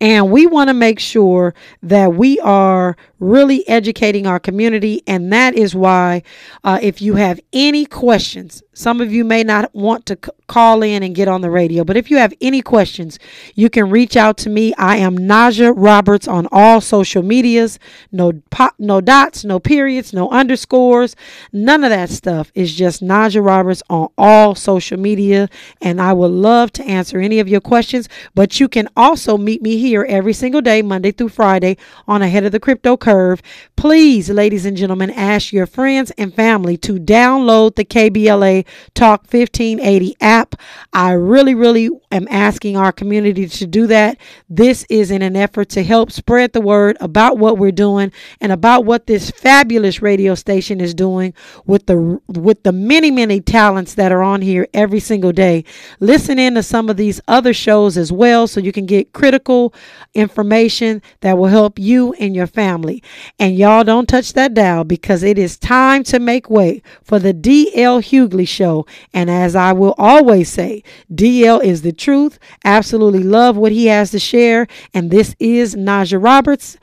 And 0.00 0.30
we 0.30 0.46
want 0.46 0.68
to 0.68 0.74
make 0.74 0.98
sure 0.98 1.54
that 1.82 2.14
we 2.14 2.40
are 2.40 2.96
really 3.20 3.66
educating 3.68 4.26
our 4.26 4.40
community. 4.40 5.02
And 5.06 5.32
that 5.32 5.54
is 5.54 5.74
why, 5.74 6.22
uh, 6.64 6.78
if 6.82 7.00
you 7.00 7.14
have 7.14 7.40
any 7.52 7.86
questions, 7.86 8.62
some 8.74 9.00
of 9.00 9.12
you 9.12 9.24
may 9.24 9.44
not 9.44 9.74
want 9.74 10.06
to 10.06 10.18
c- 10.24 10.30
call 10.46 10.82
in 10.82 11.02
and 11.02 11.14
get 11.14 11.28
on 11.28 11.42
the 11.42 11.50
radio, 11.50 11.84
but 11.84 11.96
if 11.96 12.10
you 12.10 12.16
have 12.16 12.32
any 12.40 12.62
questions, 12.62 13.18
you 13.54 13.68
can 13.68 13.90
reach 13.90 14.16
out 14.16 14.36
to 14.38 14.50
me. 14.50 14.72
I 14.74 14.96
am 14.96 15.16
Najah 15.16 15.74
Roberts 15.76 16.26
on 16.26 16.48
all 16.50 16.80
social 16.80 17.22
medias. 17.22 17.78
No 18.10 18.32
po- 18.50 18.70
no 18.78 19.00
dots, 19.00 19.44
no 19.44 19.58
periods, 19.60 20.12
no 20.12 20.30
underscores, 20.30 21.14
none 21.52 21.84
of 21.84 21.90
that 21.90 22.08
stuff. 22.08 22.50
It's 22.54 22.72
just 22.72 23.02
Najah 23.02 23.44
Roberts 23.44 23.82
on 23.90 24.08
all 24.16 24.54
social 24.54 24.98
media, 24.98 25.48
and 25.80 26.00
I 26.00 26.14
would 26.14 26.30
love 26.30 26.72
to 26.72 26.84
answer 26.84 27.20
any 27.20 27.40
of 27.40 27.48
your 27.48 27.60
questions. 27.60 28.08
But 28.34 28.58
you 28.58 28.68
can 28.68 28.88
also 28.96 29.36
meet 29.36 29.60
me 29.60 29.76
here 29.76 30.06
every 30.08 30.32
single 30.32 30.62
day, 30.62 30.80
Monday 30.80 31.12
through 31.12 31.28
Friday, 31.30 31.76
on 32.08 32.22
Ahead 32.22 32.44
of 32.44 32.52
the 32.52 32.60
Crypto 32.60 32.96
Curve. 32.96 33.42
Please, 33.76 34.30
ladies 34.30 34.64
and 34.64 34.76
gentlemen, 34.76 35.10
ask 35.10 35.52
your 35.52 35.66
friends 35.66 36.10
and 36.12 36.34
family 36.34 36.76
to 36.78 36.94
download 36.94 37.74
the 37.74 37.84
KBLA 37.84 38.61
Talk 38.94 39.22
1580 39.22 40.16
app. 40.20 40.56
I 40.92 41.12
really, 41.12 41.54
really 41.54 41.90
am 42.10 42.26
asking 42.30 42.76
our 42.76 42.92
community 42.92 43.48
to 43.48 43.66
do 43.66 43.86
that. 43.88 44.18
This 44.48 44.84
is 44.88 45.10
in 45.10 45.22
an 45.22 45.36
effort 45.36 45.68
to 45.70 45.82
help 45.82 46.10
spread 46.12 46.52
the 46.52 46.60
word 46.60 46.96
about 47.00 47.38
what 47.38 47.58
we're 47.58 47.72
doing 47.72 48.12
and 48.40 48.52
about 48.52 48.84
what 48.84 49.06
this 49.06 49.30
fabulous 49.30 50.02
radio 50.02 50.34
station 50.34 50.80
is 50.80 50.94
doing 50.94 51.34
with 51.66 51.86
the 51.86 52.20
with 52.28 52.62
the 52.62 52.72
many, 52.72 53.10
many 53.10 53.40
talents 53.40 53.94
that 53.94 54.12
are 54.12 54.22
on 54.22 54.42
here 54.42 54.68
every 54.74 55.00
single 55.00 55.32
day. 55.32 55.64
Listen 56.00 56.38
in 56.38 56.54
to 56.54 56.62
some 56.62 56.88
of 56.88 56.96
these 56.96 57.20
other 57.28 57.52
shows 57.52 57.96
as 57.96 58.12
well 58.12 58.46
so 58.46 58.60
you 58.60 58.72
can 58.72 58.86
get 58.86 59.12
critical 59.12 59.74
information 60.14 61.02
that 61.20 61.38
will 61.38 61.46
help 61.46 61.78
you 61.78 62.12
and 62.14 62.34
your 62.34 62.46
family. 62.46 63.02
And 63.38 63.56
y'all 63.56 63.84
don't 63.84 64.08
touch 64.08 64.32
that 64.34 64.54
dial 64.54 64.84
because 64.84 65.22
it 65.22 65.38
is 65.38 65.58
time 65.58 66.02
to 66.04 66.18
make 66.18 66.50
way 66.50 66.82
for 67.02 67.18
the 67.18 67.34
DL 67.34 68.02
Hughley 68.02 68.46
show. 68.52 68.86
And 69.12 69.30
as 69.30 69.56
I 69.56 69.72
will 69.72 69.94
always 69.98 70.48
say, 70.48 70.82
DL 71.12 71.62
is 71.62 71.82
the 71.82 71.92
truth. 71.92 72.38
Absolutely 72.64 73.22
love 73.22 73.56
what 73.56 73.72
he 73.72 73.86
has 73.86 74.10
to 74.12 74.18
share. 74.18 74.66
And 74.94 75.10
this 75.10 75.34
is 75.38 75.74
Najah 75.74 76.22
Roberts 76.22 76.76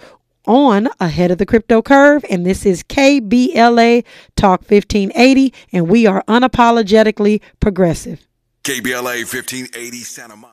on 0.45 0.89
Ahead 0.99 1.31
of 1.31 1.37
the 1.37 1.45
Crypto 1.45 1.81
Curve. 1.81 2.25
And 2.29 2.45
this 2.45 2.65
is 2.65 2.83
KBLA 2.83 4.03
Talk 4.35 4.61
1580. 4.61 5.53
And 5.71 5.87
we 5.87 6.07
are 6.07 6.23
unapologetically 6.27 7.41
progressive. 7.59 8.25
KBLA 8.63 9.25
1580 9.25 9.97
Santa 9.99 10.35
Monica. 10.35 10.47